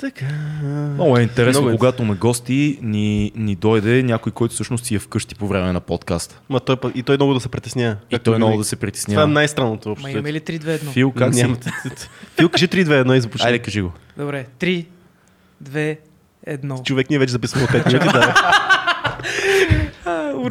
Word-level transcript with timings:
Така. 0.00 0.24
Много 0.94 1.18
е 1.18 1.22
интересно, 1.22 1.60
Много 1.60 1.74
е. 1.74 1.78
когато 1.78 2.04
на 2.04 2.14
гости 2.14 2.78
ни, 2.82 3.32
ни 3.36 3.54
дойде 3.54 4.02
някой, 4.02 4.32
който 4.32 4.54
всъщност 4.54 4.84
си 4.84 4.94
е 4.94 4.98
вкъщи 4.98 5.34
по 5.34 5.48
време 5.48 5.72
на 5.72 5.80
подкаст. 5.80 6.40
Ма 6.48 6.60
той, 6.60 6.76
и 6.94 7.02
той 7.02 7.16
много 7.16 7.34
да 7.34 7.40
се 7.40 7.48
притеснява. 7.48 7.96
И 8.10 8.18
той 8.18 8.36
много 8.36 8.58
да 8.58 8.64
се 8.64 8.76
Това 8.76 8.78
е 8.78 8.80
притеснява. 8.82 9.26
най-странното 9.26 9.90
общо. 9.90 10.02
Ма 10.02 10.10
имаме 10.10 10.32
ли 10.32 10.40
3-2-1? 10.40 10.78
Фил, 10.78 11.12
как 11.12 11.34
си? 11.34 11.42
Няма- 11.42 11.56
Фил, 12.36 12.48
кажи 12.48 12.68
3-2-1 12.68 13.14
и 13.14 13.20
започни. 13.20 13.46
Айде, 13.46 13.58
кажи 13.58 13.80
го. 13.80 13.92
Добре, 14.16 14.46
3, 14.58 14.86
2, 15.64 15.96
1. 16.48 16.82
Човек, 16.82 17.10
ние 17.10 17.18
вече 17.18 17.32
записваме 17.32 17.66
5 17.66 17.86
минути. 17.86 18.06
Да. 18.08 18.34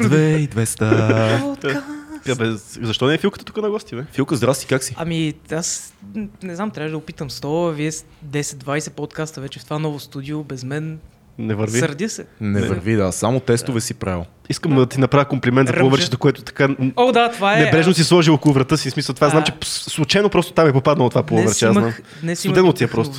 Две 0.00 0.30
и 0.30 0.48
200. 0.48 2.01
Тя, 2.24 2.34
бе, 2.34 2.50
защо 2.82 3.06
не 3.06 3.14
е 3.14 3.18
Филката 3.18 3.44
тук 3.44 3.56
на 3.56 3.70
гости, 3.70 3.96
бе? 3.96 4.04
Филка, 4.12 4.36
здрасти, 4.36 4.66
как 4.66 4.82
си? 4.84 4.94
Ами, 4.98 5.34
аз 5.52 5.94
не 6.42 6.56
знам, 6.56 6.70
трябва 6.70 6.90
да 6.90 6.96
опитам 6.96 7.30
100, 7.30 7.72
вие 7.72 7.92
с 7.92 8.04
10-20 8.26 8.90
подкаста 8.90 9.40
вече 9.40 9.58
в 9.58 9.64
това 9.64 9.78
ново 9.78 10.00
студио, 10.00 10.44
без 10.44 10.64
мен. 10.64 10.98
Не 11.38 11.54
върви. 11.54 11.78
Сърдя 11.78 12.08
се. 12.08 12.26
Не 12.40 12.60
върви, 12.60 12.96
да. 12.96 13.12
Само 13.12 13.40
тестове 13.40 13.80
си 13.80 13.94
правил. 13.94 14.24
Искам 14.52 14.74
да 14.74 14.86
ти 14.86 15.00
направя 15.00 15.24
комплимент 15.24 15.68
за 15.68 15.72
Ръмжа. 15.72 15.82
повърчето, 15.82 16.18
което 16.18 16.42
така 16.42 16.68
О, 16.96 17.12
да, 17.12 17.32
това 17.32 17.54
е. 17.54 17.64
небрежно 17.64 17.94
си 17.94 18.04
сложил 18.04 18.34
около 18.34 18.54
врата 18.54 18.76
си. 18.76 18.90
Смисъл, 18.90 19.14
това 19.14 19.26
А. 19.26 19.30
знам, 19.30 19.44
че 19.44 19.52
случайно 19.62 20.28
просто 20.28 20.52
там 20.52 20.68
е 20.68 20.72
попаднало 20.72 21.10
това 21.10 21.22
повърче. 21.22 21.48
Аз 21.66 21.72
знам. 21.72 21.84
имах, 21.84 22.02
днес 22.22 22.44
имах 22.44 22.74
ти 22.74 22.84
е 22.84 22.88
просто. 22.88 23.18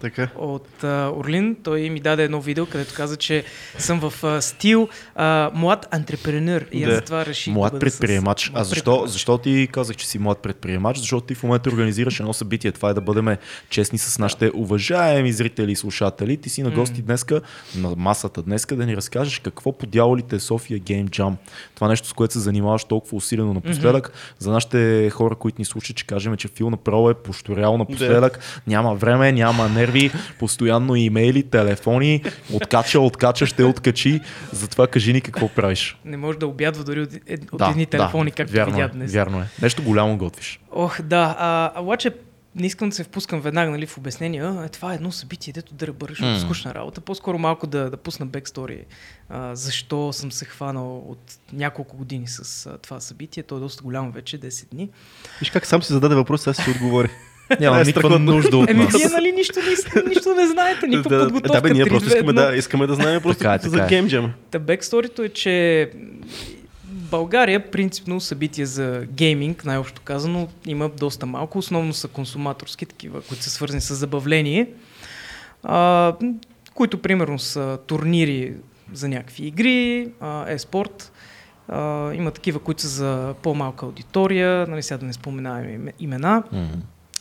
Така. 0.00 0.28
от 0.36 0.84
а, 0.84 1.10
Орлин. 1.10 1.56
Той 1.62 1.90
ми 1.90 2.00
даде 2.00 2.24
едно 2.24 2.40
видео, 2.40 2.66
където 2.66 2.94
каза, 2.94 3.16
че 3.16 3.44
съм 3.78 4.00
в 4.00 4.24
а, 4.24 4.40
стил 4.42 4.88
а, 5.14 5.50
млад 5.54 5.88
антрепренер. 5.90 6.66
И 6.72 6.82
аз 6.84 6.90
Да. 6.90 6.94
затова 6.94 7.26
реших 7.26 7.54
Млад 7.54 7.72
да 7.72 7.78
бъда 7.78 7.90
с- 7.90 7.98
предприемач. 7.98 8.50
А 8.54 8.64
защо, 8.64 8.84
предприемач. 8.84 9.10
защо 9.10 9.38
ти 9.38 9.68
казах, 9.72 9.96
че 9.96 10.06
си 10.08 10.18
млад 10.18 10.38
предприемач? 10.38 10.98
Защото 10.98 11.26
ти 11.26 11.34
в 11.34 11.42
момента 11.42 11.70
организираш 11.70 12.20
едно 12.20 12.32
събитие. 12.32 12.72
Това 12.72 12.90
е 12.90 12.94
да 12.94 13.00
бъдем 13.00 13.36
честни 13.70 13.98
с 13.98 14.18
нашите 14.18 14.50
уважаеми 14.54 15.32
зрители 15.32 15.72
и 15.72 15.76
слушатели. 15.76 16.36
Ти 16.36 16.48
си 16.48 16.62
на 16.62 16.70
гости 16.70 17.02
днеска, 17.02 17.40
на 17.76 17.94
масата 17.96 18.42
днеска, 18.42 18.76
да 18.76 18.86
ни 18.86 18.96
разкажеш 18.96 19.38
какво 19.38 19.72
по 19.72 19.86
дяволите 19.86 20.36
е 20.36 20.40
София 20.58 20.80
Game 20.80 21.08
Jam. 21.08 21.34
Това 21.74 21.88
нещо, 21.88 22.08
с 22.08 22.12
което 22.12 22.32
се 22.32 22.40
занимаваш 22.40 22.84
толкова 22.84 23.16
усилено 23.16 23.54
напоследък. 23.54 24.12
За 24.38 24.50
нашите 24.50 25.10
хора, 25.10 25.34
които 25.34 25.60
ни 25.60 25.64
слушат, 25.64 25.96
че 25.96 26.06
кажем, 26.06 26.36
че 26.36 26.48
Фил 26.48 26.70
направо 26.70 27.10
е 27.10 27.14
пошторял 27.14 27.78
напоследък. 27.78 28.38
Няма 28.66 28.94
време, 28.94 29.32
няма 29.32 29.68
нерви, 29.68 30.10
постоянно 30.38 30.96
имейли, 30.96 31.42
телефони, 31.42 32.24
откача, 32.52 33.00
откача, 33.00 33.46
ще 33.46 33.64
откачи. 33.64 34.20
Затова 34.52 34.86
кажи 34.86 35.12
ни 35.12 35.20
какво 35.20 35.48
правиш. 35.48 35.98
Не 36.04 36.16
може 36.16 36.38
да 36.38 36.46
обядва 36.46 36.84
дори 36.84 37.00
от, 37.00 37.14
е, 37.14 37.38
от 37.52 37.62
едни 37.70 37.86
телефони, 37.86 38.30
както 38.30 38.52
вярно 38.52 38.74
видя 38.74 38.84
е, 38.84 38.88
днес. 38.88 39.12
Вярно 39.12 39.40
е. 39.40 39.44
Нещо 39.62 39.82
голямо 39.82 40.16
готвиш. 40.16 40.60
Ох, 40.72 41.02
да. 41.02 41.36
А, 41.38 41.80
обаче 41.80 42.10
не 42.58 42.66
искам 42.66 42.88
да 42.88 42.94
се 42.94 43.04
впускам 43.04 43.40
веднага 43.40 43.70
нали, 43.70 43.86
в 43.86 43.98
обяснения. 43.98 44.62
Е, 44.64 44.68
това 44.68 44.92
е 44.92 44.94
едно 44.94 45.12
събитие, 45.12 45.52
дето 45.52 45.74
да 45.74 45.86
ръбърш 45.86 46.20
М. 46.20 46.26
mm. 46.26 46.38
скучна 46.44 46.74
работа. 46.74 47.00
По-скоро 47.00 47.38
малко 47.38 47.66
да, 47.66 47.90
да 47.90 47.96
пусна 47.96 48.26
бекстори. 48.26 48.84
А, 49.28 49.54
защо 49.54 50.12
съм 50.12 50.32
се 50.32 50.44
хванал 50.44 50.98
от 50.98 51.18
няколко 51.52 51.96
години 51.96 52.24
с 52.26 52.66
а, 52.66 52.78
това 52.78 53.00
събитие. 53.00 53.42
То 53.42 53.56
е 53.56 53.60
доста 53.60 53.82
голямо 53.82 54.10
вече, 54.12 54.38
10 54.40 54.70
дни. 54.70 54.88
Виж 55.40 55.50
как 55.50 55.66
сам 55.66 55.82
си 55.82 55.92
зададе 55.92 56.14
въпрос, 56.14 56.46
аз 56.46 56.56
си 56.56 56.70
отговори. 56.70 57.08
Няма 57.60 57.80
Е, 57.80 57.84
никаква 57.84 58.18
нужда 58.18 58.56
от 58.56 58.70
Еми, 58.70 58.84
нас. 58.84 58.96
вие 58.96 59.08
нали 59.08 59.32
нищо 59.32 59.60
не, 59.60 60.02
нищо 60.08 60.34
не 60.34 60.46
знаете, 60.46 60.86
никаква 60.88 61.16
да, 61.16 61.24
подготовка. 61.24 61.60
да, 61.60 61.68
бе, 61.68 61.74
ние 61.74 61.86
просто 61.86 62.08
искаме 62.08 62.32
да, 62.32 62.56
искаме 62.56 62.86
да 62.86 62.94
знаем 62.94 63.22
просто 63.22 63.38
Така 63.38 63.54
е, 63.54 63.58
за 63.68 63.76
така 63.76 63.84
е. 63.84 63.88
Game 64.02 64.06
Jam. 64.06 64.30
Та 64.50 64.58
бексторито 64.58 65.22
е, 65.22 65.28
че 65.28 65.90
България, 67.10 67.70
принципно 67.70 68.20
събития 68.20 68.66
за 68.66 69.06
гейминг, 69.06 69.64
най-общо 69.64 70.00
казано, 70.02 70.48
има 70.66 70.88
доста 70.88 71.26
малко. 71.26 71.58
Основно 71.58 71.92
са 71.92 72.08
консуматорски, 72.08 72.86
такива, 72.86 73.20
които 73.20 73.44
са 73.44 73.50
свързани 73.50 73.80
с 73.80 73.94
забавление, 73.94 74.68
а, 75.62 76.12
които 76.74 76.98
примерно 76.98 77.38
са 77.38 77.78
турнири 77.86 78.54
за 78.92 79.08
някакви 79.08 79.46
игри, 79.46 80.08
а, 80.20 80.50
е-спорт. 80.50 81.12
А, 81.68 82.12
има 82.14 82.30
такива, 82.30 82.58
които 82.58 82.82
са 82.82 82.88
за 82.88 83.34
по-малка 83.42 83.86
аудитория, 83.86 84.66
нали 84.66 84.82
сега 84.82 84.98
да 84.98 85.06
не 85.06 85.12
споменаваме 85.12 85.72
име- 85.72 85.92
имена 86.00 86.42
М. 86.52 86.68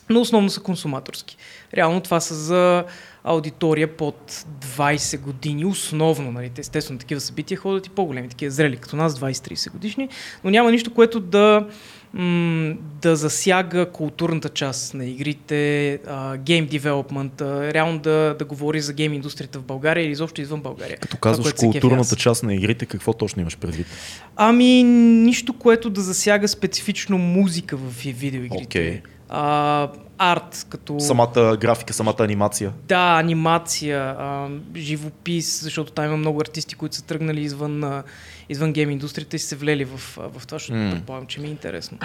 но 0.09 0.21
основно 0.21 0.49
са 0.49 0.61
консуматорски. 0.61 1.37
Реално 1.73 2.01
това 2.01 2.19
са 2.19 2.35
за 2.35 2.83
аудитория 3.23 3.97
под 3.97 4.45
20 4.77 5.19
години, 5.19 5.65
основно, 5.65 6.31
нали, 6.31 6.49
те 6.49 6.61
естествено 6.61 6.99
такива 6.99 7.21
събития 7.21 7.57
ходят 7.57 7.87
и 7.87 7.89
по-големи, 7.89 8.29
такива 8.29 8.51
зрели 8.51 8.77
като 8.77 8.95
нас, 8.95 9.19
20-30 9.19 9.71
годишни, 9.71 10.09
но 10.43 10.49
няма 10.49 10.71
нищо, 10.71 10.93
което 10.93 11.19
да, 11.19 11.67
м- 12.13 12.75
да 13.01 13.15
засяга 13.15 13.91
културната 13.91 14.49
част 14.49 14.93
на 14.93 15.05
игрите, 15.05 15.99
гейм 16.37 16.67
девелопмент, 16.67 17.41
а, 17.41 17.73
реално 17.73 17.99
да, 17.99 18.35
да 18.39 18.45
говори 18.45 18.81
за 18.81 18.93
гейм 18.93 19.13
индустрията 19.13 19.59
в 19.59 19.63
България 19.63 20.03
или 20.03 20.11
изобщо 20.11 20.41
извън 20.41 20.61
България. 20.61 20.97
Като 20.97 21.17
казваш 21.17 21.53
културната 21.53 22.15
част 22.15 22.43
на 22.43 22.55
игрите, 22.55 22.85
какво 22.85 23.13
точно 23.13 23.41
имаш 23.41 23.57
предвид? 23.57 23.87
Ами, 24.35 24.83
нищо, 24.83 25.53
което 25.53 25.89
да 25.89 26.01
засяга 26.01 26.47
специфично 26.47 27.17
музика 27.17 27.77
в 27.77 28.03
видеоигрите. 28.03 28.63
Окей. 28.63 29.01
А, 29.29 29.89
арт, 30.17 30.65
като... 30.69 30.99
Самата 30.99 31.57
графика, 31.61 31.93
самата 31.93 32.15
анимация. 32.19 32.73
Да, 32.87 33.17
анимация, 33.19 34.15
а, 34.19 34.49
живопис, 34.75 35.63
защото 35.63 35.91
там 35.91 36.05
има 36.05 36.17
много 36.17 36.41
артисти, 36.41 36.75
които 36.75 36.95
са 36.95 37.03
тръгнали 37.03 37.41
извън, 37.41 37.83
а, 37.83 38.03
извън 38.49 38.73
гейм 38.73 38.91
индустрията 38.91 39.35
и 39.35 39.39
са 39.39 39.47
се 39.47 39.55
влели 39.55 39.85
в, 39.85 39.97
в 39.97 40.47
това, 40.47 40.57
защото 40.57 40.89
предполагам, 40.91 41.27
че 41.27 41.39
ми 41.39 41.47
е 41.47 41.51
интересно. 41.51 41.97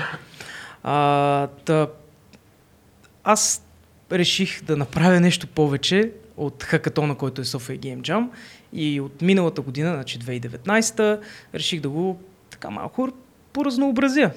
А, 0.82 1.46
та, 1.46 1.86
аз 3.24 3.64
реших 4.12 4.64
да 4.64 4.76
направя 4.76 5.20
нещо 5.20 5.46
повече 5.46 6.12
от 6.36 6.62
хакатона, 6.62 7.14
който 7.14 7.40
е 7.40 7.44
Sofia 7.44 7.78
Game 7.78 8.00
Jam 8.00 8.28
и 8.72 9.00
от 9.00 9.22
миналата 9.22 9.60
година, 9.60 9.94
значи 9.94 10.18
2019, 10.18 11.20
реших 11.54 11.80
да 11.80 11.88
го 11.88 12.20
така 12.50 12.70
малко 12.70 13.08
поразнообразя. 13.52 14.30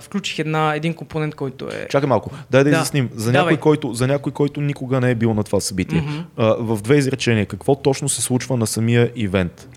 Включих 0.00 0.38
една, 0.38 0.74
един 0.74 0.94
компонент, 0.94 1.34
който 1.34 1.68
е... 1.68 1.88
Чакай 1.90 2.08
малко, 2.08 2.30
дай 2.50 2.64
да, 2.64 2.70
Да. 2.70 2.76
изясним. 2.76 3.10
За 3.14 3.32
Давай. 3.32 3.52
някой, 3.52 3.60
който, 3.60 3.94
за 3.94 4.06
някой, 4.06 4.32
който 4.32 4.60
никога 4.60 5.00
не 5.00 5.10
е 5.10 5.14
бил 5.14 5.34
на 5.34 5.44
това 5.44 5.60
събитие. 5.60 6.00
Мгм. 6.00 6.18
А, 6.36 6.54
в 6.58 6.82
две 6.82 6.96
изречения, 6.96 7.46
какво 7.46 7.74
точно 7.74 8.08
се 8.08 8.22
случва 8.22 8.56
на 8.56 8.66
самия 8.66 9.12
ивент? 9.16 9.68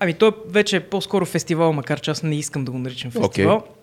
Ами 0.00 0.14
той 0.14 0.30
вече 0.48 0.76
е 0.76 0.80
по-скоро 0.80 1.24
фестивал, 1.26 1.72
макар 1.72 2.00
че 2.00 2.10
аз 2.10 2.22
не 2.22 2.36
искам 2.36 2.64
да 2.64 2.72
го 2.72 2.78
наричам 2.78 3.10
фестивал. 3.10 3.58
Okay. 3.58 3.81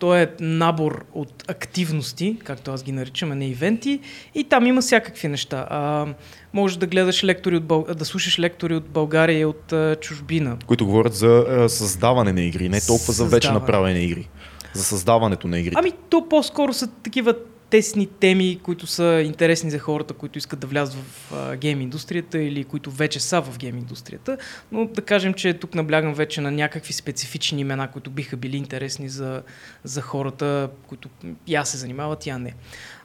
Той 0.00 0.20
е 0.20 0.28
набор 0.40 1.04
от 1.14 1.44
активности, 1.50 2.36
както 2.44 2.70
аз 2.70 2.82
ги 2.82 2.92
наричам, 2.92 3.32
а 3.32 3.34
не 3.34 3.46
ивенти, 3.46 4.00
и 4.34 4.44
там 4.44 4.66
има 4.66 4.80
всякакви 4.80 5.28
неща. 5.28 5.66
А, 5.70 6.06
може 6.52 6.78
да 6.78 6.86
гледаш 6.86 7.24
лектори 7.24 7.56
от 7.56 7.64
Бъл... 7.64 7.86
да 7.96 8.04
слушаш 8.04 8.38
лектори 8.38 8.74
от 8.74 8.88
България 8.88 9.38
и 9.38 9.44
от 9.44 9.72
а, 9.72 9.96
чужбина. 10.00 10.56
Които 10.66 10.86
говорят 10.86 11.14
за 11.14 11.44
а, 11.48 11.68
създаване 11.68 12.32
на 12.32 12.42
игри, 12.42 12.68
не 12.68 12.80
толкова 12.86 13.12
за 13.12 13.24
вече 13.24 13.46
Създаване. 13.46 13.60
направени 13.60 14.04
игри. 14.04 14.28
За 14.74 14.84
създаването 14.84 15.48
на 15.48 15.58
игри. 15.58 15.72
Ами 15.76 15.92
то 16.10 16.28
по-скоро 16.28 16.72
са 16.72 16.86
такива 16.86 17.34
тесни 17.70 18.06
теми, 18.06 18.60
които 18.62 18.86
са 18.86 19.22
интересни 19.24 19.70
за 19.70 19.78
хората, 19.78 20.14
които 20.14 20.38
искат 20.38 20.58
да 20.58 20.66
влязат 20.66 20.94
в 20.94 21.32
а, 21.34 21.56
гейм 21.56 21.80
индустрията 21.80 22.38
или 22.38 22.64
които 22.64 22.90
вече 22.90 23.20
са 23.20 23.42
в 23.42 23.58
гейм 23.58 23.78
индустрията. 23.78 24.38
Но 24.72 24.86
да 24.86 25.02
кажем, 25.02 25.34
че 25.34 25.54
тук 25.54 25.74
наблягам 25.74 26.14
вече 26.14 26.40
на 26.40 26.50
някакви 26.50 26.92
специфични 26.92 27.60
имена, 27.60 27.90
които 27.90 28.10
биха 28.10 28.36
били 28.36 28.56
интересни 28.56 29.08
за, 29.08 29.42
за 29.84 30.00
хората, 30.00 30.70
които 30.88 31.08
я 31.48 31.64
се 31.64 31.76
занимават, 31.76 32.26
я 32.26 32.38
не. 32.38 32.54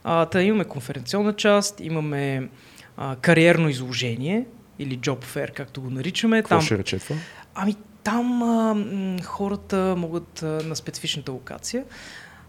А, 0.04 0.26
та 0.26 0.42
имаме 0.42 0.66
конференционна 0.66 1.34
част, 1.34 1.80
имаме 1.80 2.50
а, 2.98 3.16
кариерно 3.16 3.70
изложение 3.70 4.46
или 4.80 5.00
job 5.00 5.26
fair, 5.26 5.54
както 5.54 5.82
го 5.82 5.90
наричаме. 5.90 6.38
какво 6.42 6.62
ще 6.62 6.78
рече 6.78 7.00
това? 7.00 7.16
Ами 7.56 7.76
там 8.04 8.44
а, 8.44 8.74
м, 8.74 9.18
хората 9.24 9.96
могат 9.98 10.44
а, 10.44 10.46
на 10.46 10.76
специфичната 10.76 11.32
локация, 11.32 11.84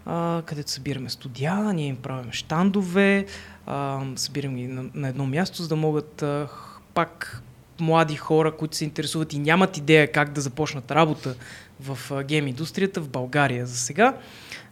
а, 0.07 0.41
където 0.45 0.71
събираме 0.71 1.09
студия, 1.09 1.73
ние 1.73 1.87
им 1.87 1.95
правим 1.95 2.31
щандове, 2.31 3.25
а, 3.65 4.01
събираме 4.15 4.59
ги 4.59 4.67
на, 4.67 4.85
на 4.93 5.07
едно 5.07 5.25
място, 5.25 5.61
за 5.61 5.67
да 5.67 5.75
могат 5.75 6.21
а, 6.23 6.47
пак 6.93 7.43
млади 7.79 8.15
хора, 8.15 8.51
които 8.51 8.75
се 8.75 8.83
интересуват 8.83 9.33
и 9.33 9.39
нямат 9.39 9.77
идея 9.77 10.11
как 10.11 10.31
да 10.31 10.41
започнат 10.41 10.91
работа 10.91 11.35
в 11.79 12.23
гейм 12.23 12.47
индустрията 12.47 13.01
в 13.01 13.09
България 13.09 13.65
за 13.65 13.77
сега, 13.77 14.13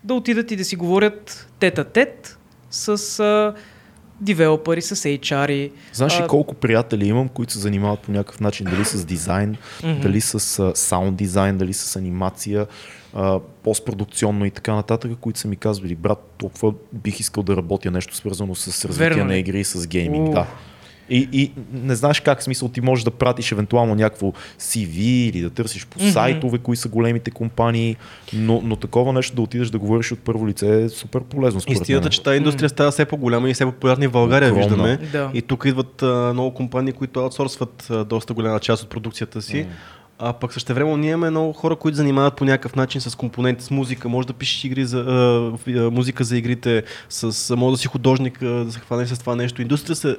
да 0.03 0.13
отидат 0.13 0.51
и 0.51 0.55
да 0.55 0.65
си 0.65 0.75
говорят 0.75 1.47
тет-а-тет 1.59 2.37
с 2.69 3.19
а, 3.19 3.53
девелопери, 4.21 4.81
с 4.81 4.95
HR-и. 4.95 5.71
Знаеш 5.93 6.19
ли 6.19 6.23
А, 6.23 6.27
колко 6.27 6.55
приятели 6.55 7.07
имам, 7.07 7.29
които 7.29 7.53
се 7.53 7.59
занимават 7.59 7.99
по 7.99 8.11
някакъв 8.11 8.39
начин, 8.39 8.67
дали 8.69 8.85
с 8.85 9.05
дизайн, 9.05 9.57
дали 9.83 10.21
с 10.21 10.71
саунд 10.75 11.15
дизайн, 11.15 11.57
дали 11.57 11.73
с 11.73 11.95
анимация, 11.95 12.67
а, 13.15 13.39
постпродукционно 13.63 14.45
и 14.45 14.51
така 14.51 14.73
нататък, 14.75 15.11
които 15.21 15.39
са 15.39 15.47
ми 15.47 15.55
казвали, 15.55 15.95
брат, 15.95 16.33
толкова 16.37 16.73
бих 16.93 17.19
искал 17.19 17.43
да 17.43 17.55
работя 17.55 17.91
нещо 17.91 18.15
свързано 18.15 18.55
с 18.55 18.85
развитие 18.85 19.09
Верно 19.09 19.25
на 19.25 19.37
игри 19.37 19.59
и 19.59 19.63
с 19.63 19.87
гейминг. 19.87 20.33
Да. 20.33 20.47
И, 21.09 21.29
и 21.31 21.51
не 21.73 21.95
знаеш 21.95 22.19
как, 22.19 22.43
смисъл 22.43 22.69
ти 22.69 22.81
можеш 22.81 23.03
да 23.03 23.11
пратиш 23.11 23.51
евентуално 23.51 23.95
някакво 23.95 24.33
CV 24.59 24.99
или 24.99 25.41
да 25.41 25.49
търсиш 25.49 25.85
по 25.85 25.99
Мгм. 25.99 26.11
сайтове, 26.11 26.57
кои 26.57 26.75
са 26.75 26.89
големите 26.89 27.31
компании, 27.31 27.95
но, 28.33 28.61
но 28.63 28.75
такова 28.75 29.13
нещо 29.13 29.35
да 29.35 29.41
отидеш 29.41 29.69
да 29.69 29.79
говориш 29.79 30.11
от 30.11 30.19
първо 30.19 30.47
лице 30.47 30.83
е 30.83 30.89
супер 30.89 31.21
полезно. 31.21 31.61
Истината, 31.67 32.09
че 32.09 32.23
тази 32.23 32.37
индустрия 32.37 32.69
става 32.69 32.91
все 32.91 33.05
по-голяма 33.05 33.49
и 33.49 33.53
все 33.53 33.65
по-популярна 33.65 34.09
в 34.09 34.11
България, 34.11 34.51
Огромна. 34.53 34.67
виждаме. 34.69 34.97
Да. 35.11 35.31
И 35.33 35.41
тук 35.41 35.65
идват 35.65 36.01
а, 36.03 36.31
много 36.33 36.53
компании, 36.53 36.93
които 36.93 37.19
аутсорсват 37.19 37.87
а, 37.89 38.03
доста 38.05 38.33
голяма 38.33 38.59
част 38.59 38.83
от 38.83 38.89
продукцията 38.89 39.41
си. 39.41 39.67
А 40.19 40.33
пък 40.33 40.53
същевременно 40.53 40.97
ние 40.97 41.11
имаме 41.11 41.29
много 41.29 41.53
хора, 41.53 41.75
които 41.75 41.95
занимават 41.95 42.35
по 42.35 42.45
някакъв 42.45 42.75
начин 42.75 43.01
с 43.01 43.15
компоненти, 43.15 43.63
с 43.63 43.71
музика. 43.71 44.09
Може 44.09 44.27
да 44.27 44.33
пишеш 44.33 44.63
игри 44.63 44.85
за, 44.85 44.99
а, 44.99 45.71
а, 45.71 45.91
музика 45.91 46.23
за 46.23 46.37
игрите, 46.37 46.83
с, 47.09 47.55
може 47.55 47.73
да 47.73 47.77
си 47.77 47.87
художник, 47.87 48.41
а, 48.41 48.45
да 48.45 48.71
се 48.71 48.79
хванеш 48.79 49.09
с 49.09 49.19
това 49.19 49.35
нещо. 49.35 49.61
Индустрия 49.61 49.95
се 49.95 50.17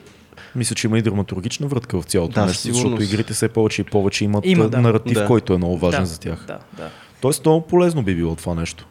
Мисля, 0.57 0.75
че 0.75 0.87
има 0.87 0.99
и 0.99 1.03
драматургична 1.03 1.67
врътка 1.67 2.01
в 2.01 2.05
цялото 2.05 2.35
Да, 2.35 2.47
нещо, 2.47 2.73
защото 2.73 3.03
игрите 3.03 3.33
все 3.33 3.49
повече 3.49 3.83
и 3.83 3.85
повече 3.85 4.25
имат 4.25 4.47
Има, 4.47 4.69
да. 4.69 4.81
наратив, 4.81 5.15
Да. 5.15 5.27
който 5.27 5.53
е 5.53 5.57
много 5.57 5.79
важен 5.79 6.01
да, 6.01 6.07
за 6.07 6.21
тях. 6.21 6.45
Да, 6.47 6.59
да. 6.77 6.91
Тоест 7.21 7.45
много 7.45 7.67
полезно 7.67 8.03
би 8.03 8.15
било 8.15 8.35
това 8.35 8.55
нещо. 8.55 8.87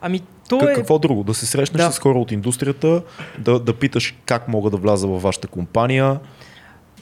Ами, 0.00 0.20
то 0.48 0.58
Как, 0.58 0.70
е... 0.70 0.74
Какво 0.74 0.98
друго? 0.98 1.24
Да 1.24 1.34
се 1.34 1.46
срещнеш 1.46 1.82
Да. 1.82 1.92
с 1.92 1.98
хора 1.98 2.18
от 2.18 2.32
индустрията, 2.32 3.02
да, 3.38 3.58
да 3.58 3.72
питаш 3.72 4.14
как 4.26 4.48
мога 4.48 4.70
да 4.70 4.76
вляза 4.76 5.08
във 5.08 5.22
вашата 5.22 5.48
компания. 5.48 6.18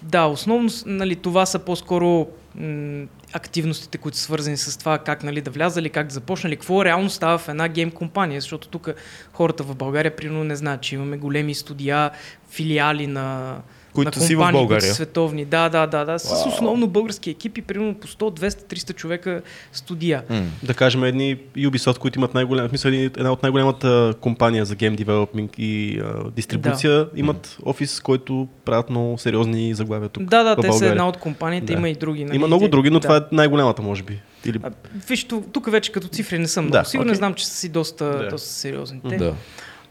Да, 0.02 0.24
основно 0.24 0.70
нали, 0.86 1.16
това 1.16 1.46
са 1.46 1.58
по-скоро 1.58 2.26
активностите, 3.32 3.98
които 3.98 4.16
са 4.16 4.22
свързани 4.22 4.56
с 4.56 4.78
това 4.78 4.98
как 4.98 5.22
нали, 5.22 5.40
да 5.40 5.50
влязали, 5.50 5.90
как 5.90 6.06
да 6.06 6.14
започнали, 6.14 6.56
какво 6.56 6.84
реално 6.84 7.10
става 7.10 7.38
в 7.38 7.48
една 7.48 7.68
гейм 7.68 7.90
компания, 7.90 8.40
защото 8.40 8.68
тук 8.68 8.88
хората 9.32 9.62
в 9.62 9.74
България 9.74 10.16
примерно 10.16 10.44
не 10.44 10.56
знаят, 10.56 10.80
че 10.80 10.94
имаме 10.94 11.16
големи 11.16 11.54
студия, 11.54 12.10
филиали 12.50 13.06
на 13.06 13.56
Които 13.92 14.18
на 14.18 14.24
си 14.24 14.34
в 14.36 14.48
България. 14.52 14.94
Световни. 14.94 15.44
Да, 15.44 15.68
да, 15.68 15.86
да, 15.86 16.04
да. 16.04 16.18
С 16.18 16.30
Вау. 16.30 16.48
основно 16.48 16.86
български 16.86 17.30
екипи, 17.30 17.62
примерно 17.62 17.94
по 17.94 18.06
100, 18.06 18.40
200, 18.40 18.74
300 18.74 18.94
човека 18.94 19.42
студия. 19.72 20.22
Да 20.62 20.74
кажем 20.74 21.04
едни 21.04 21.36
Ubisoft, 21.56 21.98
които 21.98 22.18
имат 22.18 22.34
най-голям, 22.34 22.66
в 22.66 22.70
смисъл 22.70 22.90
една 22.90 23.32
от 23.32 23.42
най-голямата 23.42 24.14
компания 24.20 24.64
за 24.64 24.74
гейм 24.74 24.96
девелопинг 24.96 25.50
и 25.58 26.00
а, 26.00 26.30
дистрибуция, 26.30 27.06
имат 27.16 27.56
офис, 27.62 28.00
който 28.00 28.48
правят 28.64 28.90
много 28.90 29.18
сериозни 29.18 29.74
заглавия 29.74 30.08
тук. 30.08 30.22
Да, 30.22 30.42
да, 30.44 30.56
те 30.56 30.72
са 30.72 30.86
една 30.86 31.08
от 31.08 31.16
компаниите, 31.16 31.66
Да. 31.66 31.72
има 31.72 31.88
и 31.88 31.94
други. 31.94 32.24
Нали? 32.24 32.36
Има 32.36 32.46
много 32.46 32.68
други, 32.68 32.90
но 32.90 32.98
да. 32.98 33.02
това 33.02 33.16
е 33.16 33.20
най-голямата, 33.32 33.82
може 33.82 34.02
би. 34.02 34.20
Или... 34.44 34.58
А, 34.62 34.70
Виж, 35.08 35.24
ту- 35.24 35.42
тук 35.52 35.70
вече 35.70 35.92
като 35.92 36.08
цифри 36.08 36.38
не 36.38 36.48
съм 36.48 36.64
много 36.64 36.72
Да, 36.72 36.84
сигурен, 36.84 37.08
окей. 37.08 37.16
знам, 37.18 37.34
че 37.34 37.46
са 37.46 37.54
си 37.54 37.68
доста, 37.68 38.04
Да. 38.04 38.28
доста 38.28 38.48
сериозни. 38.48 39.00
Да. 39.04 39.34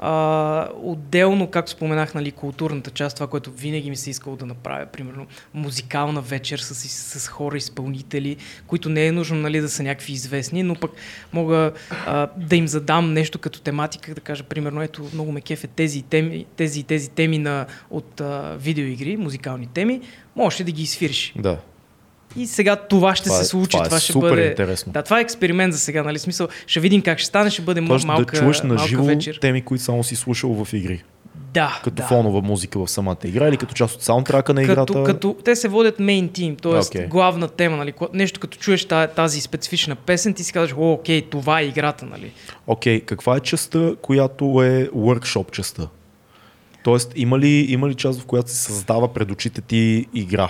А, 0.02 0.68
отделно, 0.82 1.48
както 1.48 1.72
споменах, 1.72 2.14
нали, 2.14 2.32
културната 2.32 2.92
част, 2.92 3.16
това, 3.16 3.28
което 3.28 3.52
винаги 3.52 3.90
ми 3.90 3.96
се 3.96 4.10
е 4.10 4.12
искало 4.12 4.36
да 4.36 4.46
направя, 4.46 4.86
примерно 4.86 5.28
музикална 5.54 6.22
вечер 6.22 6.60
с, 6.60 6.76
с, 7.20 7.28
хора, 7.28 7.58
изпълнители, 7.58 8.38
които 8.68 8.90
не 8.90 9.06
е 9.06 9.12
нужно 9.12 9.38
нали, 9.38 9.62
да 9.62 9.70
са 9.70 9.84
някакви 9.84 10.14
известни, 10.14 10.64
но 10.64 10.76
пък 10.76 10.92
мога 11.34 11.72
а, 12.06 12.28
да 12.38 12.56
им 12.56 12.68
задам 12.68 13.14
нещо 13.14 13.40
като 13.40 13.62
тематика, 13.62 14.16
да 14.16 14.22
кажа, 14.22 14.44
примерно, 14.44 14.82
ето, 14.82 15.10
много 15.14 15.32
ме 15.32 15.42
кефе 15.42 15.68
тези 15.68 16.02
теми, 16.02 16.46
тези, 16.56 16.84
тези 16.84 17.10
теми 17.10 17.38
на, 17.38 17.66
от 17.90 18.22
а, 18.22 18.58
видеоигри, 18.60 19.18
музикални 19.18 19.68
теми, 19.68 20.02
можеш 20.36 20.64
да 20.64 20.72
ги 20.72 20.84
изфириш. 20.84 21.34
да. 21.36 21.58
И 22.40 22.48
сега 22.48 22.76
това 22.76 23.16
ще 23.16 23.24
Това 23.24 23.36
се 23.36 23.42
е- 23.42 23.46
случи, 23.46 23.72
това 23.72 23.86
е 23.86 23.88
това, 23.88 24.00
ще 24.00 24.14
супер 24.14 24.30
бъде... 24.30 24.48
интересно. 24.48 24.92
Да, 24.94 25.02
това 25.02 25.20
е 25.20 25.22
експеримент 25.22 25.74
за 25.74 25.80
сега, 25.80 26.04
нали? 26.04 26.20
Смисъл, 26.20 26.48
ще 26.68 26.80
видим 26.80 27.02
как 27.02 27.20
ще 27.20 27.28
стане, 27.28 27.50
ще 27.50 27.62
бъде 27.62 27.86
Тоест 27.86 28.06
малка, 28.06 28.34
да 28.34 28.40
чуеш 28.40 28.62
на 28.62 28.78
живо 28.78 29.04
вечер. 29.04 29.38
теми, 29.42 29.62
които 29.62 29.84
само 29.84 30.04
си 30.04 30.16
слушал 30.16 30.66
в 30.66 30.74
игри. 30.74 31.04
Да, 31.54 31.80
Като 31.84 31.96
да. 31.96 32.04
фонова 32.04 32.42
музика 32.42 32.80
в 32.80 32.88
самата 32.88 33.18
игра 33.26 33.48
или 33.48 33.58
като 33.58 33.74
част 33.74 33.96
от 33.96 34.02
саундтрака 34.04 34.54
на 34.54 34.64
играта. 34.64 34.86
Като, 34.86 35.04
като 35.04 35.36
те 35.46 35.56
се 35.56 35.68
водят 35.68 36.00
мейн 36.00 36.30
тим, 36.30 36.56
т.е. 36.56 36.72
Окей. 36.78 37.08
главна 37.08 37.48
тема, 37.48 37.78
нали? 37.78 37.94
Нещо 38.14 38.40
като 38.40 38.58
чуеш 38.58 38.86
тази, 38.86 39.14
тази 39.14 39.42
специфична 39.42 39.96
песен, 39.96 40.34
ти 40.34 40.44
си 40.44 40.54
казваш, 40.54 40.74
о, 40.78 40.92
окей, 40.92 41.22
това 41.22 41.60
е 41.60 41.66
играта, 41.66 42.06
нали? 42.06 42.32
Окей, 42.68 43.02
каква 43.02 43.38
е 43.38 43.40
частта, 43.40 43.92
която 44.02 44.46
е 44.46 44.88
workshop 44.88 45.52
частта? 45.52 45.88
Тоест, 46.84 47.14
има 47.16 47.40
ли, 47.40 47.66
има 47.70 47.90
ли 47.90 47.96
част, 47.96 48.22
в 48.22 48.26
която 48.26 48.50
се 48.50 48.58
създава 48.58 49.14
пред 49.14 49.32
очите 49.32 49.62
ти 49.62 50.06
игра? 50.14 50.50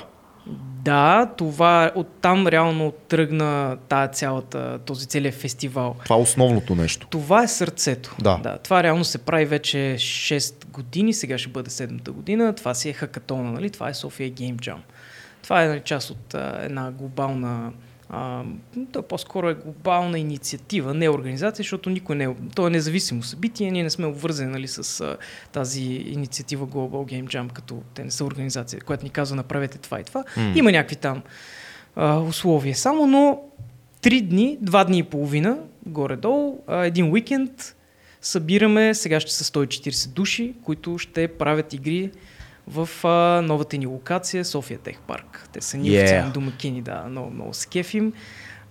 Да, 0.84 1.32
това 1.38 1.92
оттам 1.96 2.48
реално 2.48 2.92
тръгна 2.92 3.78
тая 3.90 4.08
цялата, 4.08 4.80
този 4.86 5.06
целият 5.08 5.36
фестивал. 5.36 5.96
Това 6.04 6.16
е 6.16 6.20
основното 6.20 6.76
нещо. 6.76 7.08
Това 7.08 7.44
е 7.44 7.48
сърцето. 7.48 8.16
Да. 8.22 8.38
да. 8.38 8.58
Това 8.58 8.84
реално 8.84 9.04
се 9.04 9.18
прави 9.18 9.46
вече 9.46 9.78
6 9.78 10.66
години, 10.66 11.14
сега 11.14 11.38
ще 11.38 11.50
бъде 11.50 11.70
7-та 11.70 12.12
година. 12.12 12.56
Това 12.56 12.74
си 12.74 12.90
е 12.90 12.94
хакатона, 12.94 13.52
нали? 13.52 13.70
Това 13.70 13.90
е 13.90 13.94
София 13.94 14.32
Game 14.32 14.56
Jam. 14.56 14.78
Това 15.44 15.64
е 15.64 15.68
нали, 15.68 15.82
част 15.86 16.10
от 16.10 16.34
а, 16.34 16.60
една 16.62 16.92
глобална 16.92 17.72
а, 18.10 18.44
то 18.92 19.02
по-скоро 19.02 19.50
е 19.50 19.54
глобална 19.54 20.20
инициатива, 20.20 20.94
не 20.94 21.10
организация, 21.10 21.64
защото 21.64 21.90
никой 21.90 22.16
не 22.16 22.24
е, 22.24 22.30
то 22.56 22.68
е 22.68 22.70
независимо 22.70 23.24
събитие, 23.24 23.72
ние 23.72 23.84
не 23.84 23.90
сме 23.90 24.06
обвързани 24.06 24.52
нали, 24.52 24.68
с 24.68 25.02
а, 25.02 25.18
тази 25.52 25.84
инициатива 25.84 26.68
Global 26.68 27.14
Game 27.14 27.28
Jam, 27.28 27.52
като 27.52 27.82
те 27.94 28.04
не 28.04 28.12
са 28.12 28.26
организация, 28.26 28.82
която 28.82 29.04
ни 29.04 29.10
казва 29.10 29.36
направете 29.36 29.78
това 29.78 30.00
и 30.00 30.04
това. 30.04 30.24
М. 30.38 30.54
Има 30.56 30.72
някакви 30.72 30.96
там 30.96 31.22
а, 31.96 32.20
условия 32.20 32.76
само, 32.76 33.08
но 33.08 33.42
три 34.02 34.22
дни, 34.22 34.58
два 34.62 34.84
дни 34.84 34.98
и 34.98 35.04
половина, 35.04 35.58
горе-долу, 35.86 36.64
а, 36.68 36.86
един 36.86 37.12
уикенд, 37.12 37.76
събираме, 38.22 38.94
сега 38.94 39.20
ще 39.20 39.34
са 39.34 39.44
140 39.44 40.08
души, 40.08 40.54
които 40.64 40.98
ще 40.98 41.28
правят 41.28 41.74
игри 41.74 42.12
в 42.70 42.90
а, 43.04 43.42
новата 43.42 43.78
ни 43.78 43.86
локация 43.86 44.46
София 44.46 44.80
Тех 44.80 45.00
Парк. 45.00 45.50
Те 45.54 45.62
са 45.62 45.78
ни 45.78 45.90
Yeah. 45.90 46.02
официални 46.04 46.32
домакини, 46.32 46.82
да, 46.82 47.04
много, 47.10 47.30
много 47.30 47.54
се 47.54 47.68
кефим. 47.68 48.14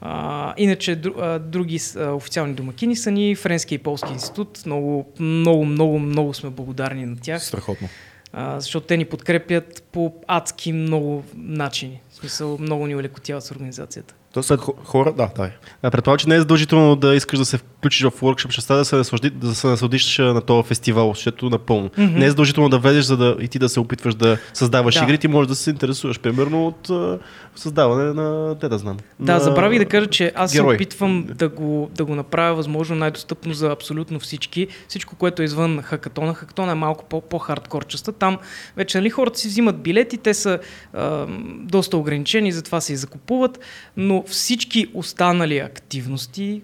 А, 0.01 0.55
иначе 0.57 0.97
дру, 0.97 1.13
а, 1.21 1.39
други 1.39 1.81
а, 1.97 2.11
официални 2.11 2.55
домакини 2.55 2.97
са 2.97 3.11
ни 3.11 3.35
Френския 3.35 3.77
и 3.77 3.79
Полски 3.79 4.13
институт. 4.13 4.63
Много, 4.67 5.13
много, 5.21 5.65
много, 5.65 5.99
много 5.99 6.35
сме 6.35 6.51
благодарни 6.51 7.07
на 7.07 7.17
тях, 7.17 7.45
Страхотно. 7.45 7.89
а, 8.33 8.61
защото 8.61 8.87
те 8.87 8.97
ни 8.97 9.05
подкрепят 9.05 9.83
по 9.93 10.15
адски 10.27 10.73
много 10.73 11.25
начини. 11.35 12.01
В 12.11 12.15
смисъл, 12.15 12.59
много 12.61 12.87
ни 12.87 12.97
улекотяват 12.97 13.45
с 13.45 13.51
организацията. 13.51 14.15
Тоест, 14.33 14.51
хо- 14.51 14.75
хора, 14.85 15.13
да, 15.13 15.29
дай. 15.37 15.51
А, 15.83 15.91
предполагам, 15.91 16.19
че 16.19 16.29
не 16.29 16.35
е 16.35 16.39
задължително 16.39 16.97
да 16.97 17.15
искаш 17.15 17.39
да 17.39 17.45
се 17.45 17.59
включиш 17.59 18.03
в 18.03 18.11
workshop 18.11 18.49
частта, 18.49 18.77
да 18.77 18.85
се, 18.85 18.97
наслади, 18.97 19.31
да 19.31 19.55
се 19.55 19.67
насладиш 19.67 20.19
на 20.19 20.41
този 20.41 20.69
фестивал, 20.69 21.13
защото 21.15 21.51
напълно. 21.51 21.91
Мгм. 21.99 22.19
Не 22.19 22.25
е 22.25 22.31
задължително 22.31 22.69
да 22.69 22.79
влезеш, 22.79 23.05
за 23.05 23.17
да 23.17 23.37
и 23.41 23.49
ти 23.49 23.59
да 23.59 23.69
се 23.69 23.81
опитваш 23.81 24.15
да 24.15 24.39
създаваш 24.55 24.95
Да. 24.95 25.05
игри, 25.05 25.19
ти 25.19 25.29
можеш 25.29 25.49
да 25.49 25.55
се 25.55 25.71
интересуваш, 25.71 26.21
примерно, 26.21 26.67
от 26.67 26.91
а, 26.91 27.19
създаване 27.57 28.13
на, 28.13 28.57
те 28.59 28.69
да 28.69 28.79
знам. 28.79 28.97
Да, 29.21 29.33
на... 29.33 29.41
забравих 29.41 29.79
да 29.79 29.85
кажа, 29.85 30.07
че 30.07 30.33
аз 30.35 30.51
се 30.51 30.59
герой. 30.59 30.75
опитвам 30.75 31.25
да 31.29 31.49
го, 31.49 31.91
да 31.95 32.05
го 32.05 32.15
направя 32.15 32.55
възможно 32.55 32.97
най-достъпно 32.97 33.55
за 33.55 33.67
абсолютно 33.69 34.21
всички. 34.21 34.67
Всичко, 34.89 35.17
което 35.17 35.43
е 35.43 35.45
извън 35.45 35.83
хакатона. 35.83 36.35
Хакатона 36.35 36.73
е 36.73 36.77
малко 36.77 37.05
по- 37.05 37.21
по-хардкорчеста. 37.21 38.13
Там 38.13 38.39
вече 38.77 38.99
нали, 38.99 39.11
хората 39.11 39.39
си 39.39 39.49
взимат 39.49 39.79
билети, 39.79 40.17
те 40.17 40.35
са 40.35 40.59
а, 40.93 41.27
доста 41.55 41.97
ограничени, 41.97 42.53
затова 42.53 42.81
се 42.81 42.93
и 42.93 42.97
закупуват, 42.97 43.59
но 43.97 44.25
всички 44.29 44.87
останали 44.95 45.59
активности, 45.59 46.63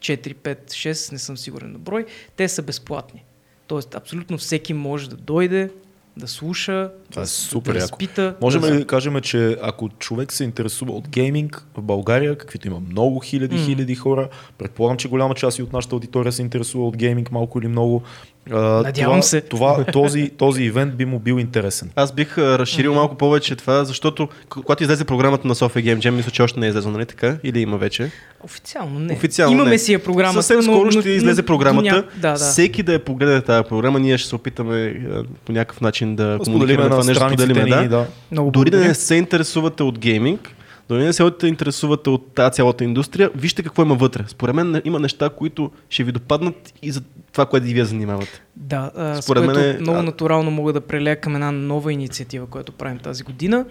4, 0.00 0.34
5, 0.34 0.70
6, 0.70 1.12
не 1.12 1.18
съм 1.18 1.38
сигурен 1.38 1.72
на 1.72 1.78
брой, 1.78 2.06
те 2.36 2.48
са 2.48 2.62
безплатни. 2.62 3.24
Тоест, 3.66 3.94
абсолютно 3.94 4.38
всеки 4.38 4.74
може 4.74 5.10
да 5.10 5.16
дойде, 5.16 5.70
да 6.18 6.28
слуша, 6.28 6.90
Това 7.10 7.22
е 7.22 7.24
да, 7.24 7.28
супер 7.28 7.72
да 7.72 7.80
разпита. 7.80 8.36
Можем 8.40 8.60
да, 8.60 8.74
ли 8.74 8.78
да 8.78 8.86
кажем, 8.86 9.20
че 9.20 9.56
ако 9.62 9.88
човек 9.88 10.32
се 10.32 10.44
интересува 10.44 10.92
от 10.92 11.08
гейминг 11.08 11.64
в 11.76 11.82
България, 11.82 12.38
каквито 12.38 12.66
има 12.66 12.80
много 12.80 13.20
хиляди, 13.20 13.56
М. 13.56 13.64
хиляди 13.64 13.94
хора, 13.94 14.28
предполагам, 14.58 14.96
че 14.96 15.08
голяма 15.08 15.34
част 15.34 15.58
и 15.58 15.62
от 15.62 15.72
нашата 15.72 15.94
аудитория 15.94 16.32
се 16.32 16.42
интересува 16.42 16.88
от 16.88 16.96
гейминг 16.96 17.30
малко 17.30 17.58
или 17.58 17.68
много. 17.68 18.02
Надявам 18.50 18.92
това, 19.10 19.22
се. 19.22 19.40
Това, 19.40 19.84
този, 19.92 20.30
този 20.30 20.62
ивент 20.62 20.94
би 20.94 21.04
му 21.04 21.18
бил 21.18 21.34
интересен. 21.34 21.90
Аз 21.96 22.12
бих 22.12 22.38
а, 22.38 22.58
разширил 22.58 22.94
малко 22.94 23.14
повече 23.14 23.56
това, 23.56 23.84
защото 23.84 24.28
когато 24.48 24.82
излезе 24.82 25.04
програмата 25.04 25.48
на 25.48 25.54
София 25.54 25.82
Game 25.82 25.98
Jam, 25.98 26.10
мисля, 26.10 26.30
че 26.30 26.42
още 26.42 26.60
не 26.60 26.66
е 26.66 26.68
излезла, 26.68 26.92
нали 26.92 27.06
така? 27.06 27.36
Или 27.44 27.60
има 27.60 27.76
вече? 27.76 28.10
Официално 28.40 28.98
не. 28.98 29.12
Официално 29.12 29.54
Имаме 29.54 29.70
не. 29.70 29.78
си 29.78 29.92
я 29.92 29.98
програмата. 29.98 30.42
Съвсем 30.42 30.62
скоро 30.62 30.84
но- 30.84 30.90
ще 30.92 31.10
излезе 31.10 31.42
но- 31.42 31.46
програмата. 31.46 31.88
ня- 31.88 32.04
Да, 32.16 32.28
да. 32.28 32.34
Всеки 32.36 32.82
да 32.82 32.92
я 32.92 32.98
погледа 32.98 33.42
тази 33.42 33.68
програма, 33.68 34.00
ние 34.00 34.18
ще 34.18 34.28
се 34.28 34.34
опитаме 34.34 34.76
а, 35.12 35.22
по 35.44 35.52
някакъв 35.52 35.80
начин 35.80 36.16
да 36.16 36.38
комуникираме 36.44 36.84
на 36.84 36.90
това 36.90 37.04
нещо, 37.04 37.24
споделиме, 37.24 37.64
ни, 37.64 37.70
да. 37.70 37.88
да. 37.88 38.06
Много 38.32 38.50
Дори 38.50 38.70
да 38.70 38.78
не 38.78 38.94
се 38.94 39.14
интересувате 39.14 39.82
от 39.82 39.98
гейминг, 39.98 40.50
да 40.88 40.94
не 40.94 41.12
се 41.12 41.30
интересувате 41.42 42.10
от 42.10 42.34
тази 42.34 42.52
цялата 42.52 42.84
индустрия, 42.84 43.30
вижте 43.34 43.62
какво 43.62 43.82
има 43.82 43.94
вътре. 43.94 44.24
Според 44.28 44.54
мен 44.54 44.82
има 44.84 45.00
неща, 45.00 45.30
които 45.30 45.70
ще 45.90 46.04
ви 46.04 46.12
допаднат 46.12 46.74
и 46.82 46.90
за 46.90 47.02
това, 47.32 47.46
което 47.46 47.66
и 47.66 47.74
вие 47.74 47.84
занимавате. 47.84 48.42
Да, 48.56 48.90
а, 48.96 49.22
Според 49.22 49.46
мен 49.46 49.56
е- 49.58 49.78
много 49.80 50.02
натурално 50.02 50.50
мога 50.50 50.72
да 50.72 50.80
прелея 50.80 51.20
към 51.20 51.34
една 51.34 51.52
нова 51.52 51.92
инициатива, 51.92 52.46
която 52.46 52.72
правим 52.72 52.98
тази 52.98 53.22
година. 53.22 53.64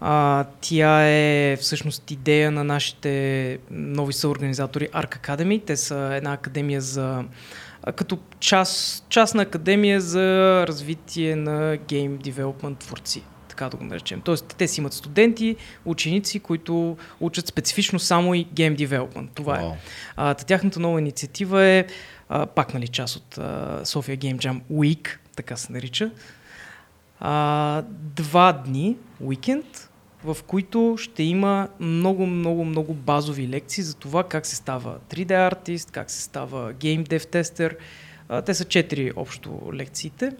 А, 0.00 0.44
тя 0.60 1.08
е 1.08 1.56
всъщност 1.60 2.10
идея 2.10 2.50
на 2.50 2.64
нашите 2.64 3.58
нови 3.70 4.12
съорганизатори 4.12 4.88
Arc 4.88 5.18
Academy. 5.18 5.62
Те 5.66 5.76
са 5.76 5.96
една 5.96 6.32
академия 6.32 6.80
за 6.80 7.24
като 7.96 8.18
част, 8.40 9.04
частна 9.08 9.42
академия 9.42 10.00
за 10.00 10.64
развитие 10.68 11.36
на 11.36 11.76
гейм 11.88 12.18
девелопмент 12.18 12.78
творци. 12.78 13.22
Така 13.60 13.70
да 13.70 13.76
го 13.76 13.84
наречем. 13.84 14.20
Тоест, 14.20 14.54
те 14.58 14.68
си 14.68 14.80
имат 14.80 14.92
студенти, 14.92 15.56
ученици, 15.84 16.40
които 16.40 16.96
учат 17.20 17.46
специфично 17.46 17.98
само 17.98 18.34
и 18.34 18.46
Game 18.46 18.86
Development. 18.86 19.28
Това 19.34 19.58
е. 19.58 19.62
Вау. 19.62 19.72
А, 20.16 20.34
та 20.34 20.44
тяхната 20.44 20.80
нова 20.80 20.98
инициатива 20.98 21.64
е 21.64 21.84
а, 22.28 22.46
пак 22.46 22.74
нали, 22.74 22.88
част 22.88 23.16
от 23.16 23.38
а, 23.38 23.80
София 23.84 24.18
Game 24.18 24.36
Jam 24.36 24.60
Week, 24.72 25.08
така 25.36 25.56
се 25.56 25.72
нарича. 25.72 26.10
А, 27.20 27.82
два 27.92 28.52
дни, 28.52 28.96
уикенд, 29.20 29.90
в 30.24 30.36
които 30.46 30.96
ще 30.98 31.22
има 31.22 31.68
много, 31.80 32.26
много, 32.26 32.64
много 32.64 32.94
базови 32.94 33.48
лекции 33.48 33.82
за 33.84 33.94
това 33.94 34.24
как 34.24 34.46
се 34.46 34.56
става 34.56 34.98
3D 35.10 35.46
артист, 35.46 35.90
как 35.90 36.10
се 36.10 36.22
става 36.22 36.72
Game 36.72 37.08
Dev 37.08 37.24
Tester. 37.24 37.76
Те 38.44 38.54
са 38.54 38.64
четири 38.64 39.12
общо 39.16 39.70
лекциите 39.74 40.32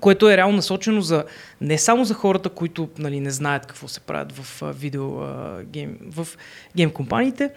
което 0.00 0.30
е 0.30 0.36
реално 0.36 0.56
насочено 0.56 1.00
за 1.00 1.24
не 1.60 1.78
само 1.78 2.04
за 2.04 2.14
хората, 2.14 2.48
които 2.48 2.88
нали, 2.98 3.20
не 3.20 3.30
знаят 3.30 3.66
какво 3.66 3.88
се 3.88 4.00
правят 4.00 4.32
в 4.32 4.62
видео 4.74 5.20
а, 5.20 5.62
гейм, 5.64 5.96
в 6.10 6.28
гейм 6.76 6.90
компаниите, 6.90 7.50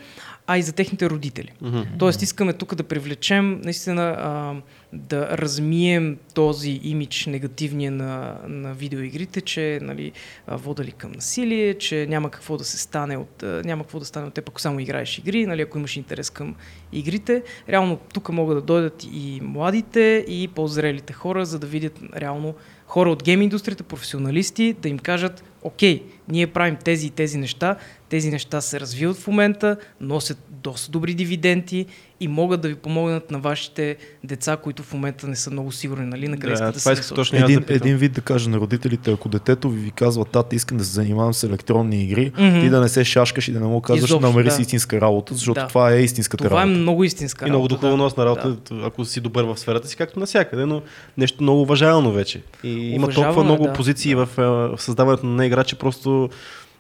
а 0.48 0.58
и 0.58 0.62
за 0.62 0.74
техните 0.74 1.10
родители. 1.10 1.52
Мгм. 1.62 1.82
Тоест 2.00 2.22
искаме 2.22 2.54
тук 2.54 2.76
да 2.76 2.84
привлечем, 2.84 3.62
наистина 3.64 4.02
а, 4.04 4.56
да 4.94 5.38
размием 5.38 6.18
този 6.34 6.80
имидж 6.84 7.26
негативния 7.26 7.92
на, 7.92 8.38
на 8.48 8.74
видеоигрите, 8.74 9.42
че 9.42 9.80
нали, 9.82 10.12
водали 10.48 10.92
към 10.92 11.12
насилие, 11.12 11.74
че 11.74 12.06
няма 12.10 12.30
какво 12.30 12.58
да 12.58 12.64
се 12.64 12.78
стане 12.78 13.18
от, 13.18 13.44
няма 13.66 13.84
какво 13.84 14.00
да 14.00 14.06
стане 14.06 14.28
от 14.28 14.34
теб, 14.34 14.50
ако 14.50 14.62
само 14.62 14.80
играеш 14.80 15.18
игри, 15.18 15.46
нали, 15.46 15.62
ако 15.62 15.78
имаш 15.78 15.98
интерес 15.98 16.30
към 16.30 16.56
игрите. 16.92 17.44
Реално 17.70 17.98
тук 18.14 18.30
могат 18.30 18.58
да 18.58 18.62
дойдат 18.62 19.04
и 19.12 19.40
младите, 19.44 20.26
и 20.28 20.48
по-зрелите 20.48 21.14
хора, 21.14 21.46
за 21.46 21.60
да 21.60 21.68
видят 21.68 22.00
реално 22.16 22.56
хора 22.88 23.12
от 23.12 23.24
гейм 23.24 23.42
индустрията, 23.42 23.84
професионалисти, 23.84 24.74
да 24.82 24.90
им 24.90 25.00
кажат, 25.00 25.44
окей, 25.62 26.04
ние 26.28 26.48
правим 26.48 26.76
тези 26.76 27.08
и 27.08 27.10
тези 27.10 27.38
неща, 27.38 27.76
тези 28.10 28.30
неща 28.32 28.62
се 28.62 28.80
развиват 28.80 29.18
в 29.18 29.28
момента, 29.28 29.78
носят 30.02 30.38
доста 30.50 30.92
добри 30.92 31.14
дивиденти 31.14 31.86
и 32.20 32.28
могат 32.28 32.62
да 32.62 32.68
ви 32.68 32.76
помогнат 32.76 33.32
на 33.32 33.40
вашите 33.40 33.96
деца, 34.24 34.58
които 34.58 34.84
в 34.84 34.94
момента 34.94 35.28
не 35.28 35.36
са 35.36 35.52
много 35.52 35.72
сигурни, 35.72 36.06
нали, 36.06 36.28
на 36.28 36.38
къде 36.38 36.48
Да, 36.48 36.54
искат 36.54 36.74
да 36.74 36.80
това 36.80 36.96
се 36.96 37.14
точно 37.14 37.38
Един, 37.38 37.64
да 37.68 37.74
един 37.74 37.98
вид 37.98 38.12
да 38.14 38.22
кажа 38.22 38.50
на 38.50 38.58
родителите, 38.58 39.12
ако 39.12 39.30
детето 39.30 39.70
ви, 39.70 39.80
ви 39.80 39.92
казва, 39.92 40.26
тата, 40.26 40.56
искам 40.56 40.78
да 40.78 40.86
се 40.86 40.92
занимавам 40.92 41.34
с 41.34 41.44
електронни 41.44 42.04
игри, 42.04 42.32
Мгм. 42.38 42.60
ти 42.62 42.70
да 42.70 42.82
не 42.82 42.90
се 42.90 43.04
шашкаш 43.04 43.48
и 43.48 43.52
да 43.52 43.60
не 43.60 43.68
му 43.68 43.82
казваш, 43.82 44.10
Изобщо, 44.10 44.28
намери 44.28 44.48
да. 44.48 44.52
си 44.52 44.62
истинска 44.62 45.02
работа, 45.02 45.34
защото 45.34 45.62
Да. 45.62 45.68
това 45.68 45.92
е 45.92 46.02
истинската 46.02 46.44
Това 46.44 46.62
е 46.62 46.66
работа. 46.66 46.80
много 46.80 47.04
истинска 47.04 47.48
И 47.48 47.50
много 47.50 47.66
работа, 47.66 47.76
духовносна 47.82 48.24
да. 48.24 48.30
работа, 48.30 48.56
ако 48.84 49.06
си 49.06 49.22
добър 49.22 49.44
в 49.44 49.58
сферата 49.58 49.88
си, 49.88 49.96
както 49.96 50.20
навсякъде, 50.20 50.66
но 50.66 50.82
нещо 51.18 51.44
много 51.44 51.62
уважавано 51.62 52.12
вече. 52.12 52.42
И 52.64 52.70
има 52.70 53.04
Уважавано 53.06 53.34
толкова 53.34 53.42
е, 53.42 53.46
много 53.46 53.64
да. 53.64 53.74
позиции 53.74 54.16
в, 54.16 54.30
е, 54.38 54.42
в 54.42 54.78
създаването 54.78 55.26
на 55.26 55.46
игра, 55.46 55.64
че 55.64 55.76
просто 55.76 56.30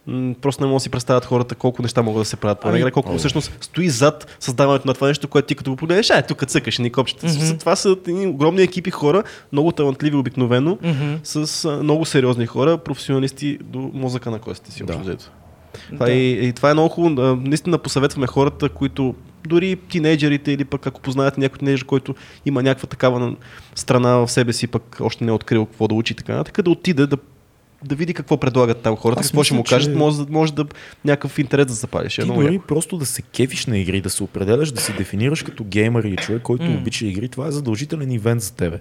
м, 0.08 0.36
просто 0.36 0.64
не 0.64 0.68
могат 0.68 0.78
да 0.78 0.82
си 0.82 0.90
представят 0.90 1.26
хората 1.26 1.56
колко 1.56 1.82
неща 1.82 2.02
могат 2.02 2.22
да 2.22 2.26
се 2.26 2.36
правят 2.36 2.60
по 2.60 2.68
една 2.68 2.72
Ами- 2.72 2.82
игра, 2.82 2.92
колко 2.92 3.18
всъщност 3.18 3.58
стои 3.62 3.90
зад 3.90 4.38
създаването 4.40 4.88
на 4.88 4.94
това 4.94 5.08
нещо, 5.08 5.28
което 5.28 5.48
ти 5.48 5.56
като 5.56 5.72
го 5.72 5.78
погледнеш, 5.78 6.10
а 6.10 6.22
тук 6.22 6.46
цъкаш 6.46 6.78
ни 6.78 6.92
копчета. 6.92 7.28
Мгм. 7.28 7.58
Това 7.58 7.76
са 7.76 7.98
едни 8.08 8.28
огромни 8.28 8.62
екипи 8.62 8.92
хора, 8.92 9.24
много 9.52 9.72
талантливи 9.72 10.16
обикновено, 10.16 10.78
Мгм. 10.84 11.14
с 11.24 11.66
а, 11.66 11.84
много 11.84 12.06
сериозни 12.06 12.46
хора, 12.46 12.78
професионалисти 12.78 13.58
до 13.64 13.92
мозъка 13.94 14.32
на 14.32 14.40
костите 14.40 14.72
си. 14.72 14.84
Да. 14.84 14.96
общо. 14.96 15.18
Това 15.88 16.06
Да. 16.06 16.12
и, 16.12 16.48
и 16.48 16.54
това 16.54 16.70
е 16.70 16.74
много 16.74 16.90
хубаво. 16.90 17.36
Наистина 17.38 17.78
посъветваме 17.78 18.28
хората, 18.28 18.70
които 18.70 19.16
дори 19.48 19.76
тинейджерите 19.82 20.52
или 20.52 20.66
пък 20.66 20.88
ако 20.88 21.02
познаете 21.02 21.40
някой 21.40 21.58
тинейджер, 21.60 21.86
който 21.86 22.16
има 22.46 22.64
някаква 22.64 22.88
такава 22.88 23.20
на- 23.20 23.36
страна 23.76 24.16
в 24.16 24.28
себе 24.28 24.54
си, 24.54 24.68
пък 24.68 24.98
още 25.02 25.24
не 25.24 25.30
е 25.30 25.34
открил 25.34 25.66
какво 25.66 25.88
да 25.88 25.96
учи 25.96 26.14
и 26.14 26.16
така, 26.16 26.44
така 26.44 26.62
да 26.62 26.70
отиде 26.70 27.08
да, 27.08 27.18
да 27.84 27.96
види 27.96 28.14
какво 28.14 28.38
предлагат 28.38 28.78
там 28.78 28.96
хората, 28.96 29.20
Аз 29.20 29.28
какво 29.28 29.44
ще 29.44 29.54
му 29.54 29.64
кажат, 29.64 29.92
че- 29.92 29.98
може, 29.98 30.18
да- 30.18 30.26
може 30.30 30.54
да 30.54 30.66
някакъв 31.06 31.40
интерес 31.40 31.66
да 31.66 31.74
запалиш. 31.74 32.16
Ти 32.16 32.22
Е 32.22 32.26
дори 32.26 32.54
яко. 32.54 32.68
просто 32.68 32.98
да 32.98 33.06
се 33.06 33.22
кефиш 33.22 33.66
на 33.66 33.78
игри, 33.78 34.02
да 34.02 34.10
се 34.10 34.24
определяш, 34.24 34.72
да 34.72 34.82
се 34.82 34.94
дефинираш 34.94 35.44
като 35.44 35.64
геймър 35.64 36.04
или 36.04 36.16
човек, 36.16 36.42
който 36.42 36.64
М. 36.64 36.78
обича 36.78 37.06
игри, 37.06 37.30
това 37.30 37.48
е 37.48 37.52
задължителен 37.52 38.12
ивент 38.12 38.42
за 38.42 38.54
тебе. 38.54 38.80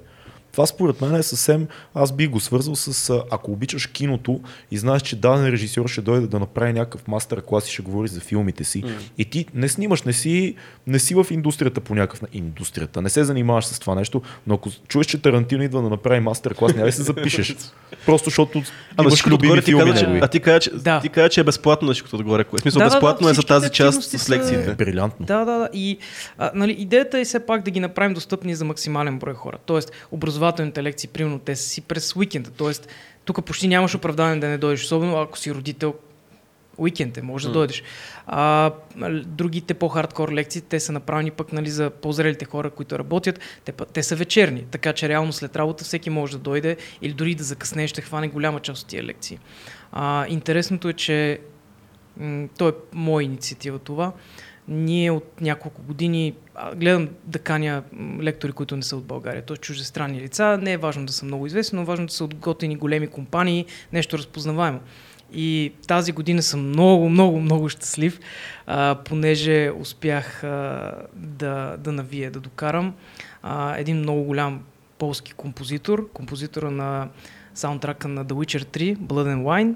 Това 0.57 0.67
според 0.67 1.01
мен 1.01 1.15
е 1.15 1.23
съвсем, 1.23 1.67
аз 1.95 2.13
би 2.13 2.27
го 2.27 2.41
свързал 2.41 2.77
с, 2.77 3.13
ако 3.31 3.53
обичаш 3.53 3.87
киното 3.87 4.41
и 4.71 4.79
знаеш, 4.79 5.03
че 5.03 5.17
даден 5.17 5.47
режисьор 5.47 5.89
ще 5.89 6.01
дойде 6.01 6.27
да 6.27 6.39
направи 6.39 6.73
някакъв 6.73 7.09
мастер 7.09 7.43
клас 7.43 7.69
и 7.69 7.73
ще 7.73 7.83
говори 7.83 8.09
за 8.09 8.21
филмите 8.21 8.65
си. 8.65 8.83
М. 8.85 8.91
И 9.19 9.25
ти 9.25 9.47
не 9.55 9.69
снимаш, 9.69 10.03
не 10.03 10.13
си, 10.13 10.55
не 10.87 10.99
си 10.99 11.15
в 11.15 11.27
индустрията 11.31 11.81
по 11.81 11.95
някакъв 11.95 12.23
на- 12.23 12.29
Индустрията, 12.33 13.03
не 13.03 13.11
се 13.11 13.25
занимаваш 13.25 13.65
с 13.65 13.79
това 13.79 13.95
нещо, 13.95 14.23
но 14.47 14.55
ако 14.55 14.71
чуеш, 14.89 15.07
че 15.07 15.19
Тарантино 15.19 15.63
идва 15.63 15.83
да 15.83 15.89
направи 15.89 16.21
мастер 16.21 16.55
клас, 16.55 16.75
няма 16.75 16.87
ли 16.87 16.93
се 16.93 17.03
запишеш? 17.03 17.57
Просто 18.07 18.25
защото 18.25 18.63
Ама 18.97 19.09
имаш 19.09 19.27
любими 19.27 19.61
филми 19.63 19.85
каза, 19.85 19.99
че, 19.99 20.21
а 20.23 20.29
ти 20.29 20.41
каза, 20.41 20.61
че, 20.61 20.71
Да. 20.73 21.01
ти 21.01 21.09
каза, 21.09 21.29
че 21.29 21.41
е 21.41 21.45
безплатно 21.45 21.89
всичкото 21.89 22.17
отгоре. 22.17 22.45
кое- 22.45 22.59
В 22.59 22.63
смисъл, 22.63 22.79
Да, 22.79 22.85
да, 22.85 22.91
да, 22.91 22.97
безплатно 22.97 23.29
е 23.29 23.35
за 23.35 23.43
тази 23.43 23.71
част 23.71 24.03
с 24.05 24.31
лекциите. 24.31 24.71
Е, 24.71 24.75
брилянтно. 24.75 25.27
Да, 25.27 25.39
да, 25.39 25.53
да. 25.53 25.69
И 25.73 25.99
а, 26.39 26.51
нали, 26.55 26.73
идеята 26.73 27.19
е 27.19 27.25
все 27.25 27.41
пак 27.41 27.63
да 27.63 27.71
ги 27.71 27.81
направим 27.81 28.15
достъпни 28.15 28.55
за 28.55 28.65
максимален 28.65 29.19
брой 29.19 29.35
хора. 29.35 29.57
Тоест, 29.67 29.93
образователните 30.47 30.83
лекции, 30.83 31.09
примерно, 31.09 31.39
те 31.39 31.57
са 31.57 31.69
си 31.69 31.81
през 31.81 32.17
уикенда. 32.17 32.51
Тоест, 32.51 32.89
тук 33.25 33.45
почти 33.45 33.69
нямаш 33.69 33.95
оправдание 33.95 34.41
да 34.41 34.49
не 34.49 34.59
дойдеш, 34.59 34.85
особено 34.85 35.17
ако 35.21 35.39
си 35.39 35.55
родител. 35.55 35.95
Уикенд 36.79 37.17
е, 37.17 37.23
може 37.23 37.47
да 37.47 37.53
дойдеш. 37.53 37.83
А, 38.27 38.73
другите 39.25 39.75
по-хардкор 39.75 40.33
лекции, 40.33 40.61
те 40.61 40.81
са 40.81 40.93
направени 40.93 41.31
пък 41.31 41.53
нали, 41.53 41.71
за 41.71 41.91
по-зрелите 41.91 42.45
хора, 42.45 42.71
които 42.71 42.99
работят. 42.99 43.41
Те, 43.65 43.73
те 43.73 44.03
са 44.03 44.17
вечерни, 44.17 44.65
така 44.71 44.93
че 44.93 45.09
реално 45.09 45.33
след 45.33 45.57
работа 45.57 45.85
всеки 45.85 46.11
може 46.11 46.33
да 46.33 46.39
дойде 46.39 46.77
или 47.03 47.13
дори 47.13 47.35
да 47.35 47.45
закъснее, 47.45 47.89
ще 47.89 48.03
хване 48.03 48.29
голяма 48.29 48.61
част 48.61 48.83
от 48.83 48.89
тия 48.89 49.05
лекции. 49.05 49.39
А, 49.93 50.27
интересното 50.29 50.89
е, 50.89 50.93
че 50.93 51.41
м, 52.17 52.49
то 52.59 52.69
е 52.69 52.73
моя 52.93 53.25
инициатива 53.25 53.79
това. 53.79 54.13
Ние 54.69 55.11
от 55.11 55.41
няколко 55.41 55.83
години 55.83 56.35
гледам 56.75 57.09
да 57.25 57.39
каня 57.39 57.83
лектори, 58.23 58.53
които 58.53 58.77
не 58.77 58.83
са 58.83 58.97
от 58.97 59.05
България, 59.05 59.43
т.е. 59.43 59.57
чуждестранни 59.57 60.21
лица. 60.21 60.59
Не 60.63 60.73
е 60.73 60.77
важно 60.77 61.07
да 61.07 61.13
са 61.13 61.25
много 61.25 61.47
известни, 61.47 61.77
но 61.77 61.83
е 61.83 61.87
важно 61.87 62.07
да 62.07 62.13
са 62.13 62.25
от 62.25 62.35
готини 62.35 62.77
големи 62.77 63.07
компании, 63.07 63.67
нещо 63.93 64.19
разпознаваемо. 64.19 64.81
И 65.33 65.73
тази 65.87 66.13
година 66.13 66.43
съм 66.43 66.69
много, 66.69 67.09
много, 67.09 67.41
много 67.41 67.69
щастлив, 67.69 68.21
а, 68.67 68.95
понеже 69.05 69.71
успях 69.71 70.45
а, 70.45 70.93
да, 71.15 71.77
да 71.77 71.93
навия, 71.93 72.31
да 72.31 72.41
докарам 72.41 72.95
а, 73.43 73.77
един 73.77 73.97
много 73.97 74.23
голям 74.23 74.61
полски 74.99 75.33
композитор, 75.33 76.09
композитора 76.13 76.71
на 76.71 77.09
саундтрака 77.55 78.09
на 78.09 78.27
The 78.27 78.33
Witcher 78.33 78.65
3, 78.65 78.97
Blood 78.97 79.35
and 79.35 79.43
Wine, 79.43 79.75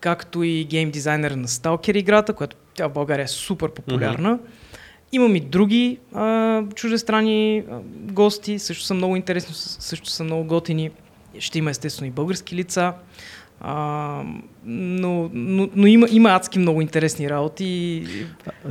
както 0.00 0.42
и 0.42 0.64
гейм 0.64 0.90
дизайнер 0.90 1.30
на 1.30 1.48
Stalker 1.48 1.96
играта, 1.96 2.32
която 2.32 2.56
тя 2.74 2.88
в 2.88 2.92
България 2.92 3.24
е 3.24 3.28
супер 3.28 3.70
популярна. 3.70 4.38
Mm-hmm. 4.38 4.67
Имам 5.12 5.36
и 5.36 5.40
други 5.40 5.98
а, 6.14 6.62
чуждестранни 6.74 7.58
а, 7.58 7.78
гости, 8.12 8.58
също 8.58 8.84
са 8.84 8.94
много 8.94 9.16
интересни, 9.16 9.54
също 9.54 10.08
са 10.08 10.24
много 10.24 10.44
готини. 10.44 10.90
Ще 11.38 11.58
има 11.58 11.70
естествено 11.70 12.08
и 12.08 12.10
български 12.10 12.56
лица. 12.56 12.92
А, 13.60 14.22
но, 14.64 15.30
но, 15.32 15.68
но 15.74 15.86
има, 15.86 16.06
има 16.10 16.30
адски 16.30 16.58
много 16.58 16.80
интересни 16.80 17.30
работи. 17.30 18.04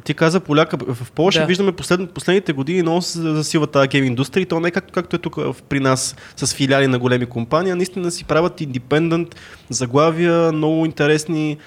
Ти 0.04 0.14
каза 0.14 0.40
поляка. 0.40 0.78
В 0.94 1.12
Польша 1.12 1.40
Да. 1.40 1.46
виждаме 1.46 1.72
послед, 1.72 2.12
последните 2.12 2.54
години 2.54 2.82
много 2.82 3.02
се 3.02 3.20
засилва 3.20 3.68
тази 3.68 3.88
гейм 3.88 4.06
индустрия 4.06 4.42
и 4.42 4.46
то 4.46 4.60
не 4.60 4.68
е 4.68 4.72
както, 4.72 4.94
както 4.94 5.16
е 5.16 5.20
тук 5.20 5.38
при 5.70 5.80
нас 5.80 6.16
с 6.36 6.54
филиали 6.54 6.88
на 6.88 7.00
големи 7.00 7.26
компании, 7.26 7.74
наистина 7.74 8.12
си 8.12 8.24
правят 8.24 8.62
индепендент 8.62 9.36
заглавия, 9.70 10.52
много 10.52 10.86
интересни. 10.86 11.58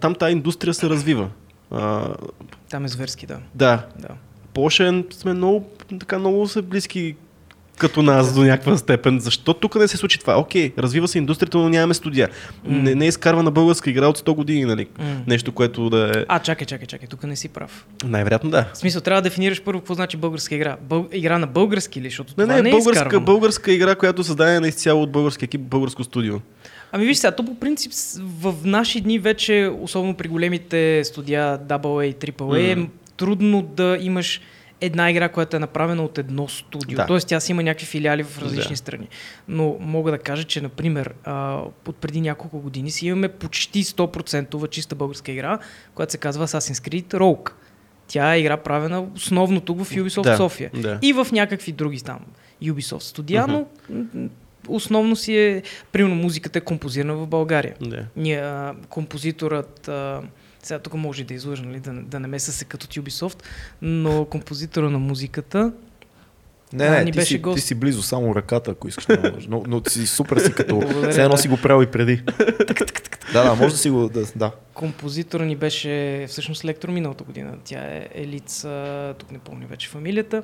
Там 0.00 0.14
тази 0.14 0.32
индустрия 0.32 0.74
се 0.74 0.88
развива. 0.88 1.28
А, 1.70 2.08
Там 2.70 2.84
е 2.84 2.88
зверски, 2.88 3.26
да. 3.26 3.38
да, 3.54 3.86
да. 3.98 4.08
Польша 4.54 4.86
е- 4.86 5.04
сме 5.10 5.34
много, 5.34 5.66
така, 5.90 6.18
много 6.18 6.48
са 6.48 6.62
близки 6.62 7.16
като 7.78 8.02
нас 8.02 8.34
до 8.34 8.42
някаква 8.42 8.76
степен. 8.76 9.20
Защо 9.20 9.54
тук 9.54 9.74
не 9.74 9.88
се 9.88 9.96
случи 9.96 10.18
това? 10.18 10.36
Окей, 10.36 10.72
развива 10.78 11.08
се 11.08 11.18
индустрията, 11.18 11.58
но 11.58 11.68
нямаме 11.68 11.94
студия. 11.94 12.28
М. 12.64 12.78
Не, 12.78 12.94
не 12.94 13.04
е 13.04 13.08
изкарвана 13.08 13.50
българска 13.50 13.90
игра 13.90 14.08
от 14.08 14.18
100 14.18 14.34
години, 14.34 14.64
нали? 14.64 14.88
М. 14.98 15.20
Нещо, 15.26 15.52
което 15.52 15.90
да 15.90 16.12
е... 16.14 16.24
А, 16.28 16.38
чакай, 16.38 16.66
чакай, 16.66 16.86
чакай, 16.86 17.08
тук 17.08 17.24
не 17.24 17.36
си 17.36 17.48
прав. 17.48 17.86
Най-вероятно 18.04 18.50
да. 18.50 18.64
В 18.74 18.78
смисъл, 18.78 19.00
трябва 19.02 19.22
да 19.22 19.28
дефинираш 19.28 19.62
първо 19.62 19.80
какво 19.80 19.94
значи 19.94 20.16
българска 20.16 20.54
игра. 20.54 20.76
Бъл... 20.82 21.08
Игра 21.12 21.38
на 21.38 21.46
български 21.46 22.00
ли? 22.00 22.04
Защото 22.04 22.34
Не, 22.38 22.44
това 22.44 22.56
не, 22.56 22.62
не 22.62 22.68
е 22.68 22.72
българска, 22.72 22.92
изкарвано. 22.98 23.24
българска 23.24 23.72
игра, 23.72 23.94
която 23.94 24.20
е 24.20 24.24
създадена 24.24 24.68
изцяло 24.68 25.02
от 25.02 25.12
български 25.12 25.44
екип, 25.44 25.60
българско 25.60 26.04
студио. 26.04 26.40
Ами 26.92 27.06
виж 27.06 27.16
сега, 27.16 27.30
то 27.30 27.44
по 27.44 27.54
принцип 27.54 27.92
в 28.16 28.54
наши 28.64 29.00
дни 29.00 29.18
вече, 29.18 29.72
особено 29.80 30.14
при 30.14 30.28
големите 30.28 31.04
студия 31.04 31.58
AA 31.58 32.04
и 32.04 32.14
AAA, 32.14 32.72
Мгм. 32.72 32.82
е 32.82 32.88
трудно 33.16 33.62
да 33.62 33.98
имаш 34.00 34.40
една 34.80 35.10
игра, 35.10 35.28
която 35.28 35.56
е 35.56 35.60
направена 35.60 36.04
от 36.04 36.18
едно 36.18 36.48
студио. 36.48 36.96
Да. 36.96 37.06
Тоест 37.06 37.28
тя 37.28 37.40
си 37.40 37.52
има 37.52 37.62
някакви 37.62 37.86
филиали 37.86 38.22
в 38.22 38.38
различни 38.38 38.70
Да. 38.70 38.76
страни. 38.76 39.08
Но 39.48 39.76
мога 39.80 40.10
да 40.10 40.18
кажа, 40.18 40.44
че, 40.44 40.60
например, 40.60 41.14
а, 41.24 41.60
от 41.88 41.96
преди 41.96 42.20
няколко 42.20 42.58
години 42.58 42.90
си 42.90 43.06
имаме 43.06 43.28
почти 43.28 43.84
100% 43.84 44.68
чиста 44.68 44.94
българска 44.94 45.32
игра, 45.32 45.58
която 45.94 46.12
се 46.12 46.18
казва 46.18 46.46
Assassin's 46.46 46.88
Creed 46.90 47.06
Rogue. 47.06 47.50
Тя 48.08 48.34
е 48.34 48.40
игра 48.40 48.56
правена 48.56 49.06
основно 49.14 49.60
тук 49.60 49.78
в 49.78 49.90
Ubisoft 49.90 50.22
Да, 50.22 50.36
София. 50.36 50.70
да. 50.74 50.98
И 51.02 51.12
в 51.12 51.26
някакви 51.32 51.72
други 51.72 52.00
там 52.00 52.18
Ubisoft 52.62 52.98
студия, 53.00 53.42
Мгм. 53.42 53.52
но 53.52 54.28
основно 54.68 55.16
си 55.16 55.36
е, 55.36 55.62
примерно 55.92 56.14
музиката 56.14 56.58
е 56.58 56.62
композирана 56.62 57.14
в 57.14 57.26
България. 57.26 57.74
Да. 57.80 58.04
Ние, 58.16 58.38
а, 58.38 58.74
композиторът, 58.88 59.88
а, 59.88 60.22
сега 60.62 60.78
тук 60.78 60.94
може 60.94 61.24
да 61.24 61.34
излъжа, 61.34 61.62
нали, 61.62 61.80
да, 61.80 61.92
да 61.92 62.20
не 62.20 62.28
ме 62.28 62.38
се 62.38 62.64
като 62.64 62.84
от 62.84 62.94
Ubisoft, 62.94 63.42
но 63.82 64.24
композитора 64.24 64.90
на 64.90 64.98
музиката, 64.98 65.72
Не, 66.72 66.90
не, 66.90 67.04
ни 67.04 67.12
ти, 67.12 67.18
беше 67.18 67.28
си, 67.28 67.38
гост. 67.38 67.56
ти 67.56 67.62
си 67.62 67.74
близо, 67.74 68.02
само 68.02 68.34
ръката, 68.34 68.70
ако 68.70 68.88
искаш. 68.88 69.06
да 69.06 69.32
но, 69.48 69.62
но 69.66 69.80
ти 69.80 69.92
си 69.92 70.06
супер 70.06 70.38
си 70.38 70.52
като... 70.52 70.80
Все 71.10 71.22
едно 71.22 71.36
да. 71.36 71.42
си 71.42 71.48
го 71.48 71.56
правил 71.56 71.84
и 71.84 71.90
преди. 71.90 72.22
да, 73.32 73.44
да, 73.44 73.54
може 73.54 73.74
да 73.74 73.78
си 73.78 73.90
го... 73.90 74.08
Да, 74.08 74.24
да. 74.36 74.52
композитора 74.74 75.44
ни 75.44 75.56
беше 75.56 76.26
всъщност 76.28 76.64
лектор 76.64 76.88
миналата 76.88 77.24
година. 77.24 77.54
Тя 77.64 77.80
е 77.80 78.08
Елица, 78.14 79.14
тук 79.18 79.32
не 79.32 79.38
помня 79.38 79.66
вече 79.66 79.88
фамилията. 79.88 80.42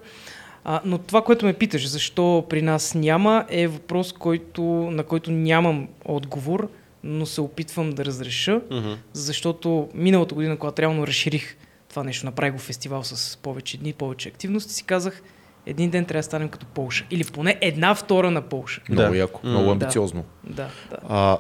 А, 0.65 0.81
но 0.85 0.99
това, 0.99 1.23
което 1.23 1.47
ме 1.47 1.53
питаш, 1.53 1.89
защо 1.89 2.47
при 2.49 2.63
нас 2.63 2.95
няма, 2.95 3.45
е 3.49 3.67
въпрос, 3.69 4.13
който, 4.13 4.63
на 4.91 5.03
който 5.05 5.31
нямам 5.31 5.89
отговор, 6.05 6.69
но 7.05 7.27
се 7.27 7.41
опитвам 7.41 7.91
да 7.91 8.05
разреша, 8.05 8.61
Мгм. 8.71 8.93
защото 9.13 9.89
миналата 9.95 10.35
година, 10.35 10.57
когато 10.57 10.83
реално 10.83 11.07
разширих 11.07 11.57
това 11.89 12.05
нещо, 12.05 12.27
направих 12.27 12.53
го 12.53 12.59
фестивал 12.59 13.05
с 13.05 13.37
повече 13.37 13.79
дни, 13.79 13.93
повече 13.93 14.29
активности, 14.29 14.73
си 14.75 14.85
казах, 14.85 15.23
един 15.67 15.91
ден 15.91 16.05
трябва 16.05 16.19
да 16.19 16.25
станем 16.25 16.49
като 16.49 16.67
Полша. 16.67 17.07
Или 17.11 17.25
поне 17.25 17.59
една 17.61 17.95
втора 17.95 18.31
на 18.31 18.43
Полша. 18.43 18.81
Много 18.89 19.11
Да. 19.13 19.19
яко, 19.19 19.41
М, 19.45 19.51
много 19.51 19.71
амбициозно. 19.71 20.25
Да, 20.45 20.69
да. 20.91 20.97
А, 21.09 21.39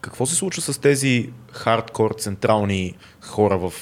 какво 0.00 0.26
се 0.26 0.34
случва 0.34 0.62
с 0.62 0.78
тези 0.78 1.30
хардкор 1.52 2.10
централни 2.18 2.94
хора 3.20 3.58
в, 3.58 3.72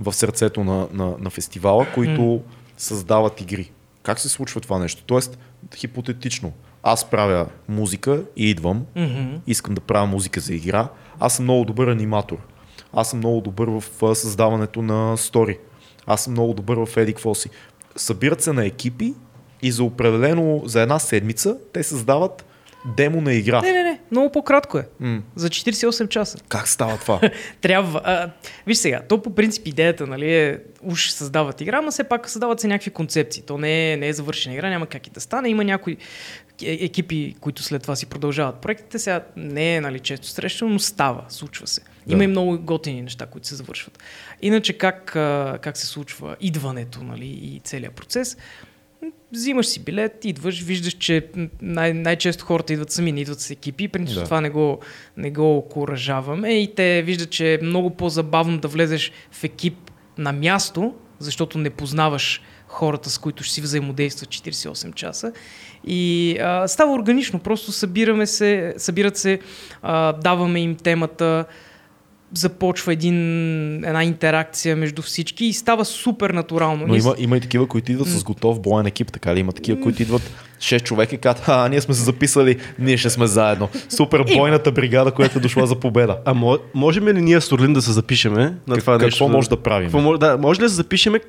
в 0.00 0.12
сърцето 0.12 0.64
на, 0.64 0.88
на, 0.92 1.14
на 1.18 1.30
фестивала, 1.30 1.86
които 1.94 2.22
М. 2.22 2.38
създават 2.76 3.40
игри? 3.40 3.70
Как 4.04 4.20
се 4.20 4.28
случва 4.28 4.60
това 4.60 4.78
нещо? 4.78 5.02
Тоест, 5.06 5.38
хипотетично, 5.76 6.52
аз 6.82 7.10
правя 7.10 7.46
музика 7.68 8.22
и 8.36 8.50
идвам, 8.50 8.86
Мгм. 8.96 9.36
искам 9.46 9.74
да 9.74 9.80
правя 9.80 10.06
музика 10.06 10.40
за 10.40 10.54
игра, 10.54 10.88
аз 11.20 11.36
съм 11.36 11.44
много 11.44 11.64
добър 11.64 11.88
аниматор. 11.88 12.36
Аз 12.92 13.10
съм 13.10 13.18
много 13.18 13.40
добър 13.40 13.68
в 13.68 13.84
създаването 14.14 14.82
на 14.82 15.16
стори. 15.16 15.58
Аз 16.06 16.24
съм 16.24 16.32
много 16.32 16.54
добър 16.54 16.86
в 16.86 16.96
Еди 16.96 17.12
какво 17.12 17.34
си. 17.34 17.50
Събират 17.96 18.40
се 18.40 18.52
на 18.52 18.66
екипи 18.66 19.14
и 19.62 19.72
за 19.72 19.84
определено, 19.84 20.62
за 20.64 20.82
една 20.82 20.98
седмица, 20.98 21.56
те 21.72 21.82
създават 21.82 22.44
демо 22.96 23.20
на 23.20 23.32
игра. 23.34 23.60
Не, 23.62 23.72
не, 23.72 23.82
не, 23.82 24.00
много 24.10 24.32
по-кратко 24.32 24.78
е. 24.78 24.86
М. 25.00 25.22
За 25.36 25.48
48 25.48 26.08
часа. 26.08 26.38
Как 26.48 26.68
става 26.68 26.98
това? 26.98 27.20
Трябва. 27.60 28.00
А, 28.04 28.30
виж 28.66 28.76
сега, 28.78 29.02
то 29.08 29.22
по 29.22 29.34
принцип 29.34 29.66
идеята, 29.66 30.06
нали, 30.06 30.34
е 30.34 30.58
уж 30.82 31.10
създават 31.10 31.60
игра, 31.60 31.80
но 31.80 31.90
все 31.90 32.04
пак 32.04 32.30
създават 32.30 32.60
се 32.60 32.68
някакви 32.68 32.90
концепции. 32.90 33.42
То 33.42 33.58
не 33.58 33.92
е, 33.92 33.96
не 33.96 34.08
е 34.08 34.12
завършена 34.12 34.54
игра, 34.54 34.70
няма 34.70 34.86
как 34.86 35.06
и 35.06 35.10
да 35.10 35.20
стане. 35.20 35.48
Има 35.48 35.64
някои 35.64 35.96
е- 36.62 36.78
екипи, 36.80 37.34
които 37.40 37.62
след 37.62 37.82
това 37.82 37.96
си 37.96 38.06
продължават 38.06 38.56
проектите. 38.56 38.98
Сега 38.98 39.20
не 39.36 39.76
е 39.76 39.80
нали, 39.80 40.00
често 40.00 40.26
срещано, 40.26 40.70
но 40.72 40.78
става, 40.78 41.24
случва 41.28 41.66
се. 41.66 41.80
Има 42.06 42.18
Да. 42.18 42.24
и 42.24 42.26
много 42.26 42.58
готини 42.58 43.02
неща, 43.02 43.26
които 43.26 43.46
се 43.48 43.54
завършват. 43.54 43.98
Иначе 44.42 44.72
как, 44.72 45.04
как 45.62 45.76
се 45.76 45.86
случва 45.86 46.36
идването 46.40 47.04
нали, 47.04 47.26
и 47.26 47.60
целият 47.64 47.94
процес? 47.94 48.36
Взимаш 49.34 49.66
си 49.66 49.80
билет, 49.80 50.24
идваш, 50.24 50.62
виждаш, 50.62 50.92
че 50.92 51.26
най- 51.62 51.94
най-често 51.94 52.44
хората 52.44 52.72
идват 52.72 52.90
сами, 52.90 53.12
не 53.12 53.20
идват 53.20 53.40
с 53.40 53.50
екипи. 53.50 53.88
Принцип 53.88 54.16
Да. 54.18 54.24
това 54.24 54.40
не 54.40 54.50
го, 54.50 54.78
не 55.16 55.30
го 55.30 55.56
окоръжаваме 55.56 56.62
и 56.62 56.74
те 56.74 57.02
виждат, 57.02 57.30
че 57.30 57.54
е 57.54 57.58
много 57.62 57.90
по-забавно 57.90 58.58
да 58.58 58.68
влезеш 58.68 59.12
в 59.32 59.44
екип 59.44 59.90
на 60.18 60.32
място, 60.32 60.94
защото 61.18 61.58
не 61.58 61.70
познаваш 61.70 62.42
хората, 62.68 63.10
с 63.10 63.18
които 63.18 63.42
ще 63.42 63.54
си 63.54 63.60
взаимодействат 63.60 64.28
48 64.28 64.94
часа. 64.94 65.32
И 65.86 66.36
а, 66.38 66.68
става 66.68 66.92
органично, 66.92 67.38
просто 67.38 67.72
събираме 67.72 68.26
се, 68.26 68.74
събират 68.76 69.16
се, 69.16 69.38
а, 69.82 70.12
даваме 70.12 70.60
им 70.60 70.76
темата, 70.76 71.44
започва 72.34 72.92
един, 72.92 73.14
една 73.76 74.04
интеракция 74.04 74.76
между 74.76 75.02
всички 75.02 75.44
и 75.46 75.52
става 75.52 75.84
супер 75.84 76.30
натурално. 76.30 76.86
Но 76.86 76.94
има, 76.94 77.14
има 77.18 77.36
и 77.36 77.40
такива, 77.40 77.66
които 77.66 77.92
идват 77.92 78.08
с 78.08 78.24
готов 78.24 78.60
боен 78.60 78.86
екип, 78.86 79.12
така 79.12 79.34
ли? 79.34 79.40
Има 79.40 79.52
такива, 79.52 79.80
които 79.80 80.02
идват 80.02 80.22
6 80.58 80.82
човека 80.82 81.14
и 81.14 81.18
казват, 81.18 81.48
а, 81.48 81.68
ние 81.68 81.80
сме 81.80 81.94
се 81.94 82.02
записали, 82.02 82.56
ние 82.78 82.96
ще 82.96 83.10
сме 83.10 83.26
заедно. 83.26 83.68
Супер 83.88 84.24
бойната 84.36 84.72
бригада, 84.72 85.10
която 85.10 85.38
е 85.38 85.42
дошла 85.42 85.66
за 85.66 85.74
победа. 85.74 86.18
А 86.24 86.34
мо- 86.34 86.60
можем 86.74 87.08
ли 87.08 87.22
ние 87.22 87.40
с 87.40 87.52
Орлин 87.52 87.72
да 87.72 87.82
се 87.82 87.92
запишеме 87.92 88.54
на 88.66 88.76
Как- 88.76 88.80
това 88.80 88.92
какво 88.92 89.04
нещо? 89.06 89.28
може 89.28 89.48
да 89.48 89.56
правим? 89.56 89.86
Какво 89.86 90.00
може, 90.00 90.20
да, 90.20 90.38
може 90.38 90.60
ли 90.60 90.64
да 90.64 90.68
се 90.68 90.74
запишеме? 90.76 91.20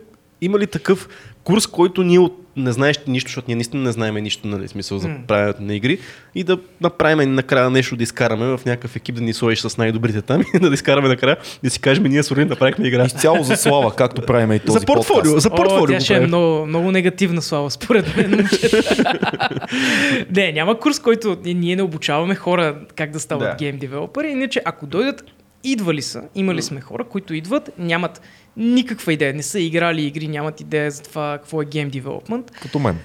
Има 0.41 0.59
ли 0.59 0.67
такъв 0.67 1.09
курс, 1.43 1.67
който 1.67 2.03
ние 2.03 2.19
от, 2.19 2.44
не 2.57 2.71
знаеш 2.71 2.99
нищо, 3.07 3.27
защото 3.29 3.45
ние 3.47 3.55
наистина 3.55 3.83
не 3.83 3.91
знаем 3.91 4.15
нищо, 4.15 4.47
нали, 4.47 4.67
смисъл 4.67 4.97
за 4.97 5.09
правенето 5.27 5.63
на 5.63 5.75
игри 5.75 5.99
и 6.35 6.43
да 6.43 6.57
направим 6.81 7.35
накрая 7.35 7.69
нещо 7.69 7.95
да 7.95 8.03
изкараме 8.03 8.45
в 8.45 8.59
някакъв 8.65 8.95
екип, 8.95 9.15
да 9.15 9.21
ни 9.21 9.33
сложиш 9.33 9.59
с 9.59 9.77
най-добрите 9.77 10.21
там 10.21 10.41
и 10.53 10.59
да 10.59 10.73
изкараме 10.73 11.07
накрая, 11.07 11.37
да 11.63 11.69
си 11.69 11.79
кажем, 11.79 12.03
ние 12.03 12.23
с 12.23 12.31
Орлин 12.31 12.47
направихме 12.47 12.87
игра. 12.87 13.05
Изцяло 13.05 13.43
за 13.43 13.57
слава, 13.57 13.95
както 13.95 14.21
правим 14.21 14.51
и 14.51 14.59
този 14.59 14.79
За 14.79 14.85
портфолио, 14.85 15.23
подкаст. 15.23 15.41
за 15.41 15.49
портфолио. 15.49 15.95
О, 15.95 15.99
тя 15.99 15.99
ще 15.99 16.15
е 16.15 16.19
много, 16.19 16.65
много 16.65 16.91
негативна 16.91 17.41
слава, 17.41 17.71
според 17.71 18.17
мен. 18.17 18.47
не, 20.31 20.51
няма 20.51 20.79
курс, 20.79 20.99
който 20.99 21.37
ние 21.45 21.75
не 21.75 21.83
обучаваме 21.83 22.35
хора 22.35 22.75
как 22.95 23.11
да 23.11 23.19
стават 23.19 23.49
Да. 23.49 23.55
гейм 23.55 23.77
девелопери. 23.77 24.27
Иначе, 24.27 24.61
ако 24.65 24.85
дойдат, 24.85 25.23
идвали 25.65 26.01
са, 26.01 26.23
имали 26.35 26.61
сме 26.61 26.81
хора, 26.81 27.03
които 27.03 27.33
идват, 27.33 27.69
нямат 27.77 28.21
никаква 28.57 29.13
идея, 29.13 29.33
не 29.33 29.43
са 29.43 29.59
играли 29.59 30.01
игри, 30.01 30.27
нямат 30.27 30.61
идея 30.61 30.91
за 30.91 31.03
това 31.03 31.37
какво 31.37 31.61
е 31.61 31.65
гейм 31.65 31.89
девелопмент. 31.89 32.51
Като 32.51 32.79
мен. 32.79 32.97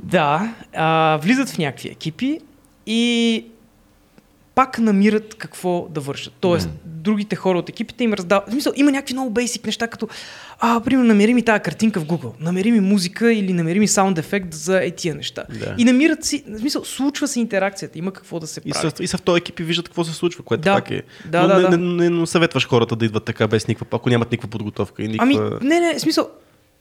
Да, 0.00 0.54
а, 0.74 1.18
влизат 1.22 1.48
в 1.48 1.58
някакви 1.58 1.88
екипи 1.88 2.40
и 2.86 3.44
пак 4.58 4.78
намират 4.78 5.34
какво 5.34 5.88
да 5.90 6.00
вършат. 6.00 6.32
Тоест, 6.40 6.68
другите 6.84 7.36
хора 7.36 7.58
от 7.58 7.68
екипите 7.68 8.04
им 8.04 8.12
раздават. 8.12 8.48
В 8.48 8.50
смисъл, 8.50 8.72
има 8.76 8.90
някакви 8.90 9.14
много 9.14 9.30
бейсик 9.30 9.66
неща, 9.66 9.86
като 9.86 10.08
а, 10.60 10.80
примерно, 10.80 11.08
намери 11.08 11.34
ми 11.34 11.42
тази 11.42 11.60
картинка 11.62 12.00
в 12.00 12.04
Google, 12.04 12.32
намери 12.40 12.72
ми 12.72 12.80
музика 12.80 13.32
или 13.32 13.52
намери 13.52 13.78
ми 13.78 13.88
саунд 13.88 14.18
ефект 14.18 14.54
за 14.54 14.84
е 14.84 14.90
тия 14.90 15.14
неща. 15.14 15.44
Да. 15.60 15.74
И 15.78 15.84
намират 15.84 16.24
си, 16.24 16.44
в 16.48 16.58
смисъл, 16.58 16.84
случва 16.84 17.28
се 17.28 17.40
интеракцията, 17.40 17.98
има 17.98 18.12
какво 18.12 18.40
да 18.40 18.46
се 18.46 18.60
И 18.64 18.70
прави. 18.72 18.90
са, 18.96 19.02
и 19.02 19.06
са 19.06 19.16
в 19.16 19.22
този 19.22 19.38
екип 19.38 19.60
и 19.60 19.62
виждат 19.62 19.88
какво 19.88 20.04
се 20.04 20.12
случва, 20.12 20.44
което 20.44 20.60
Да. 20.60 20.74
пак 20.74 20.90
е. 20.90 21.02
Да, 21.26 21.42
Но 21.42 21.48
да, 21.48 21.54
не, 21.54 21.62
да. 21.68 21.78
Не, 21.78 22.10
не, 22.10 22.10
не, 22.10 22.26
съветваш 22.26 22.66
хората 22.68 22.96
да 22.96 23.04
идват 23.04 23.24
така 23.24 23.48
без 23.48 23.68
никаква, 23.68 23.96
ако 23.96 24.08
нямат 24.10 24.30
никаква 24.30 24.48
подготовка 24.48 25.02
и 25.02 25.08
никаква... 25.08 25.58
Ами, 25.60 25.68
не, 25.68 25.80
не, 25.80 25.94
в 25.94 26.00
смисъл, 26.00 26.28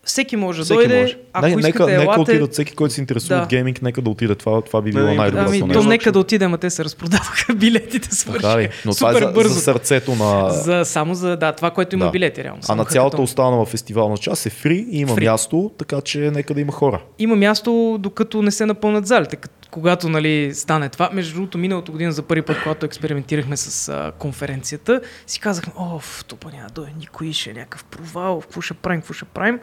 всеки 0.07 0.35
може 0.35 0.57
да 0.59 0.65
Всеки 0.65 0.77
дойде, 0.77 1.01
може. 1.01 1.17
ако 1.33 1.45
Не, 1.45 1.51
искате, 1.51 1.67
нека, 1.67 1.85
нека 1.87 2.03
елате. 2.03 2.19
отидат 2.21 2.53
всеки, 2.53 2.75
който 2.75 2.93
се 2.93 3.01
интересува 3.01 3.35
Да. 3.35 3.43
от 3.43 3.49
гейминг, 3.49 3.81
нека 3.81 4.01
да 4.01 4.09
отиде. 4.09 4.35
Това, 4.35 4.61
това 4.61 4.81
би 4.81 4.91
било 4.91 5.05
не, 5.05 5.15
най-доброто 5.15 5.49
Ами, 5.49 5.61
нещо. 5.61 5.73
то 5.73 5.83
нека 5.83 6.11
да 6.11 6.19
отидем, 6.19 6.53
а 6.53 6.57
те 6.57 6.69
се 6.69 6.83
разпродаваха 6.83 7.53
билетите, 7.55 8.15
свърши. 8.15 8.47
Ли? 8.47 8.69
Но 8.85 8.93
това 8.93 9.09
е 9.09 9.13
Супер 9.13 9.25
за, 9.25 9.31
бързо. 9.31 9.49
за 9.49 9.59
сърцето 9.61 10.11
на... 10.13 10.49
За, 10.49 10.85
само 10.85 11.15
за 11.15 11.37
да, 11.37 11.51
това, 11.51 11.71
което 11.71 11.95
има 11.95 12.05
Да. 12.05 12.11
билети, 12.11 12.43
реално. 12.43 12.61
А 12.69 12.75
на 12.75 12.85
цялата 12.85 13.07
хакатон. 13.07 13.23
останала 13.23 13.65
фестивална 13.65 14.17
част 14.17 14.45
е 14.45 14.49
фри 14.51 14.85
и 14.89 14.99
има 14.99 15.15
Фри. 15.15 15.25
място, 15.25 15.71
така 15.77 16.01
че 16.01 16.19
нека 16.19 16.53
да 16.53 16.61
има 16.61 16.71
хора. 16.71 17.01
Има 17.19 17.35
място, 17.35 17.67
докато 17.99 18.41
не 18.41 18.51
се 18.51 18.65
напълнат 18.65 19.07
залите. 19.07 19.35
Кът- 19.35 19.66
Когато 19.71 20.09
нали, 20.09 20.53
стане 20.53 20.89
това, 20.89 21.09
между 21.13 21.35
другото, 21.35 21.57
миналата 21.57 21.91
година 21.91 22.11
за 22.11 22.23
първи 22.23 22.41
път, 22.41 22.57
когато 22.63 22.85
експериментирахме 22.85 23.57
с 23.57 23.89
а, 23.89 24.11
конференцията, 24.19 25.01
си 25.27 25.39
казахме, 25.39 25.73
о, 25.77 25.99
в 25.99 26.25
тупа 26.25 26.49
няма 26.51 26.69
дойде 26.69 26.93
никой, 26.99 27.33
ще 27.33 27.49
е 27.49 27.53
някакъв 27.53 27.83
провал, 27.83 28.41
какво 28.41 28.61
ще 28.61 28.73
правим, 28.73 29.01
какво 29.01 29.13
ще 29.13 29.25
правим. 29.25 29.59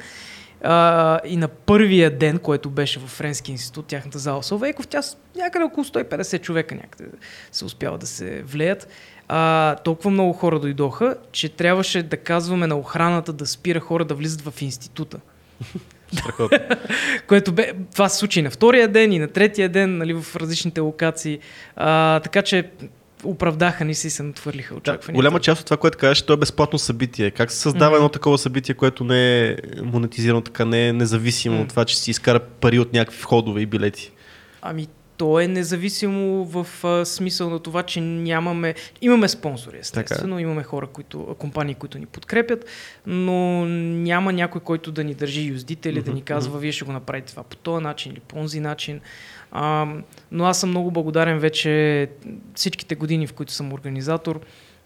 А, 0.63 1.21
и 1.25 1.37
на 1.37 1.49
първия 1.49 2.19
ден, 2.19 2.39
който 2.39 2.71
беше 2.71 3.01
в 3.01 3.07
Френски 3.07 3.51
институт, 3.51 3.87
тяхната 3.87 4.19
зала 4.19 4.43
Солвейков, 4.43 4.87
тя 4.87 5.01
някъде 5.37 5.65
около 5.65 5.85
150 5.85 6.41
човека 6.41 6.75
някъде 6.75 7.05
се 7.53 7.65
успява 7.65 7.99
да 7.99 8.07
се 8.07 8.43
влеят. 8.43 8.89
А, 9.29 9.77
толкова 9.77 10.11
много 10.11 10.33
хора 10.33 10.61
дойдоха, 10.61 11.17
че 11.33 11.49
трябваше 11.49 12.03
да 12.03 12.17
казваме 12.17 12.67
на 12.67 12.79
охраната 12.79 13.33
да 13.33 13.47
спира 13.47 13.81
хора 13.81 14.05
да 14.05 14.15
влизат 14.15 14.41
в 14.41 14.63
института. 14.63 15.19
Страхотно. 16.13 16.59
Което 17.27 17.53
бе, 17.53 17.73
това 17.93 18.09
се 18.09 18.19
случи 18.19 18.39
и 18.39 18.43
на 18.43 18.51
втория 18.51 18.89
ден 18.89 19.13
и 19.13 19.19
на 19.19 19.29
третия 19.29 19.69
ден, 19.69 19.99
нали, 19.99 20.15
в 20.15 20.37
различните 20.37 20.81
локации. 20.81 21.39
А, 21.77 22.21
така 22.21 22.43
че 22.43 22.71
оправдаха 23.25 23.85
ни 23.85 23.95
се 23.95 24.07
и 24.07 24.11
се 24.11 24.23
натвърлиха 24.23 24.75
Да, 24.75 24.79
очакванията. 24.79 25.13
голяма 25.13 25.41
част 25.41 25.61
от 25.61 25.67
това, 25.67 25.77
което 25.77 25.99
кажеш, 25.99 26.23
то 26.23 26.33
е 26.33 26.37
безплатно 26.37 26.79
събитие. 26.79 27.31
Как 27.31 27.51
се 27.53 27.59
създава 27.59 27.91
Мгм. 27.91 27.97
едно 27.97 28.09
такова 28.09 28.39
събитие, 28.39 28.75
което 28.75 29.05
не 29.05 29.41
е 29.43 29.57
монетизирано, 29.83 30.41
така 30.41 30.65
не 30.65 30.89
е 30.89 30.93
независимо 30.93 31.57
М. 31.57 31.63
от 31.63 31.69
това, 31.69 31.85
че 31.85 31.99
си 31.99 32.11
изкара 32.11 32.41
пари 32.41 32.79
от 32.79 32.93
някакви 32.93 33.21
входове 33.21 33.61
и 33.61 33.67
билети? 33.67 34.13
Ами, 34.63 34.87
то 35.25 35.41
е 35.41 35.49
независимо 35.49 36.45
в 36.45 36.85
а, 36.85 37.05
смисъл 37.05 37.51
на 37.51 37.59
това, 37.59 37.83
че 37.83 38.01
нямаме... 38.01 38.75
Имаме 39.01 39.29
спонсори, 39.29 39.79
естествено, 39.79 40.39
имаме 40.39 40.63
хора, 40.63 40.87
които, 40.87 41.37
компании, 41.39 41.75
които 41.75 41.99
ни 41.99 42.07
подкрепят, 42.07 42.65
но 43.07 43.65
няма 43.65 44.33
някой, 44.33 44.61
който 44.61 44.93
да 44.93 45.05
ни 45.05 45.15
държи 45.15 45.43
юздите 45.43 45.89
или 45.89 46.03
да 46.03 46.13
ни 46.13 46.23
казва, 46.23 46.59
вие 46.59 46.73
ще 46.73 46.85
го 46.85 46.93
направите 46.93 47.31
това 47.31 47.43
по 47.43 47.57
този 47.57 47.83
начин 47.83 48.13
или 48.13 48.21
по 48.21 48.35
този 48.35 48.61
начин. 48.61 49.01
А, 49.53 49.87
но 50.33 50.45
аз 50.45 50.61
съм 50.61 50.71
много 50.71 50.91
благодарен 50.91 51.39
вече 51.39 52.09
всичките 52.55 52.95
години, 52.95 53.27
в 53.27 53.33
които 53.33 53.53
съм 53.53 53.73
организатор 53.73 54.41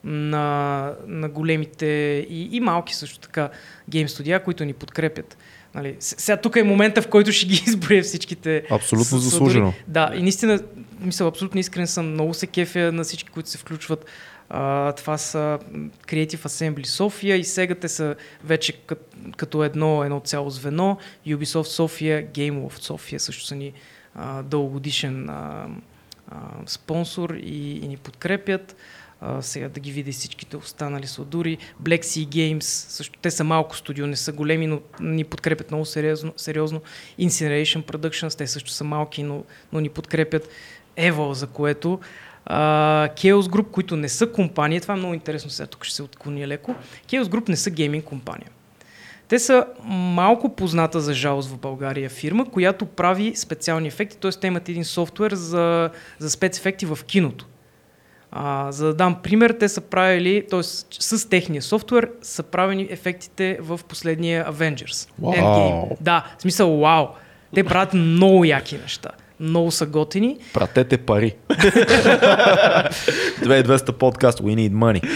на, 0.04 0.92
на 1.06 1.28
големите 1.28 1.86
и, 2.30 2.56
и 2.56 2.60
малки 2.60 2.94
също 2.94 3.18
така 3.18 3.50
гейм 3.88 4.08
студия, 4.08 4.44
които 4.44 4.64
ни 4.64 4.72
подкрепят. 4.72 5.36
Нали, 5.78 5.96
сега 6.00 6.36
тук 6.36 6.56
е 6.56 6.62
момента, 6.62 7.02
в 7.02 7.08
който 7.08 7.32
ще 7.32 7.46
ги 7.46 7.62
изброя 7.66 8.02
всичките. 8.02 8.62
Абсолютно 8.70 9.18
заслужено. 9.18 9.74
Да, 9.86 10.12
и 10.14 10.22
наистина, 10.22 10.60
мисля, 11.00 11.26
абсолютно 11.26 11.60
искрен 11.60 11.86
съм. 11.86 12.12
Много 12.12 12.34
се 12.34 12.46
кефя 12.46 12.92
на 12.92 13.04
всички, 13.04 13.28
които 13.30 13.48
се 13.48 13.58
включват. 13.58 14.04
А, 14.50 14.92
това 14.92 15.18
са 15.18 15.58
Creative 16.06 16.36
Assembly 16.36 16.86
София 16.86 17.36
и 17.36 17.44
сега 17.44 17.74
те 17.74 17.88
са 17.88 18.14
вече 18.44 18.72
кът, 18.72 19.14
като 19.36 19.64
едно, 19.64 20.04
едно 20.04 20.20
цяло 20.20 20.50
звено. 20.50 20.96
Ubisoft 21.26 21.62
София, 21.62 22.26
GameLoft 22.26 22.82
София 22.82 23.20
също 23.20 23.44
са 23.44 23.54
ни 23.54 23.72
а, 24.14 24.42
дългогодишен 24.42 25.30
а, 25.30 25.66
а, 26.30 26.36
спонсор 26.66 27.30
и, 27.30 27.78
и 27.84 27.88
ни 27.88 27.96
подкрепят. 27.96 28.76
А, 29.20 29.42
сега 29.42 29.68
да 29.68 29.80
ги 29.80 29.92
видя 29.92 30.10
и 30.10 30.12
всичките 30.12 30.56
останали 30.56 31.06
сладури. 31.06 31.58
Black 31.82 32.00
Sea 32.00 32.28
Games, 32.28 32.62
също 32.62 33.18
те 33.22 33.30
са 33.30 33.44
малко 33.44 33.76
студио, 33.76 34.06
не 34.06 34.16
са 34.16 34.32
големи, 34.32 34.66
но 34.66 34.80
ни 35.00 35.24
подкрепят 35.24 35.70
много 35.70 35.84
сериозно. 35.84 36.32
сериозно. 36.36 36.80
Incineration 37.20 37.82
Productions, 37.82 38.38
те 38.38 38.46
също 38.46 38.70
са 38.70 38.84
малки, 38.84 39.22
но, 39.22 39.44
но 39.72 39.80
ни 39.80 39.88
подкрепят. 39.88 40.48
Evo, 40.96 41.32
за 41.32 41.46
което. 41.46 42.00
Uh, 42.50 43.14
Chaos 43.14 43.42
Group, 43.42 43.70
които 43.70 43.96
не 43.96 44.08
са 44.08 44.32
компания, 44.32 44.80
това 44.80 44.94
е 44.94 44.96
много 44.96 45.14
интересно, 45.14 45.50
сега 45.50 45.66
тук 45.66 45.84
ще 45.84 45.94
се 45.94 46.02
отклоня 46.02 46.46
леко. 46.46 46.74
Chaos 47.08 47.24
Group 47.24 47.48
не 47.48 47.56
са 47.56 47.70
гейминг 47.70 48.04
компания. 48.04 48.50
Те 49.28 49.38
са 49.38 49.66
малко 49.84 50.56
позната 50.56 51.00
за 51.00 51.14
жалост 51.14 51.50
в 51.50 51.58
България 51.58 52.10
фирма, 52.10 52.50
която 52.50 52.86
прави 52.86 53.36
специални 53.36 53.88
ефекти, 53.88 54.16
т.е. 54.16 54.30
те 54.30 54.46
имат 54.46 54.68
един 54.68 54.84
софтуер 54.84 55.34
за, 55.34 55.90
за 56.18 56.30
спецефекти 56.30 56.86
в 56.86 56.98
киното. 57.06 57.46
А, 58.30 58.72
за 58.72 58.86
да 58.86 58.94
дам 58.94 59.16
пример, 59.22 59.50
те 59.60 59.68
са 59.68 59.80
правили, 59.80 60.46
т.е. 60.50 60.62
с 60.62 61.28
техния 61.28 61.62
софтуер 61.62 62.10
са 62.22 62.42
правени 62.42 62.86
ефектите 62.90 63.58
в 63.60 63.80
последния 63.88 64.52
Avengers. 64.52 65.08
Вау! 65.22 65.32
Endgame. 65.32 65.96
Да, 66.00 66.26
в 66.38 66.42
смисъл, 66.42 66.76
вау. 66.76 67.06
Те 67.54 67.64
правят 67.64 67.94
много 67.94 68.44
яки 68.44 68.78
неща. 68.78 69.10
Много 69.40 69.70
са 69.70 69.86
готини. 69.86 70.36
Пратете 70.54 70.98
пари. 70.98 71.34
2200 71.50 73.92
подкаст, 73.92 74.40
we 74.40 74.54
need 74.56 74.72
money. 74.72 75.02
Uh, 75.02 75.06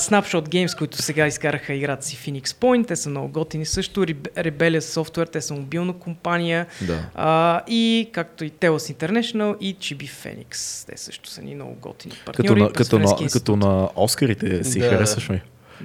Snapshot 0.00 0.48
Games, 0.48 0.78
които 0.78 0.96
сега 0.98 1.26
изкараха 1.26 1.74
играта 1.74 2.06
си 2.06 2.16
Phoenix 2.16 2.46
Point, 2.46 2.86
те 2.86 2.96
са 2.96 3.10
много 3.10 3.28
готини 3.28 3.66
също. 3.66 4.00
Rebe- 4.02 4.50
Rebellious 4.50 4.80
Software, 4.80 5.30
те 5.30 5.40
са 5.40 5.54
мобилна 5.54 5.92
компания. 5.92 6.66
Да. 6.80 7.00
Uh, 7.18 7.60
и 7.66 8.08
както 8.12 8.44
и 8.44 8.50
Telos 8.50 8.94
International 8.94 9.58
и 9.58 9.76
Chibi 9.76 10.10
Phoenix. 10.10 10.52
Те 10.86 10.96
също 10.96 11.30
са 11.30 11.42
ни 11.42 11.54
много 11.54 11.74
готини 11.74 12.14
Като 12.16 12.24
партньори. 12.26 12.62
на, 12.62 12.68
през 12.68 12.76
като, 12.88 12.98
на, 12.98 13.16
като 13.32 13.56
на 13.56 13.88
Оскарите 13.96 14.64
си 14.64 14.78
Да. 14.78 14.88
харесваш 14.88 15.28
ми. 15.28 15.40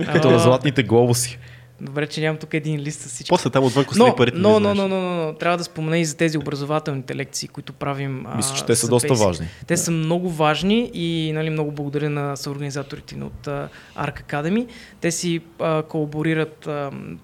Като 0.06 0.32
на 0.32 0.39
златните 0.39 0.84
глобуси. 0.84 1.39
Добре, 1.81 2.07
че 2.07 2.21
нямам 2.21 2.37
тук 2.37 2.53
един 2.53 2.79
лист 2.79 3.01
с 3.01 3.09
всички. 3.09 3.29
После 3.29 3.49
там 3.49 3.63
отвън 3.63 3.81
Но, 3.81 3.87
костри 3.87 4.13
парите. 4.17 4.37
но, 4.37 4.49
но, 4.49 4.59
знаеш. 4.59 4.77
но, 4.77 4.87
но, 4.87 5.25
но, 5.25 5.33
трябва 5.33 5.57
да 5.57 5.63
спомена 5.63 5.97
и 5.97 6.05
за 6.05 6.17
тези 6.17 6.37
образователните 6.37 7.15
лекции, 7.15 7.47
които 7.47 7.73
правим. 7.73 8.25
Мисля, 8.35 8.55
че 8.55 8.65
те 8.65 8.75
са 8.75 8.87
доста 8.87 9.07
Basic. 9.13 9.25
важни. 9.25 9.47
Те 9.67 9.77
са 9.77 9.91
много 9.91 10.29
важни 10.29 10.91
и 10.93 11.31
нали, 11.33 11.49
много 11.49 11.71
благодаря 11.71 12.09
на 12.09 12.35
съорганизаторите 12.35 13.15
ни 13.15 13.23
от 13.23 13.45
uh, 13.45 13.67
Arc 13.97 14.23
Academy. 14.23 14.67
Те 15.01 15.11
си 15.11 15.41
а, 15.59 15.83
колаборират 15.83 16.69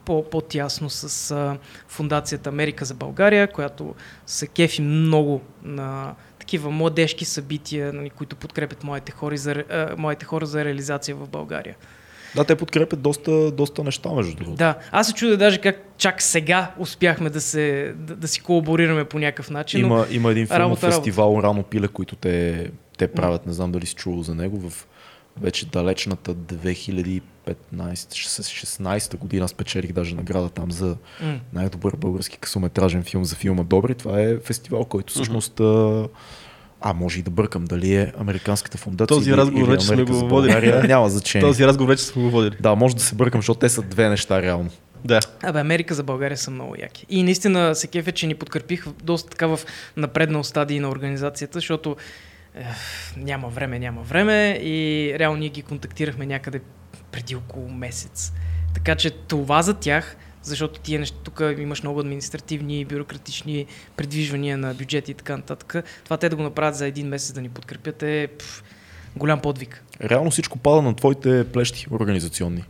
по, 0.05 0.29
по-тясно 0.29 0.89
с 0.89 1.31
а, 1.31 1.57
фундацията 1.87 2.49
Америка 2.49 2.85
за 2.85 2.93
България, 2.93 3.51
която 3.51 3.95
се 4.25 4.47
кефи 4.47 4.81
много 4.81 5.41
на 5.63 6.15
такива 6.39 6.71
младежки 6.71 7.25
събития, 7.25 7.93
нали, 7.93 8.09
които 8.09 8.35
подкрепят 8.35 8.83
моите 8.83 9.11
хора, 9.11 9.37
за, 9.37 9.51
а, 9.51 9.95
моите 9.97 10.25
хора 10.25 10.45
за 10.45 10.65
реализация 10.65 11.15
в 11.15 11.29
България. 11.29 11.75
Да, 12.35 12.43
те 12.43 12.55
подкрепят 12.55 13.01
доста, 13.01 13.51
доста 13.51 13.83
неща, 13.83 14.13
между 14.13 14.35
другото. 14.35 14.57
Да, 14.57 14.77
аз 14.91 15.07
се 15.07 15.13
чудя 15.13 15.37
даже 15.37 15.57
как 15.57 15.83
чак 15.97 16.21
сега 16.21 16.71
успяхме 16.77 17.29
да, 17.29 17.41
се, 17.41 17.93
да, 17.97 18.15
да 18.15 18.27
си 18.27 18.39
колаборирираме 18.41 19.05
по 19.05 19.19
някакъв 19.19 19.49
начин. 19.49 19.81
но- 19.81 19.87
Има, 19.87 20.05
има 20.11 20.31
един 20.31 20.43
работа, 20.43 20.59
работа. 20.59 20.87
фестивал 20.87 21.39
Рано 21.43 21.63
пиле, 21.63 21.87
които 21.87 22.15
те, 22.15 22.67
те 22.97 23.07
правят, 23.07 23.45
не 23.45 23.53
знам 23.53 23.71
дали 23.71 23.85
си 23.85 23.95
чувал 23.95 24.23
за 24.23 24.35
него, 24.35 24.69
в 24.69 24.87
вече 25.37 25.65
далечната 25.65 26.35
2015-16 26.35 27.21
година 29.17 29.47
спечелих 29.47 29.91
даже 29.91 30.15
награда 30.15 30.49
там 30.49 30.71
за 30.71 30.97
най-добър 31.53 31.95
български 31.95 32.37
късометражен 32.37 33.03
филм 33.03 33.25
за 33.25 33.35
филма 33.35 33.63
Добри. 33.63 33.95
Това 33.95 34.21
е 34.21 34.37
фестивал, 34.37 34.85
който 34.85 35.13
всъщност 35.13 35.59
а, 35.59 36.07
а, 36.85 36.93
може 36.93 37.19
и 37.19 37.21
да 37.21 37.31
бъркам 37.31 37.65
дали 37.65 37.95
е 37.95 38.13
Американската 38.17 38.77
фундация 38.77 39.17
Този 39.17 39.29
или, 39.29 39.37
разговор 39.37 39.63
или 39.63 39.71
вече 39.71 39.85
сме 39.85 40.03
го 40.03 40.13
водили. 40.13 40.71
Няма 40.87 41.09
значение. 41.09 41.47
Този 41.47 41.65
разговор 41.65 41.89
вече 41.89 42.03
сме 42.03 42.23
го 42.23 42.29
водили. 42.29 42.55
Да, 42.59 42.75
може 42.75 42.95
да 42.95 43.01
се 43.01 43.15
бъркам, 43.15 43.41
защото 43.41 43.59
те 43.59 43.69
са 43.69 43.81
две 43.81 44.09
неща 44.09 44.41
реално. 44.41 44.69
Да. 45.05 45.19
Абе, 45.43 45.59
Америка 45.59 45.93
за 45.93 46.03
България 46.03 46.37
са 46.37 46.51
много 46.51 46.75
яки. 46.79 47.05
И 47.09 47.23
наистина 47.23 47.75
се 47.75 47.87
кефе, 47.87 48.11
че 48.11 48.27
ни 48.27 48.35
подкрепих 48.35 48.85
доста 49.03 49.29
така 49.29 49.47
в 49.47 49.59
напреднал 49.97 50.43
стадий 50.43 50.79
на 50.79 50.89
организацията, 50.89 51.57
защото 51.57 51.95
е, 52.55 52.65
няма 53.17 53.47
време, 53.47 53.79
няма 53.79 54.01
време 54.01 54.59
и 54.61 55.13
реално 55.19 55.37
ние 55.37 55.49
ги 55.49 55.61
контактирахме 55.61 56.25
някъде 56.25 56.61
преди 57.11 57.35
около 57.35 57.69
месец. 57.69 58.33
Така 58.73 58.95
че 58.95 59.11
това 59.11 59.61
за 59.61 59.73
тях, 59.73 60.17
защото 60.43 60.79
тия 60.79 60.99
неща, 60.99 61.17
тук 61.23 61.41
имаш 61.57 61.83
много 61.83 61.99
административни 61.99 62.79
и 62.79 62.85
бюрократични 62.85 63.65
предвижвания 63.95 64.57
на 64.57 64.73
бюджети 64.73 65.11
и 65.11 65.13
така 65.13 65.37
нататък. 65.37 65.75
Това 66.03 66.17
те 66.17 66.29
да 66.29 66.35
го 66.35 66.43
направят 66.43 66.75
за 66.75 66.87
един 66.87 67.07
месец 67.07 67.33
да 67.33 67.41
ни 67.41 67.49
подкрепят 67.49 68.03
е 68.03 68.27
пф, 68.39 68.63
голям 69.15 69.39
подвиг. 69.39 69.83
Реално 70.01 70.31
всичко 70.31 70.57
пада 70.57 70.81
на 70.81 70.95
твоите 70.95 71.51
плещи 71.51 71.87
организационни. 71.91 72.63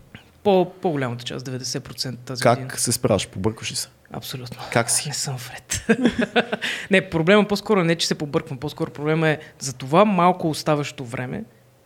По, 0.44 0.72
по-голямата 0.82 1.24
част, 1.24 1.46
90% 1.46 2.16
тази 2.26 2.42
Как 2.44 2.60
година. 2.60 2.80
се 2.80 2.92
справяш? 2.92 3.28
Побъркаш 3.28 3.72
ли 3.72 3.76
се? 3.76 3.88
Абсолютно. 4.12 4.58
Как 4.72 4.90
си? 4.90 5.08
Не 5.08 5.14
съм 5.14 5.38
вред. 5.38 5.86
не, 6.92 7.10
проблема 7.10 7.48
по-скоро 7.48 7.84
не, 7.84 7.96
че 7.96 8.08
се 8.08 8.16
побърквам. 8.16 8.58
По-скоро 8.58 8.92
проблема 8.92 9.30
е 9.30 9.40
за 9.60 9.74
това 9.74 10.06
малко 10.06 10.50
оставащо 10.50 11.06
време. 11.06 11.44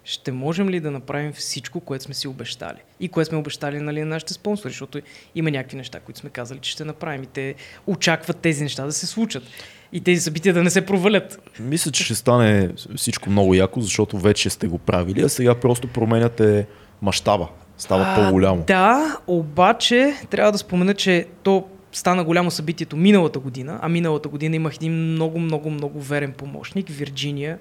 Ще 0.08 0.32
можем 0.32 0.70
ли 0.70 0.80
да 0.80 0.91
направим 0.91 1.34
всичко, 1.34 1.80
което 1.80 2.04
сме 2.04 2.13
си 2.13 2.28
обещали? 2.28 2.78
И 3.00 3.10
което 3.10 3.30
сме 3.30 3.38
обещали 3.38 3.80
нали, 3.80 4.00
на 4.00 4.06
нашите 4.06 4.34
спонсори, 4.34 4.72
защото 4.72 5.02
има 5.36 5.52
някакви 5.52 5.78
неща, 5.78 6.00
които 6.00 6.20
сме 6.20 6.30
казали, 6.30 6.60
че 6.60 6.72
ще 6.72 6.86
направим. 6.86 7.24
И 7.24 7.26
те 7.26 7.56
очакват 7.88 8.38
тези 8.38 8.63
неща 8.63 8.86
да 8.86 8.91
се 8.91 9.08
случат. 9.08 9.43
И 9.91 10.02
тези 10.02 10.22
събития 10.22 10.54
да 10.54 10.63
не 10.63 10.70
се 10.70 10.86
провалят. 10.86 11.52
Мисля, 11.60 11.91
че 11.91 12.04
ще 12.04 12.15
стане 12.15 12.70
всичко 12.96 13.30
много 13.30 13.54
яко, 13.54 13.82
защото 13.82 14.17
вече 14.17 14.50
сте 14.50 14.67
го 14.67 14.78
правили, 14.78 15.22
а 15.22 15.30
сега 15.30 15.56
просто 15.56 15.88
променяте 15.88 16.67
мащаба. 17.02 17.48
Става 17.78 18.04
А, 18.08 18.15
по-голямо. 18.15 18.63
Да, 18.67 19.17
обаче 19.28 20.13
трябва 20.30 20.52
да 20.52 20.58
спомена, 20.58 20.93
че 20.93 21.26
то 21.43 21.67
стана 21.91 22.24
голямо 22.24 22.52
събитието 22.52 22.98
миналата 22.98 23.39
година, 23.39 23.80
а 23.82 23.89
миналата 23.89 24.30
година 24.30 24.56
имах 24.56 24.76
един 24.76 24.93
много, 24.93 25.39
много, 25.39 25.70
много 25.70 26.02
верен 26.02 26.32
помощник, 26.32 26.89
Вирджиния 26.89 27.58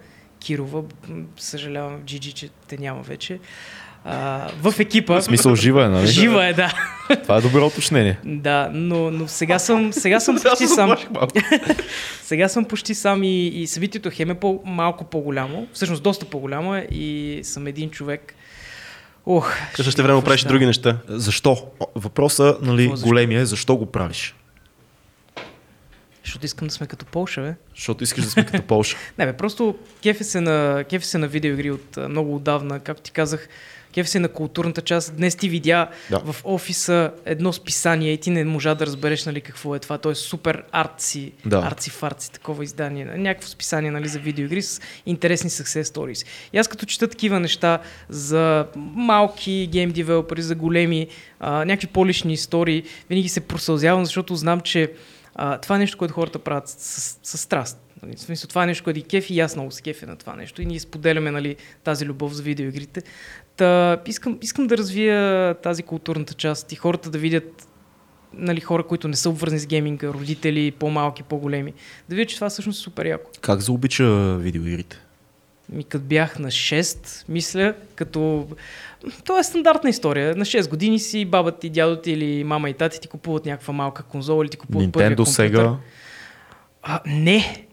Кирова, 0.46 0.82
съжалявам, 1.36 2.02
Джиджи, 2.06 2.32
че 2.32 2.48
те 2.68 2.78
няма 2.78 3.02
вече, 3.02 3.38
а, 4.04 4.48
в 4.62 4.74
екипа. 4.80 5.14
В 5.14 5.22
смисъл 5.22 5.56
жива 5.56 5.84
е, 5.84 5.88
нали? 5.88 6.06
Жива 6.06 6.46
е, 6.46 6.52
да. 6.52 6.72
Това 7.22 7.36
е 7.36 7.40
добро 7.40 7.66
уточнение. 7.66 8.18
Да, 8.24 8.70
но, 8.72 9.10
но 9.10 9.28
сега 9.28 9.58
съм, 9.58 9.92
сега 9.92 10.20
съм 10.20 10.36
почти 10.42 10.66
сам. 10.66 10.96
Сега 12.22 12.48
съм 12.48 12.64
почти 12.64 12.94
сам 12.94 13.22
и, 13.22 13.46
и 13.46 13.66
събитието 13.66 14.10
хем 14.12 14.30
е 14.30 14.34
по, 14.34 14.62
малко 14.64 15.04
по-голямо, 15.04 15.66
всъщност 15.72 16.02
доста 16.02 16.26
по-голямо 16.26 16.74
е 16.74 16.86
и 16.90 17.40
съм 17.42 17.66
един 17.66 17.90
човек. 17.90 18.34
Ох, 19.26 19.52
Като 19.72 19.90
ще 19.90 20.02
време 20.02 20.24
правиш 20.24 20.44
други 20.44 20.66
неща. 20.66 20.96
Защо? 21.08 21.66
Въпросът, 21.94 22.62
нали, 22.62 22.88
защо? 22.90 23.06
големия 23.06 23.40
е 23.40 23.44
защо 23.46 23.76
го 23.76 23.86
правиш? 23.86 24.34
Защото 26.26 26.46
искам 26.46 26.68
да 26.68 26.74
сме 26.74 26.86
като 26.86 27.06
Полша, 27.06 27.40
бе. 27.42 27.54
Защото 27.74 28.04
искаш 28.04 28.24
да 28.24 28.30
сме 28.30 28.46
като 28.46 28.62
Полша. 28.62 28.96
Не, 29.18 29.26
бе, 29.26 29.32
просто 29.32 29.78
кефи 30.02 30.24
се 30.24 30.40
на, 30.40 30.84
кефи 30.90 31.06
се 31.06 31.18
на 31.18 31.28
видеоигри 31.28 31.70
от 31.70 31.96
много 31.96 32.36
отдавна, 32.36 32.80
както 32.80 33.02
ти 33.02 33.10
казах, 33.10 33.48
кефи 33.94 34.10
се 34.10 34.20
на 34.20 34.28
културната 34.28 34.82
част. 34.82 35.16
Днес 35.16 35.36
ти 35.36 35.48
видя 35.48 35.88
Да. 36.10 36.18
в 36.18 36.36
офиса 36.44 37.10
едно 37.24 37.52
списание 37.52 38.12
и 38.12 38.18
ти 38.18 38.30
не 38.30 38.44
можа 38.44 38.74
да 38.74 38.86
разбереш 38.86 39.24
нали, 39.24 39.40
какво 39.40 39.74
е 39.74 39.78
това. 39.78 39.98
То 39.98 40.10
е 40.10 40.14
супер 40.14 40.62
артси, 40.72 41.32
Да. 41.46 41.58
артси 41.58 41.90
фарци, 41.90 42.32
такова 42.32 42.64
издание. 42.64 43.04
Някакво 43.04 43.48
списание 43.48 43.90
нали, 43.90 44.08
за 44.08 44.18
видеоигри 44.18 44.62
с 44.62 44.80
интересни 45.06 45.50
success 45.50 45.82
stories. 45.82 46.26
И 46.52 46.58
аз 46.58 46.68
като 46.68 46.86
чета 46.86 47.08
такива 47.08 47.40
неща 47.40 47.78
за 48.08 48.66
малки 48.76 49.68
гейм 49.72 49.90
девелопери, 49.90 50.42
за 50.42 50.54
големи, 50.54 51.06
а, 51.40 51.64
някакви 51.64 51.86
по-лични 51.86 52.32
истории, 52.32 52.82
винаги 53.10 53.28
се 53.28 53.40
просълзявам, 53.40 54.04
защото 54.04 54.36
знам, 54.36 54.60
че 54.60 54.92
а, 55.38 55.58
това 55.58 55.76
е 55.76 55.78
нещо, 55.78 55.98
което 55.98 56.14
хората 56.14 56.38
правят 56.38 56.68
с, 56.68 56.74
с, 56.74 57.18
с 57.22 57.38
страст. 57.38 57.78
Нали, 58.02 58.16
в 58.16 58.20
смисъл, 58.20 58.48
това 58.48 58.62
е 58.62 58.66
нещо, 58.66 58.84
което 58.84 59.00
ги 59.00 59.06
кефи 59.06 59.34
и 59.34 59.40
аз 59.40 59.56
много 59.56 59.70
се 59.70 59.82
кефя 59.82 60.06
на 60.06 60.16
това 60.16 60.36
нещо. 60.36 60.62
И 60.62 60.66
ние 60.66 60.80
споделяме 60.80 61.30
нали, 61.30 61.56
тази 61.84 62.06
любов 62.06 62.32
за 62.32 62.42
видеоигрите. 62.42 63.02
Та, 63.56 64.00
искам, 64.06 64.38
искам 64.42 64.66
да 64.66 64.78
развия 64.78 65.54
тази 65.54 65.82
културната 65.82 66.34
част 66.34 66.72
и 66.72 66.76
хората 66.76 67.10
да 67.10 67.18
видят 67.18 67.68
нали, 68.32 68.60
хора, 68.60 68.82
които 68.82 69.08
не 69.08 69.16
са 69.16 69.30
обвързани 69.30 69.60
с 69.60 69.66
гейминга, 69.66 70.08
родители, 70.08 70.70
по-малки, 70.70 71.22
по-големи, 71.22 71.72
да 72.08 72.16
видят, 72.16 72.28
че 72.28 72.36
това 72.36 72.50
всъщност 72.50 72.80
е 72.80 72.82
супер 72.82 73.06
яко. 73.06 73.30
Как 73.40 73.60
заобича 73.60 74.36
видеоигрите? 74.36 75.05
Ми 75.68 75.84
като 75.84 76.04
бях 76.04 76.38
на 76.38 76.48
6, 76.48 77.24
мисля, 77.28 77.74
като... 77.94 78.48
То 79.24 79.38
е 79.38 79.42
стандартна 79.42 79.90
история. 79.90 80.36
На 80.36 80.44
6 80.44 80.70
години 80.70 80.98
си 80.98 81.24
баба 81.24 81.52
ти, 81.52 81.70
дядо 81.70 81.96
ти 81.96 82.12
или 82.12 82.44
мама 82.44 82.70
и 82.70 82.74
тати 82.74 83.00
ти 83.00 83.08
купуват 83.08 83.46
някаква 83.46 83.74
малка 83.74 84.02
конзола 84.02 84.44
или 84.44 84.50
ти 84.50 84.56
купуват 84.56 84.92
първия 84.92 85.10
Nintendo, 85.10 85.24
компютър. 85.24 85.50
Sega. 85.50 85.76
А, 86.82 87.00
не! 87.06 87.65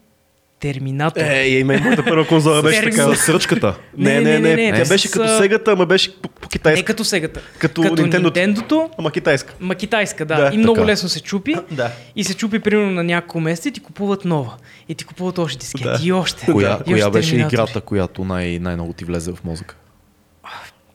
Терминатор. 0.64 1.20
Е, 1.20 1.48
има 1.48 1.74
и 1.74 1.80
моята 1.80 2.04
първа 2.04 2.26
конзола 2.26 2.62
беше 2.62 2.82
така. 2.82 3.14
С 3.14 3.16
сръчката. 3.16 3.74
Не, 3.98 4.20
не, 4.20 4.38
не, 4.38 4.56
не, 4.56 4.72
Тя 4.72 4.84
с- 4.84 4.88
беше 4.88 5.10
като 5.10 5.38
сегата, 5.38 5.72
ама 5.72 5.86
беше 5.86 6.16
по, 6.16 6.28
по 6.28 6.48
Не 6.64 6.82
като 6.82 7.04
сегата. 7.04 7.40
Като 7.58 7.82
като 7.82 7.94
Nintendo. 7.94 8.28
Nintendo-то, 8.28 8.90
Ама 8.98 9.10
китайска. 9.10 9.54
ма 9.60 9.74
китайска, 9.74 10.24
да. 10.24 10.36
Да, 10.36 10.54
и 10.54 10.58
много 10.58 10.86
лесно 10.86 11.08
се 11.08 11.20
чупи. 11.20 11.54
Да. 11.70 11.90
И 12.16 12.24
се 12.24 12.34
чупи 12.34 12.58
примерно 12.58 12.90
на 12.90 13.04
няколко 13.04 13.40
месеца 13.40 13.68
и 13.68 13.72
ти 13.72 13.80
купуват 13.80 14.24
нова. 14.24 14.52
И 14.88 14.94
ти 14.94 15.04
купуват 15.04 15.38
още 15.38 15.58
дискети 15.58 15.84
Да. 15.84 15.98
и 16.02 16.12
още. 16.12 16.46
Коя, 16.46 16.78
и 16.80 16.84
коя 16.84 16.96
още 16.98 17.10
беше 17.10 17.36
играта, 17.36 17.80
която 17.80 18.24
най- 18.24 18.58
най-много 18.58 18.92
ти 18.92 19.04
влезе 19.04 19.32
в 19.32 19.44
мозъка? 19.44 19.74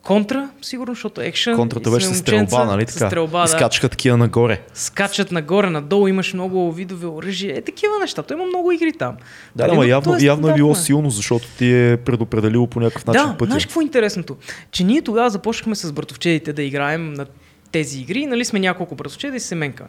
Контра, 0.09 0.49
сигурно, 0.61 0.93
защото 0.93 1.21
екшен. 1.21 1.55
Контрата 1.55 1.91
беше 1.91 2.05
с 2.05 2.15
стрелба, 2.15 2.65
нали 2.65 2.85
така? 2.85 3.07
стрелба, 3.07 3.39
да. 3.39 3.45
Изкачаха 3.45 3.89
такива 3.89 4.17
нагоре. 4.17 4.61
Скачат 4.73 5.31
нагоре, 5.31 5.69
надолу, 5.69 6.07
имаш 6.07 6.33
много 6.33 6.71
видове 6.71 7.07
оръжие. 7.07 7.51
Е, 7.51 7.61
такива 7.61 7.93
неща. 8.01 8.23
Той 8.23 8.37
има 8.37 8.45
много 8.45 8.71
игри 8.71 8.93
там. 8.93 9.15
Да, 9.55 9.63
Нали, 9.63 9.71
ама 9.71 9.81
но 9.81 9.87
явно, 9.89 10.15
е 10.15 10.19
явно 10.21 10.49
е 10.49 10.53
било 10.53 10.75
силно, 10.75 11.09
защото 11.09 11.47
ти 11.57 11.73
е 11.73 11.97
предопределило 11.97 12.67
по 12.67 12.79
някакъв 12.79 13.05
начин 13.05 13.21
Да, 13.23 13.37
пътя. 13.37 13.49
знаеш 13.49 13.65
какво 13.65 13.81
е 13.81 13.83
интересното? 13.83 14.37
Че 14.71 14.83
ние 14.83 15.01
тогава 15.01 15.29
започнахме 15.29 15.75
с 15.75 15.91
братовчедите 15.91 16.53
да 16.53 16.63
играем 16.63 17.13
на 17.13 17.25
тези 17.71 17.99
игри. 17.99 18.25
Нали 18.25 18.45
сме 18.45 18.59
няколко 18.59 18.95
братовчеда 18.95 19.35
и 19.35 19.39
семенка. 19.39 19.87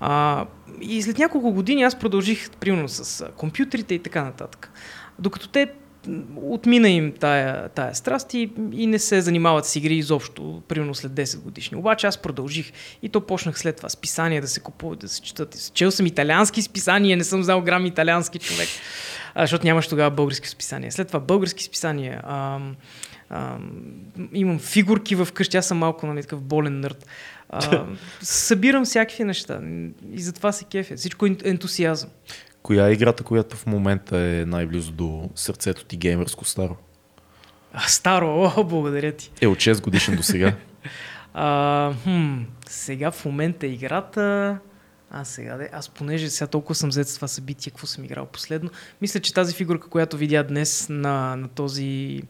А, 0.00 0.44
и 0.80 1.02
след 1.02 1.18
няколко 1.18 1.52
години 1.52 1.82
аз 1.82 1.98
продължих, 1.98 2.50
примерно, 2.50 2.88
с 2.88 3.26
компютрите 3.36 3.94
и 3.94 3.98
така 3.98 4.24
нататък. 4.24 4.70
Докато 5.18 5.48
те 5.48 5.66
отмина 6.36 6.88
им 6.88 7.12
тая, 7.20 7.68
тая 7.68 7.94
страст 7.94 8.34
и, 8.34 8.50
и 8.72 8.86
не 8.86 8.98
се 8.98 9.20
занимават 9.20 9.66
с 9.66 9.76
игри 9.76 9.94
изобщо, 9.94 10.62
примерно 10.68 10.94
след 10.94 11.12
10 11.12 11.38
годишни. 11.38 11.76
Обаче 11.76 12.06
аз 12.06 12.18
продължих 12.18 12.72
и 13.02 13.08
то 13.08 13.20
почнах 13.20 13.58
след 13.58 13.76
това 13.76 13.88
списания 13.88 14.42
да 14.42 14.48
се 14.48 14.60
купуват, 14.60 14.98
да 14.98 15.08
се 15.08 15.22
четат. 15.22 15.70
Чел 15.74 15.90
съм 15.90 16.06
италиански 16.06 16.62
списания, 16.62 17.16
не 17.16 17.24
съм 17.24 17.42
знал 17.42 17.60
грам 17.60 17.86
италиански 17.86 18.38
човек, 18.38 18.68
а, 19.34 19.42
защото 19.42 19.66
нямаш 19.66 19.88
тогава 19.88 20.10
български 20.10 20.48
списания. 20.48 20.92
След 20.92 21.06
това 21.06 21.20
български 21.20 21.64
списания. 21.64 22.20
Ам, 22.24 22.76
ам, 23.30 23.70
имам 24.32 24.58
фигурки 24.58 25.14
в 25.14 25.28
къщи, 25.34 25.56
аз 25.56 25.66
съм 25.66 25.78
малко 25.78 26.06
нали, 26.06 26.22
такъв 26.22 26.42
болен 26.42 26.80
нърд. 26.80 27.06
А, 27.48 27.84
събирам 28.20 28.84
всякакви 28.84 29.24
неща 29.24 29.60
и 30.12 30.22
затова 30.22 30.52
се 30.52 30.64
кефя. 30.64 30.96
Всичко 30.96 31.26
е 31.26 31.36
ентусиазъм. 31.44 32.10
Коя 32.62 32.88
е 32.88 32.92
играта, 32.92 33.24
която 33.24 33.56
в 33.56 33.66
момента 33.66 34.18
е 34.18 34.44
най-близо 34.46 34.92
до 34.92 35.30
сърцето 35.34 35.84
ти 35.84 35.96
геймерско 35.96 36.44
старо? 36.44 36.76
А, 37.72 37.80
старо, 37.88 38.52
о, 38.56 38.64
благодаря 38.64 39.12
ти. 39.12 39.30
Е 39.40 39.46
от 39.46 39.58
6 39.58 39.82
годишен 39.82 40.16
до 40.16 40.22
сега. 40.22 40.56
А, 41.34 41.94
хм, 42.02 42.42
сега 42.68 43.10
в 43.10 43.24
момента 43.24 43.66
играта... 43.66 44.58
А 45.10 45.24
сега, 45.24 45.56
де, 45.56 45.70
аз 45.72 45.88
понеже 45.88 46.30
сега 46.30 46.48
толкова 46.48 46.74
съм 46.74 46.88
взет 46.88 47.08
с 47.08 47.14
това 47.14 47.28
събитие, 47.28 47.70
какво 47.70 47.86
съм 47.86 48.04
играл 48.04 48.26
последно, 48.26 48.70
мисля, 49.00 49.20
че 49.20 49.34
тази 49.34 49.54
фигурка, 49.54 49.88
която 49.88 50.16
видя 50.16 50.42
днес 50.42 50.86
на, 50.88 51.36
на 51.36 51.48
този... 51.48 52.22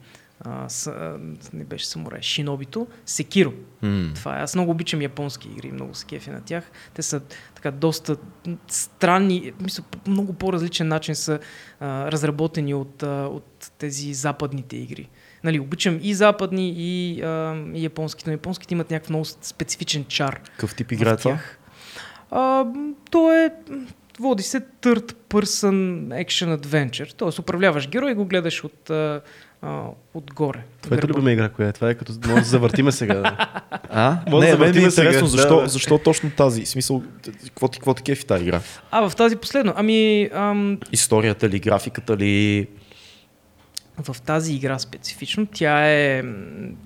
А, 0.44 0.68
с, 0.68 0.86
а, 0.86 1.18
не 1.52 1.64
беше 1.64 1.86
самурай, 1.86 2.22
Шинобито, 2.22 2.86
Секиро. 3.06 3.52
М. 3.82 4.10
Това 4.14 4.38
е. 4.38 4.42
Аз 4.42 4.54
много 4.54 4.70
обичам 4.70 5.02
японски 5.02 5.48
игри, 5.48 5.72
много 5.72 5.94
се 5.94 6.06
кефя 6.06 6.32
на 6.32 6.40
тях. 6.40 6.70
Те 6.94 7.02
са 7.02 7.20
така 7.54 7.70
доста 7.70 8.16
странни, 8.68 9.52
мисля, 9.60 9.82
по 9.90 10.10
много 10.10 10.32
по-различен 10.32 10.88
начин 10.88 11.14
са 11.14 11.38
а, 11.80 12.12
разработени 12.12 12.74
от, 12.74 13.02
а, 13.02 13.28
от 13.32 13.70
тези 13.78 14.14
западните 14.14 14.76
игри. 14.76 15.08
Нали, 15.44 15.60
обичам 15.60 15.98
и 16.02 16.14
западни, 16.14 16.74
и, 16.76 17.22
а, 17.22 17.64
и 17.74 17.84
японските, 17.84 18.30
но 18.30 18.32
японските 18.32 18.74
имат 18.74 18.90
някакъв 18.90 19.10
много 19.10 19.24
специфичен 19.24 20.04
чар. 20.04 20.40
Какъв 20.44 20.74
тип 20.74 20.92
игра 20.92 21.10
е 21.10 21.16
това? 21.16 21.38
А, 22.30 22.66
то 23.10 23.32
е, 23.32 23.50
води 24.18 24.42
се 24.42 24.60
Third 24.60 25.14
Person 25.28 26.08
Action 26.24 26.58
Adventure. 26.58 27.14
Тоест 27.14 27.38
управляваш 27.38 27.88
герой 27.88 28.10
и 28.10 28.14
го 28.14 28.24
гледаш 28.24 28.64
от, 28.64 28.90
а, 29.62 29.82
отгоре. 30.14 30.58
Това 30.82 30.96
е 30.96 31.00
любима 31.08 31.32
игра, 31.32 31.48
коя 31.48 31.68
е. 31.68 31.72
Това 31.72 31.90
е 31.90 31.94
като 31.94 32.12
може 32.26 32.42
да 32.42 32.48
завъртиме 32.48 32.92
сега. 32.92 33.36
А? 33.94 34.18
Може 34.30 34.46
не, 34.46 34.52
да 34.52 34.58
мен 34.58 34.68
е 34.68 34.72
завъртим 34.72 34.90
сега. 34.90 35.08
интересно, 35.08 35.26
Да, 35.26 35.30
защо, 35.30 35.60
да. 35.60 35.68
защо 35.68 35.98
точно 35.98 36.30
тази? 36.30 36.64
В 36.64 36.68
смисъл, 36.68 37.02
какво 37.44 37.68
ти, 37.68 37.78
какво 37.78 37.94
ти 37.94 38.02
кефи 38.02 38.26
тази 38.26 38.44
игра? 38.44 38.60
А, 38.90 39.08
в 39.08 39.16
тази 39.16 39.36
последно. 39.36 39.72
Ами, 39.76 40.30
ам, 40.34 40.78
Историята 40.92 41.48
ли, 41.48 41.58
графиката 41.60 42.16
ли? 42.16 42.66
в 43.98 44.16
тази 44.22 44.54
игра 44.54 44.78
специфично. 44.78 45.46
Тя, 45.46 45.90
е, 45.92 46.22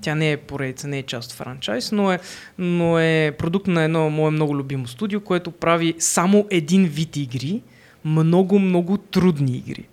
тя 0.00 0.14
не 0.14 0.32
е 0.32 0.36
поредица, 0.36 0.88
не 0.88 0.98
е 0.98 1.02
част 1.02 1.30
от 1.30 1.36
франчайз, 1.38 1.92
но 1.92 2.12
е, 2.12 2.18
но 2.58 2.98
е 2.98 3.34
продукт 3.38 3.66
на 3.66 3.82
едно 3.82 4.10
мое 4.10 4.30
много 4.30 4.56
любимо 4.56 4.86
студио, 4.86 5.20
което 5.20 5.50
прави 5.50 5.94
само 5.98 6.46
един 6.50 6.84
вид 6.84 7.16
игри, 7.16 7.62
много, 8.04 8.58
много 8.58 8.96
трудни 8.96 9.56
игри. 9.56 9.84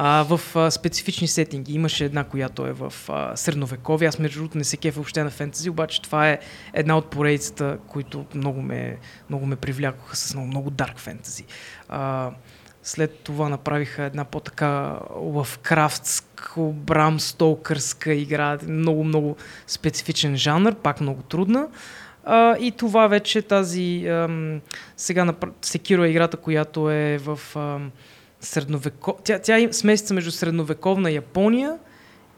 А, 0.00 0.22
в 0.22 0.56
а, 0.56 0.70
специфични 0.70 1.28
сетинги. 1.28 1.72
Имаше 1.72 2.04
една, 2.04 2.24
която 2.24 2.66
е 2.66 2.72
в 2.72 2.92
а, 3.08 3.36
средновековие. 3.36 4.08
Аз 4.08 4.18
между 4.18 4.38
другото 4.38 4.58
не 4.58 4.64
се 4.64 4.76
кефя 4.76 4.94
въобще 4.94 5.24
на 5.24 5.30
фентази, 5.30 5.70
обаче 5.70 6.02
това 6.02 6.30
е 6.30 6.38
една 6.74 6.96
от 6.96 7.10
поредицата, 7.10 7.78
които 7.88 8.24
много 8.34 8.62
ме, 8.62 8.98
много 9.30 9.46
ме 9.46 9.56
привлякоха 9.56 10.16
с 10.16 10.34
много, 10.34 10.48
много 10.48 10.70
дарк 10.70 10.98
фентази. 10.98 11.44
А, 11.88 12.30
след 12.82 13.18
това 13.18 13.48
направиха 13.48 14.02
една 14.02 14.24
по-така 14.24 14.98
лавкрафтско, 15.16 16.72
брам 16.72 17.20
столкърска 17.20 18.12
игра, 18.12 18.58
много, 18.68 19.04
много 19.04 19.36
специфичен 19.66 20.36
жанр, 20.36 20.74
пак 20.74 21.00
много 21.00 21.22
трудна. 21.22 21.68
А, 22.24 22.56
и 22.60 22.70
това 22.70 23.06
вече 23.06 23.42
тази, 23.42 24.06
ам, 24.06 24.60
сега 24.96 25.34
Секиро 25.62 26.04
е 26.04 26.08
играта, 26.08 26.36
която 26.36 26.90
е 26.90 27.18
в 27.18 27.40
ам, 27.56 27.90
средновеко... 28.40 29.18
Тя, 29.24 29.38
тя 29.38 29.58
е 29.58 29.72
смесица 29.72 30.14
между 30.14 30.30
средновековна 30.30 31.10
Япония 31.10 31.74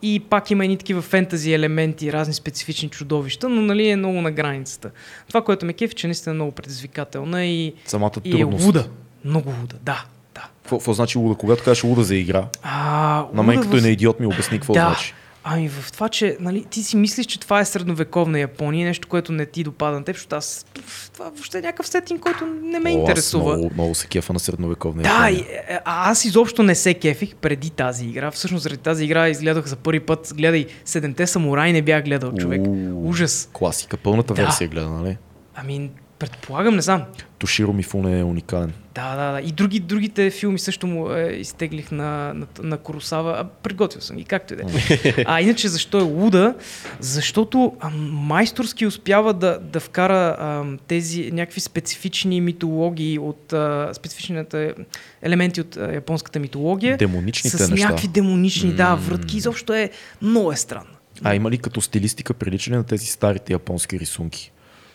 и 0.02 0.20
пак 0.20 0.50
има 0.50 0.64
едни 0.64 0.76
такива 0.76 1.02
фентази 1.02 1.52
елементи, 1.52 2.12
разни 2.12 2.34
специфични 2.34 2.88
чудовища, 2.88 3.48
но 3.48 3.60
нали 3.62 3.88
е 3.88 3.96
много 3.96 4.20
на 4.20 4.30
границата. 4.30 4.90
Това, 5.28 5.42
което 5.42 5.66
ме 5.66 5.72
кефи, 5.72 5.94
че 5.94 6.06
наистина 6.06 6.30
е 6.30 6.34
много 6.34 6.52
предизвикателна 6.52 7.44
и, 7.44 7.74
Самата 7.86 8.10
и 8.24 8.40
е 8.40 8.44
луда. 8.44 8.88
Много 9.24 9.48
луда, 9.60 9.76
да. 9.82 10.04
да. 10.34 10.48
Какво, 10.62 10.78
какво 10.78 10.92
значи 10.92 11.18
луда? 11.18 11.34
Когато 11.34 11.64
кажеш 11.64 11.84
луда 11.84 12.02
за 12.02 12.16
игра, 12.16 12.46
А, 12.62 13.26
на 13.34 13.42
мен 13.42 13.56
луда 13.56 13.60
като 13.60 13.76
в- 13.76 13.78
е 13.78 13.82
на 13.82 13.88
идиот 13.88 14.20
ми 14.20 14.26
обясни 14.26 14.58
какво 14.58 14.72
да. 14.72 14.80
значи. 14.80 15.14
Ами 15.44 15.68
в 15.68 15.92
това, 15.92 16.08
че 16.08 16.36
нали, 16.40 16.64
ти 16.64 16.82
си 16.82 16.96
мислиш, 16.96 17.26
че 17.26 17.40
това 17.40 17.60
е 17.60 17.64
средновековна 17.64 18.40
Япония, 18.40 18.86
нещо, 18.86 19.08
което 19.08 19.32
не 19.32 19.46
ти 19.46 19.64
допада 19.64 19.98
на 19.98 20.04
теб, 20.04 20.16
защото 20.16 20.36
аз 20.36 20.66
това 21.12 21.24
въобще 21.24 21.58
е 21.58 21.62
някакъв 21.62 21.88
сетинг, 21.88 22.20
който 22.20 22.46
не 22.46 22.78
ме 22.78 22.90
О, 22.90 22.92
аз 22.92 22.98
интересува. 22.98 23.52
Много, 23.52 23.70
много 23.74 23.94
се 23.94 24.06
кефа 24.06 24.32
на 24.32 24.40
средновековна 24.40 25.02
Да, 25.02 25.08
Япония. 25.08 25.32
и, 25.32 25.40
е, 25.68 25.80
а 25.84 26.10
аз 26.10 26.24
изобщо 26.24 26.62
не 26.62 26.74
се 26.74 26.94
кефих 26.94 27.34
преди 27.34 27.70
тази 27.70 28.06
игра. 28.06 28.30
Всъщност 28.30 28.62
заради 28.62 28.78
тази 28.78 29.04
игра 29.04 29.28
изгледах 29.28 29.66
за 29.66 29.76
първи 29.76 30.00
път. 30.00 30.32
Гледай, 30.34 30.66
Седемте 30.84 31.26
самураи 31.26 31.72
не 31.72 31.82
бях 31.82 32.04
гледал 32.04 32.32
човек. 32.32 32.60
Уу. 32.60 33.08
Ужас. 33.08 33.48
Класика, 33.52 33.96
пълната 33.96 34.34
Да. 34.34 34.42
версия 34.42 34.68
гледа, 34.68 34.88
нали? 34.88 35.16
Ами, 35.54 35.90
предполагам, 36.20 36.76
не 36.76 36.82
знам. 36.82 37.04
Тоширо 37.38 37.72
Мифуне 37.72 38.18
е 38.20 38.24
уникален. 38.24 38.72
Да, 38.94 39.16
да, 39.16 39.32
да. 39.32 39.40
И 39.40 39.52
други, 39.52 39.80
другите 39.80 40.30
филми 40.30 40.58
също 40.58 40.86
му 40.86 41.10
е, 41.10 41.32
изтеглих 41.32 41.90
на, 41.90 42.34
на, 42.34 42.46
на 42.62 42.78
Коросава. 42.78 43.36
А, 43.38 43.44
приготвил 43.44 44.00
съм 44.02 44.16
ги, 44.16 44.24
както 44.24 44.54
и 44.54 44.56
да 44.56 44.62
е. 44.62 45.24
А 45.26 45.40
иначе 45.40 45.68
защо 45.68 45.98
е 45.98 46.02
луда? 46.02 46.54
Защото 47.00 47.76
а, 47.80 47.90
майсторски 48.10 48.86
успява 48.86 49.34
да, 49.34 49.58
да 49.58 49.80
вкара 49.80 50.36
а, 50.38 50.64
тези 50.86 51.30
някакви 51.32 51.60
специфични 51.60 52.40
митологии 52.40 53.18
от 53.18 53.52
а, 53.52 53.90
специфичните 53.94 54.74
елементи 55.22 55.60
от 55.60 55.76
а, 55.76 55.94
японската 55.94 56.38
митология. 56.38 56.96
Демоничните 56.96 57.56
с 57.56 57.70
неща. 57.70 57.86
някакви 57.86 58.08
демонични, 58.08 58.72
да, 58.72 58.90
М. 58.90 58.96
вратки. 58.96 59.36
Изобщо 59.36 59.74
е 59.74 59.90
много 60.22 60.52
е 60.52 60.56
странно. 60.56 60.90
А 61.22 61.34
има 61.34 61.50
ли 61.50 61.58
като 61.58 61.80
стилистика 61.80 62.34
приличане 62.34 62.76
на 62.76 62.84
тези 62.84 63.06
старите 63.06 63.52
японски 63.52 63.98
рисунки, 63.98 64.52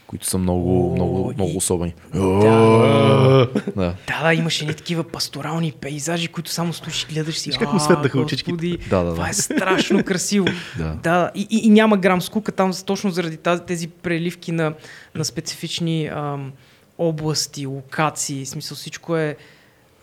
които 0.08 0.26
са 0.26 0.38
много, 0.38 0.92
О, 0.92 0.96
много, 0.96 1.32
и- 1.32 1.36
много 1.36 1.58
особени? 1.58 1.94
Да. 2.14 3.48
Да. 3.76 4.34
Имаше 4.34 4.64
едни 4.64 4.74
такива 4.76 5.04
пасторални 5.04 5.72
пейзажи, 5.72 6.28
които 6.28 6.52
само 6.52 6.74
стоиш 6.74 7.04
и 7.04 7.14
гледаш 7.14 7.38
си. 7.38 7.52
Как 7.52 7.70
му 7.74 7.76
«А, 7.76 7.80
светнаха 7.80 8.20
очичките». 8.20 8.78
Да, 8.90 9.00
да, 9.00 9.04
да. 9.04 9.14
Това 9.14 9.30
е 9.30 9.34
страшно 9.34 10.04
красиво. 10.04 10.48
Да. 10.78 10.98
да 11.04 11.32
и, 11.36 11.48
и, 11.50 11.68
и, 11.68 11.70
няма 11.70 11.98
грам 11.98 12.22
скука 12.22 12.52
там, 12.52 12.72
точно 12.86 13.12
заради 13.12 13.38
тази, 13.38 13.62
тези 13.62 13.88
преливки 13.88 14.52
на, 14.52 14.74
на 15.16 15.26
специфични 15.26 16.08
ам, 16.08 16.52
области, 16.98 17.66
локации. 17.66 18.46
В 18.46 18.50
смисъл 18.50 18.78
всичко 18.78 19.18
е 19.18 19.36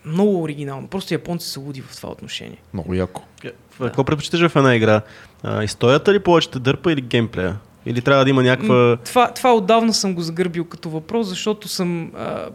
много 0.04 0.42
оригинално. 0.42 0.88
Просто 0.88 1.14
японци 1.14 1.48
са 1.48 1.60
луди 1.60 1.80
в 1.80 1.96
това 1.96 2.08
отношение. 2.10 2.58
Много 2.74 2.94
яко. 2.94 3.22
Какво 3.78 4.04
предпочиташ 4.04 4.48
в 4.50 4.56
една 4.56 4.74
игра? 4.76 5.02
А, 5.42 5.62
историята 5.64 6.12
ли 6.12 6.18
повече 6.18 6.50
те 6.50 6.58
дърпа 6.58 6.92
или 6.92 7.00
геймплея? 7.00 7.56
Или 7.86 8.00
трябва 8.02 8.24
да 8.24 8.30
има 8.30 8.42
някаква... 8.42 8.96
Това, 9.04 9.32
това 9.34 9.54
отдавна 9.54 9.94
съм 9.94 10.14
го 10.14 10.20
загърбил 10.22 10.64
като 10.64 10.90
въпрос, 10.90 11.26
защото 11.26 11.68
съм 11.68 12.12
а, 12.16 12.48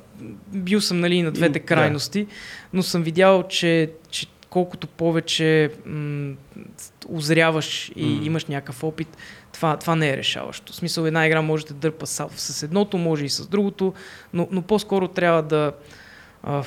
бил 0.54 0.82
съм 0.82 1.00
нали, 1.00 1.22
на 1.22 1.32
двете 1.32 1.50
М, 1.50 1.54
да. 1.54 1.66
крайности, 1.66 2.28
но 2.74 2.84
съм 2.84 3.04
видял, 3.04 3.44
че, 3.44 3.92
че 4.10 4.28
колкото 4.50 4.88
повече 4.88 5.72
м- 5.86 6.34
озряваш 7.10 7.92
и 7.96 8.06
М. 8.06 8.26
имаш 8.26 8.46
някакъв 8.46 8.84
опит, 8.84 9.18
това, 9.54 9.78
това 9.78 9.96
не 9.96 10.10
е 10.10 10.18
решаващо. 10.18 10.74
В 10.74 10.76
смисъл 10.76 11.06
една 11.06 11.28
игра 11.28 11.42
може 11.42 11.66
да 11.66 11.74
дърпа 11.74 12.08
с, 12.08 12.64
едното, 12.64 12.98
може 12.98 13.26
и 13.26 13.30
с 13.30 13.48
другото, 13.48 13.94
но, 14.34 14.48
но 14.52 14.62
по-скоро 14.62 15.08
трябва 15.08 15.44
да... 15.44 15.72
А, 16.44 16.64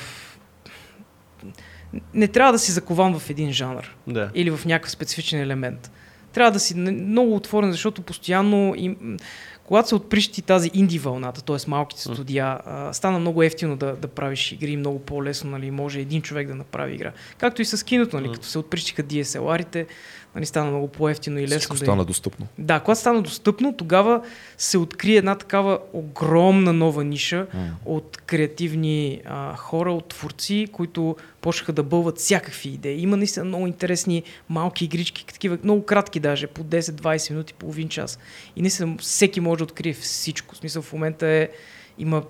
не 2.13 2.27
трябва 2.27 2.51
да 2.53 2.59
си 2.59 2.71
закован 2.71 3.19
в 3.19 3.29
един 3.29 3.51
жанр 3.53 3.95
Да. 4.07 4.29
или 4.33 4.49
в 4.51 4.65
някакъв 4.65 4.91
специфичен 4.91 5.41
елемент. 5.41 5.91
Трябва 6.33 6.51
да 6.51 6.59
си 6.59 6.75
много 6.75 7.35
отворен, 7.35 7.71
защото 7.71 8.01
постоянно 8.01 8.73
им, 8.77 9.17
когато 9.63 9.87
се 9.87 9.95
отприщи 9.95 10.41
тази 10.41 10.71
инди 10.73 10.99
вълната, 10.99 11.41
т.е. 11.41 11.55
малките 11.67 12.01
студия, 12.01 12.59
а, 12.65 12.93
стана 12.93 13.19
много 13.19 13.43
ефтино 13.43 13.75
да, 13.75 13.95
да 13.95 14.07
правиш 14.07 14.51
игри, 14.51 14.77
много 14.77 14.99
по-лесно, 14.99 15.49
нали, 15.51 15.71
може 15.71 15.99
един 15.99 16.21
човек 16.21 16.47
да 16.47 16.55
направи 16.55 16.93
игра. 16.93 17.11
Както 17.37 17.61
и 17.61 17.65
с 17.65 17.85
киното, 17.85 18.19
нали, 18.19 18.31
като 18.33 18.47
се 18.47 18.59
отприщиха 18.59 19.03
DSLR-ите, 19.03 19.87
нали, 20.35 20.45
стана 20.45 20.69
много 20.69 20.87
по-ефтино 20.87 21.39
и 21.39 21.43
лесно 21.43 21.57
Всичко 21.57 21.73
да 21.73 21.79
стана 21.79 22.05
достъпно. 22.05 22.47
да, 22.57 22.79
когато 22.79 22.99
стана 22.99 23.21
достъпно, 23.21 23.73
тогава 23.73 24.21
се 24.57 24.77
откри 24.77 25.15
една 25.15 25.35
такава 25.35 25.79
огромна 25.93 26.73
нова 26.73 27.03
ниша 27.03 27.47
от 27.85 28.17
креативни 28.17 29.21
а, 29.25 29.55
хора, 29.55 29.93
от 29.93 30.07
творци, 30.09 30.67
които 30.71 31.15
почнаха 31.41 31.73
да 31.73 31.83
бълват 31.83 32.17
всякакви 32.17 32.69
идеи. 32.69 33.01
Има 33.01 33.17
наистина 33.17 33.45
много 33.45 33.67
интересни 33.67 34.23
малки 34.49 34.85
игрички, 34.85 35.25
такива 35.25 35.57
много 35.63 35.85
кратки 35.85 36.19
даже, 36.19 36.47
по 36.47 36.63
10-20 36.63 37.31
минути, 37.31 37.53
половин 37.53 37.89
час. 37.89 38.19
И 38.55 38.61
наистина 38.61 38.97
всеки 38.99 39.39
може 39.39 39.57
да 39.57 39.63
открие 39.63 39.93
всичко. 39.93 40.55
В 40.55 40.57
смисъл 40.57 40.81
в 40.81 40.93
момента 40.93 41.27
е, 41.27 41.49
има 41.97 42.23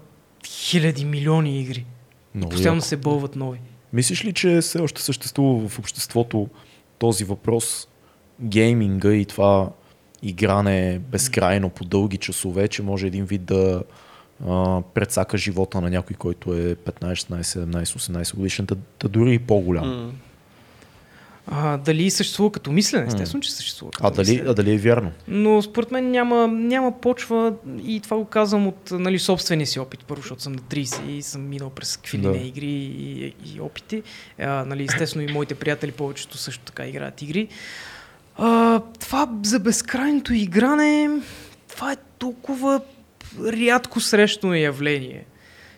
хиляди, 0.48 1.06
милиони 1.06 1.62
игри. 1.62 1.86
Много 2.36 2.50
Постоянно 2.50 2.78
яко. 2.78 2.88
се 2.88 2.98
бълват 2.98 3.36
нови. 3.36 3.60
Мислиш 3.94 4.26
ли, 4.26 4.34
че 4.34 4.62
все 4.62 4.80
още 4.80 5.02
съществува 5.02 5.70
в 5.70 5.80
обществото 5.80 6.48
този 6.98 7.24
въпрос, 7.24 7.88
гейминга 8.42 9.14
и 9.14 9.26
това 9.26 9.70
игране 10.22 11.00
безкрайно 11.12 11.70
по 11.70 11.86
дълги 11.86 12.18
часове, 12.18 12.68
че 12.68 12.84
може 12.84 13.08
един 13.08 13.26
вид 13.26 13.46
да 13.46 13.84
а, 14.48 14.82
прецака 14.94 15.38
живота 15.38 15.82
на 15.82 15.90
някой, 15.90 16.16
който 16.16 16.54
е 16.54 16.76
15, 16.76 17.14
16, 17.14 17.42
17, 17.42 17.84
18 17.84 18.36
годишен, 18.36 18.66
да, 18.66 18.76
да 19.00 19.10
дори 19.10 19.34
и 19.34 19.40
по-голям. 19.40 19.90
М. 20.06 20.12
А, 21.48 21.78
дали 21.78 22.12
съществува 22.12 22.52
като 22.52 22.72
мислене? 22.72 23.08
Естествено, 23.08 23.42
че 23.42 23.54
съществува. 23.54 23.92
Като 23.92 24.08
А 24.08 24.12
дали, 24.12 24.32
мислене. 24.32 24.50
а 24.50 24.54
дали 24.54 24.74
е 24.74 24.78
вярно? 24.78 25.12
Но 25.28 25.62
според 25.62 25.92
мен 25.92 26.12
няма, 26.12 26.48
няма 26.48 27.02
почва 27.02 27.54
и 27.84 28.00
това 28.00 28.18
го 28.18 28.26
казвам 28.26 28.68
от 28.68 28.92
нали, 28.92 29.20
собствения 29.20 29.68
си 29.68 29.80
опит, 29.80 30.06
първо, 30.08 30.22
защото 30.22 30.42
съм 30.42 30.54
на 30.54 30.60
30 30.62 31.08
и 31.08 31.22
съм 31.22 31.50
минал 31.50 31.70
през 31.70 31.98
какви 31.98 32.18
Да. 32.18 32.38
игри 32.38 32.66
и, 32.66 33.26
и 33.46 33.62
опити. 33.62 34.04
А, 34.40 34.66
нали, 34.66 34.84
естествено 34.84 35.30
и 35.30 35.34
моите 35.34 35.56
приятели 35.56 35.92
повечето 35.92 36.38
също 36.38 36.64
така 36.66 36.88
играят 36.88 37.22
игри. 37.22 37.48
А, 38.38 38.80
това 39.00 39.30
за 39.44 39.60
безкрайното 39.60 40.34
игране, 40.34 41.10
това 41.68 41.92
е 41.92 41.98
толкова 42.20 42.82
рядко 43.40 44.00
срещано 44.00 44.54
явление, 44.54 45.26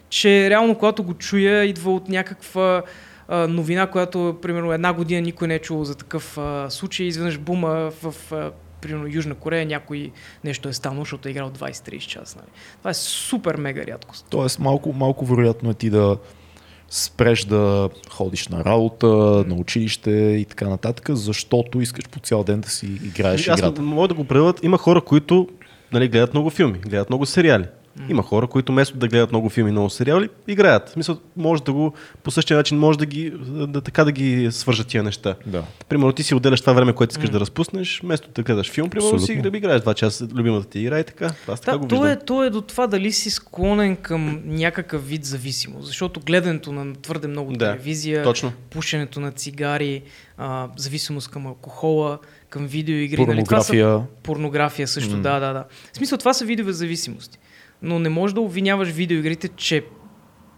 че 0.09 0.49
реално 0.49 0.75
когато 0.75 1.03
го 1.03 1.13
чуя, 1.13 1.65
идва 1.65 1.93
от 1.93 2.09
някаква 2.09 2.83
а, 3.27 3.47
новина, 3.47 3.87
която 3.87 4.37
примерно 4.41 4.73
една 4.73 4.93
година 4.93 5.21
никой 5.21 5.47
не 5.47 5.55
е 5.55 5.59
чул 5.59 5.83
за 5.83 5.95
такъв 5.95 6.37
а, 6.37 6.69
случай, 6.69 7.05
изведнъж 7.05 7.39
бума 7.39 7.91
в 8.01 8.15
а, 8.31 8.51
примерно 8.81 9.07
Южна 9.07 9.35
Корея 9.35 9.65
някой 9.65 10.11
нещо 10.43 10.69
е 10.69 10.73
станало, 10.73 11.01
защото 11.01 11.27
е 11.27 11.31
играл 11.31 11.51
20-30 11.51 11.99
часа. 11.99 12.37
Нали. 12.37 12.47
Това 12.77 12.91
е 12.91 12.93
супер 12.93 13.55
мега 13.55 13.85
рядкост. 13.87 14.25
Тоест 14.29 14.59
малко, 14.59 14.93
малко 14.93 15.25
вероятно 15.25 15.69
е 15.69 15.73
ти 15.73 15.89
да 15.89 16.17
спреш 16.89 17.45
да 17.45 17.89
ходиш 18.09 18.47
на 18.47 18.65
работа, 18.65 19.07
на 19.47 19.55
училище 19.55 20.11
и 20.11 20.45
така 20.45 20.69
нататък, 20.69 21.09
защото 21.13 21.81
искаш 21.81 22.09
по 22.09 22.19
цял 22.19 22.43
ден 22.43 22.61
да 22.61 22.69
си 22.69 22.85
играеш 22.85 23.47
Аз 23.47 23.59
играта. 23.59 23.81
мога 23.81 24.07
да 24.07 24.13
го 24.13 24.23
правят. 24.23 24.63
Има 24.63 24.77
хора, 24.77 25.01
които 25.01 25.47
нали, 25.93 26.07
гледат 26.07 26.33
много 26.33 26.49
филми, 26.49 26.79
гледат 26.79 27.09
много 27.09 27.25
сериали. 27.25 27.65
Има 28.09 28.23
хора, 28.23 28.47
които 28.47 28.71
вместо 28.71 28.97
да 28.97 29.07
гледат 29.07 29.31
много 29.31 29.49
филми 29.49 29.69
и 29.69 29.71
много 29.71 29.89
сериали, 29.89 30.29
играят. 30.47 30.89
В 30.89 30.91
смисъл, 30.91 31.17
може 31.37 31.63
да 31.63 31.73
го 31.73 31.93
по 32.23 32.31
същия 32.31 32.57
начин 32.57 32.77
може 32.79 32.97
да 32.97 33.05
ги 33.05 33.33
да, 33.67 33.81
така 33.81 34.03
да 34.03 34.11
ги 34.11 34.47
свържат 34.51 34.87
тия 34.87 35.03
неща. 35.03 35.35
Да. 35.45 35.63
Примерно 35.89 36.11
ти 36.11 36.23
си 36.23 36.35
отделяш 36.35 36.61
това 36.61 36.73
време, 36.73 36.93
което 36.93 37.11
искаш 37.11 37.29
да 37.29 37.39
разпуснеш, 37.39 38.01
вместо 38.03 38.29
да 38.35 38.43
гледаш 38.43 38.71
филм, 38.71 38.89
примерно 38.89 39.19
си 39.19 39.33
игра, 39.33 39.57
играеш 39.57 39.81
два 39.81 39.93
часа 39.93 40.27
любимата 40.35 40.67
ти 40.67 40.79
игра 40.79 40.99
и 40.99 41.03
така. 41.03 41.33
Аз 41.47 41.61
така 41.61 41.71
Да, 41.71 41.77
го 41.77 41.87
то, 41.87 42.07
е, 42.07 42.19
то 42.19 42.43
е 42.43 42.49
до 42.49 42.61
това 42.61 42.87
дали 42.87 43.11
си 43.11 43.29
склонен 43.29 43.95
към 43.95 44.41
някакъв 44.45 45.07
вид 45.07 45.25
зависимост. 45.25 45.87
Защото 45.87 46.19
гледането 46.19 46.71
на 46.71 46.93
твърде 46.95 47.27
много 47.27 47.51
Да, 47.51 47.57
телевизия, 47.57 48.23
точно. 48.23 48.51
пушенето 48.69 49.19
на 49.19 49.31
цигари, 49.31 50.01
а, 50.37 50.67
зависимост 50.77 51.31
към 51.31 51.47
алкохола, 51.47 52.19
към 52.53 52.67
видеоигри. 52.67 53.25
Нали? 53.25 53.43
Това 53.43 53.61
са 53.61 53.71
Порнография. 53.71 54.07
Порнография 54.23 54.87
също, 54.87 55.15
М. 55.15 55.21
да, 55.21 55.39
да, 55.39 55.53
да. 55.53 55.65
В 55.93 55.97
смисъл, 55.97 56.17
това 56.17 56.33
са 56.33 56.45
видове 56.45 56.71
зависимости. 56.73 57.37
Но 57.81 57.99
не 57.99 58.09
можеш 58.09 58.33
да 58.33 58.41
обвиняваш 58.41 58.89
видеоигрите, 58.89 59.47
че, 59.47 59.83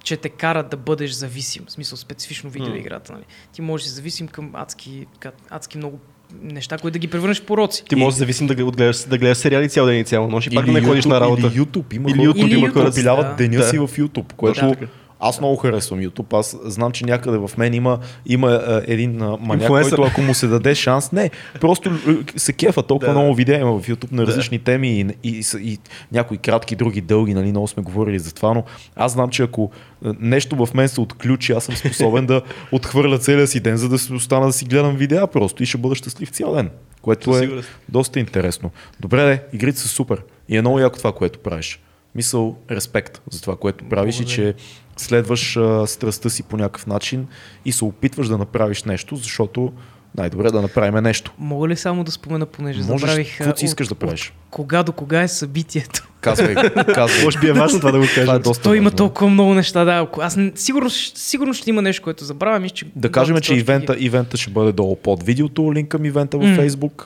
че 0.03 0.17
те 0.17 0.29
карат 0.29 0.69
да 0.69 0.77
бъдеш 0.77 1.11
зависим. 1.11 1.63
В 1.67 1.71
смисъл, 1.71 1.97
специфично 1.97 2.49
видеоиграта. 2.49 3.13
Нали? 3.13 3.23
Ти 3.53 3.61
можеш 3.61 3.85
да 3.85 3.89
си 3.89 3.95
зависим 3.95 4.27
към 4.27 4.51
адски, 4.53 5.05
адски 5.49 5.77
много 5.77 5.99
неща, 6.41 6.77
които 6.77 6.93
да 6.93 6.99
ги 6.99 7.07
превърнеш 7.07 7.41
в 7.41 7.45
пороци. 7.45 7.83
Ти 7.85 7.95
можеш 7.95 8.15
да 8.15 8.19
зависим 8.19 8.47
да, 8.47 8.55
гледаш, 8.55 8.97
да 8.97 9.17
гледаш 9.17 9.37
сериали 9.37 9.69
цял 9.69 9.85
ден 9.85 9.99
и 9.99 10.03
цяла 10.03 10.27
нощ 10.27 10.47
и 10.51 10.55
пак 10.55 10.65
да 10.65 10.71
не 10.71 10.81
ходиш 10.81 11.05
на 11.05 11.21
работа. 11.21 11.47
Или 11.47 11.59
YouTube. 11.59 11.95
Има 11.95 12.09
Или 12.09 12.17
хора, 12.17 12.27
YouTube, 12.27 12.57
има 12.57 12.69
хора, 12.69 12.91
да. 12.91 13.35
деня 13.37 13.57
Да. 13.57 13.63
си 13.63 13.77
в 13.77 13.87
YouTube, 13.87 14.33
което 14.33 14.59
Да. 14.59 14.87
Аз 15.19 15.39
много 15.39 15.55
харесвам 15.55 15.99
YouTube. 15.99 16.39
Аз 16.39 16.57
знам, 16.63 16.91
че 16.91 17.05
някъде 17.05 17.37
в 17.37 17.51
мен 17.57 17.73
има, 17.73 17.99
има 18.25 18.47
а, 18.47 18.81
един 18.87 19.21
а, 19.21 19.37
маняк, 19.39 19.67
който 19.67 20.01
ако 20.03 20.21
му 20.21 20.33
се 20.33 20.47
даде 20.47 20.75
шанс, 20.75 21.11
не, 21.11 21.31
просто 21.61 21.91
а, 22.07 22.39
се 22.39 22.53
кефа 22.53 22.83
толкова 22.83 23.13
Да. 23.13 23.19
много 23.19 23.35
видеа 23.35 23.59
има 23.59 23.79
в 23.79 23.87
YouTube 23.87 24.11
на 24.11 24.25
Да. 24.25 24.27
различни 24.27 24.59
теми 24.59 24.99
и, 24.99 25.05
и, 25.23 25.29
и, 25.29 25.43
и 25.71 25.79
някои 26.11 26.37
кратки, 26.37 26.75
други 26.75 27.01
дълги, 27.01 27.33
нали, 27.33 27.49
много 27.49 27.67
сме 27.67 27.83
говорили 27.83 28.19
за 28.19 28.33
това, 28.33 28.53
но 28.53 28.63
аз 28.95 29.11
знам, 29.11 29.29
че 29.29 29.43
ако 29.43 29.71
а, 30.05 30.13
нещо 30.19 30.65
в 30.65 30.73
мен 30.73 30.89
се 30.89 31.01
отключи, 31.01 31.51
аз 31.51 31.63
съм 31.63 31.75
способен 31.75 32.25
да 32.25 32.41
отхвърля 32.71 33.17
целия 33.19 33.47
си 33.47 33.59
ден, 33.59 33.77
за 33.77 33.89
да 33.89 33.99
си 33.99 34.13
остана 34.13 34.45
да 34.45 34.53
си 34.53 34.65
гледам 34.65 34.95
видеа 34.95 35.27
просто 35.27 35.63
и 35.63 35.65
ще 35.65 35.77
бъда 35.77 35.95
щастлив 35.95 36.29
цял 36.29 36.53
ден. 36.55 36.69
Което 37.01 37.33
Със 37.33 37.37
е 37.37 37.43
сигурност. 37.43 37.69
доста 37.89 38.19
интересно. 38.19 38.71
Добре, 38.99 39.25
де, 39.25 39.43
игрите 39.53 39.79
са 39.79 39.87
супер. 39.87 40.21
И 40.49 40.57
е 40.57 40.61
много 40.61 40.79
яко 40.79 40.97
това, 40.97 41.11
което 41.11 41.39
правиш. 41.39 41.79
Мисъл, 42.15 42.55
респект 42.71 43.21
за 43.31 43.41
това, 43.41 43.55
което 43.55 43.85
правиш 43.89 44.19
и 44.19 44.25
че 44.25 44.53
следваш 44.97 45.57
а, 45.57 45.87
страстта 45.87 46.29
си 46.29 46.43
по 46.43 46.57
някакъв 46.57 46.87
начин 46.87 47.27
и 47.65 47.71
се 47.71 47.85
опитваш 47.85 48.27
да 48.27 48.37
направиш 48.37 48.83
нещо, 48.83 49.15
защото 49.15 49.73
най-добре 50.17 50.47
е 50.47 50.51
да 50.51 50.61
направим 50.61 51.03
нещо. 51.03 51.33
Мога 51.39 51.67
ли 51.67 51.75
само 51.75 52.03
да 52.03 52.11
спомена, 52.11 52.45
понеже 52.45 52.79
Можеш, 52.79 53.01
забравих... 53.01 53.37
каквото 53.37 53.59
си 53.59 53.65
а, 53.65 53.67
искаш 53.67 53.85
от- 53.85 53.89
да 53.89 53.95
правиш. 53.97 54.33
Кога 54.51 54.83
до 54.83 54.91
кога 54.91 55.21
е 55.21 55.27
събитието? 55.27 56.07
Казвай, 56.21 56.55
казвай. 56.95 57.23
Може 57.23 57.39
би 57.39 57.47
е 57.47 57.53
важно 57.53 57.79
това 57.79 57.91
да 57.91 57.99
го 57.99 58.05
Това 58.05 58.23
е 58.23 58.25
кажем. 58.25 58.41
доста 58.41 58.63
Той 58.63 58.77
има 58.77 58.91
толкова 58.91 59.29
много 59.29 59.53
неща, 59.53 59.83
да. 59.83 60.07
Аз 60.19 60.37
сигурно, 60.55 60.89
сигурно 60.89 61.53
ще 61.53 61.69
има 61.69 61.81
нещо, 61.81 62.03
което 62.03 62.23
забравям. 62.23 62.69
Че 62.69 62.85
Да 62.95 63.11
кажем, 63.11 63.39
че 63.39 63.55
ивента, 63.55 63.95
ивента 63.99 64.37
ще 64.37 64.51
бъде 64.51 64.71
долу 64.71 64.95
под 64.95 65.23
видеото, 65.23 65.73
линк 65.73 65.89
към 65.89 66.05
ивента 66.05 66.37
в 66.37 66.41
М. 66.41 66.47
Facebook. 66.57 67.05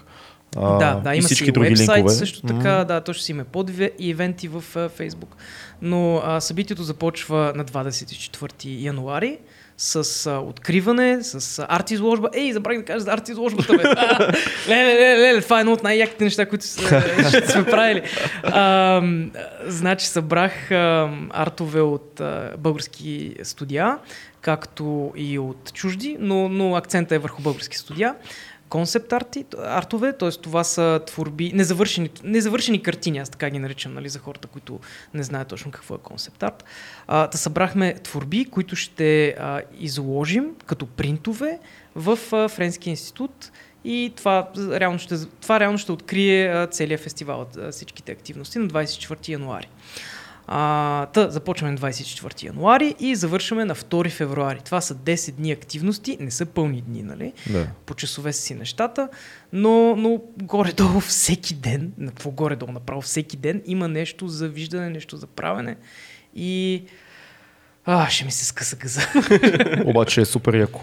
А, 0.55 0.77
да, 0.77 0.95
да, 0.95 1.13
и 1.13 1.17
има 1.17 1.25
всички 1.25 1.45
си 1.45 1.51
други 1.51 1.67
уебсайт, 1.67 1.97
линкове. 1.97 2.15
също 2.15 2.41
така, 2.41 2.83
да, 2.83 3.01
то 3.01 3.13
ще 3.13 3.23
си 3.23 3.31
има 3.31 3.43
подве 3.43 3.91
и 3.99 4.09
ивенти 4.09 4.47
в 4.47 4.63
а, 4.75 4.89
Фейсбук. 4.89 5.35
Но 5.81 6.21
а, 6.25 6.39
събитието 6.41 6.83
започва 6.83 7.53
на 7.55 7.65
24 7.65 8.51
януари 8.65 9.37
с 9.77 9.95
а, 10.27 10.39
откриване, 10.39 11.17
с 11.21 11.59
а, 11.59 11.65
арт 11.69 11.91
изложба. 11.91 12.29
Ей, 12.33 12.51
забравих 12.53 12.79
да 12.79 12.85
кажа 12.85 12.99
за 12.99 13.11
арт 13.11 13.29
изложбата, 13.29 13.73
бе. 13.73 13.83
А, 13.87 14.31
леле, 14.67 14.93
леле, 14.93 15.17
леле, 15.19 15.41
това 15.41 15.57
е 15.57 15.61
едно 15.61 15.73
от 15.73 15.83
най-яките 15.83 16.23
неща, 16.23 16.45
които 16.45 16.65
с- 16.65 16.77
ще 17.29 17.47
сме 17.47 17.65
правили. 17.65 18.01
А, 18.43 19.01
значи 19.65 20.07
събрах 20.07 20.71
а, 20.71 21.09
артове 21.31 21.81
от 21.81 22.19
а, 22.19 22.51
български 22.57 23.35
студия, 23.43 23.97
както 24.41 25.11
и 25.15 25.39
от 25.39 25.73
чужди, 25.73 26.17
но, 26.19 26.49
но 26.49 26.75
акцента 26.75 27.15
е 27.15 27.19
върху 27.19 27.41
български 27.41 27.77
студия 27.77 28.15
концепт 28.69 29.13
арти, 29.13 29.45
артове, 29.57 30.13
т.е. 30.13 30.31
това 30.31 30.63
са 30.63 31.01
творби, 31.05 31.51
незавършени, 31.53 32.09
незавършени 32.23 32.83
картини, 32.83 33.17
аз 33.17 33.29
така 33.29 33.49
ги 33.49 33.59
наричам, 33.59 33.93
нали, 33.93 34.09
за 34.09 34.19
хората, 34.19 34.47
които 34.47 34.79
не 35.13 35.23
знаят 35.23 35.47
точно 35.47 35.71
какво 35.71 35.95
е 35.95 35.97
концепт 35.97 36.43
арт. 36.43 36.63
А, 37.07 37.27
да 37.27 37.37
събрахме 37.37 37.93
творби, 37.93 38.45
които 38.45 38.75
ще 38.75 39.27
а, 39.27 39.61
изложим 39.79 40.45
като 40.65 40.85
принтове 40.85 41.59
в 41.95 42.19
а, 42.31 42.49
Френския 42.49 42.91
институт 42.91 43.51
и 43.83 44.13
това 44.15 44.49
реално 44.57 44.99
ще, 44.99 45.25
това 45.25 45.59
реално 45.59 45.77
ще 45.77 45.91
открие 45.91 46.47
а, 46.47 46.67
целият 46.67 47.01
фестивал, 47.01 47.45
а, 47.57 47.71
всичките 47.71 48.11
активности 48.11 48.59
на 48.59 48.67
24 48.67 49.29
януари. 49.29 49.67
А, 50.51 51.05
та, 51.05 51.29
започваме 51.29 51.71
на 51.71 51.77
24 51.77 52.43
януари 52.43 52.95
и 52.99 53.15
завършваме 53.15 53.65
на 53.65 53.75
2 53.75 54.09
февруари. 54.09 54.59
Това 54.65 54.81
са 54.81 54.95
10 54.95 55.31
дни 55.31 55.51
активности, 55.51 56.17
не 56.19 56.31
са 56.31 56.45
пълни 56.45 56.81
дни, 56.81 57.03
нали? 57.03 57.33
Да. 57.49 57.67
по 57.85 57.93
часове 57.93 58.33
си 58.33 58.55
нещата, 58.55 59.09
но, 59.53 59.95
но 59.95 60.21
горе-долу 60.41 60.99
всеки 60.99 61.53
ден, 61.53 61.91
какво 62.07 62.31
горе-долу 62.31 62.71
направо 62.71 63.01
всеки 63.01 63.37
ден 63.37 63.61
има 63.65 63.87
нещо 63.87 64.27
за 64.27 64.47
виждане, 64.47 64.89
нещо 64.89 65.17
за 65.17 65.27
правене 65.27 65.75
и 66.35 66.83
а, 67.85 68.09
ще 68.09 68.25
ми 68.25 68.31
се 68.31 68.45
скъса 68.45 68.75
гъза. 68.75 69.01
Обаче 69.85 70.21
е 70.21 70.25
супер 70.25 70.53
яко. 70.53 70.81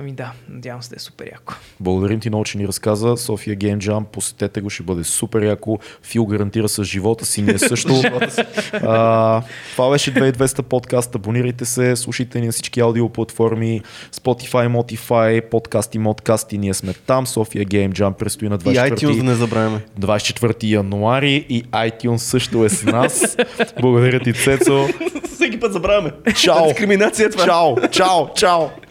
Ами 0.00 0.12
да, 0.12 0.32
надявам 0.48 0.82
се 0.82 0.90
да 0.90 0.96
е 0.96 0.98
супер 0.98 1.26
яко. 1.32 1.54
Благодарим 1.80 2.20
ти 2.20 2.28
много, 2.28 2.44
че 2.44 2.58
ни 2.58 2.68
разказа. 2.68 3.16
София 3.16 3.56
Game 3.56 3.78
Jam, 3.78 4.04
посетете 4.04 4.60
го, 4.60 4.70
ще 4.70 4.82
бъде 4.82 5.04
супер 5.04 5.42
яко. 5.42 5.78
Фил 6.02 6.26
гарантира 6.26 6.68
с 6.68 6.84
живота 6.84 7.24
си, 7.24 7.42
ние 7.42 7.58
също. 7.58 7.92
а, 8.72 9.42
това 9.72 9.90
беше 9.90 10.14
2200 10.14 10.62
подкаст. 10.62 11.14
Абонирайте 11.14 11.64
се, 11.64 11.96
слушайте 11.96 12.40
ни 12.40 12.46
на 12.46 12.52
всички 12.52 12.80
аудиоплатформи, 12.80 13.80
Spotify, 14.12 14.68
Motify, 14.68 15.48
подкасти, 15.50 15.98
модкасти. 15.98 16.58
Ние 16.58 16.74
сме 16.74 16.94
там. 16.94 17.26
София 17.26 17.66
Game 17.66 17.92
Jam 17.92 18.12
предстои 18.12 18.48
на 18.48 18.58
24 18.58 18.72
И 18.72 18.76
iTunes 18.76 19.22
не 19.22 19.34
забравяме. 19.34 19.80
24 20.00 20.64
януари 20.64 21.46
и 21.48 21.64
iTunes 21.64 22.16
също 22.16 22.64
е 22.64 22.68
с 22.68 22.84
нас. 22.84 23.36
Благодаря 23.80 24.20
ти, 24.20 24.32
Цецо. 24.32 24.88
Всеки 25.34 25.60
път 25.60 25.72
забравяме. 25.72 26.12
Чао! 26.36 26.66
Дискриминация 26.68 27.26
е 27.26 27.30
това. 27.30 27.44
Чао! 27.44 27.88
Чао! 27.90 28.34
Чао! 28.34 28.87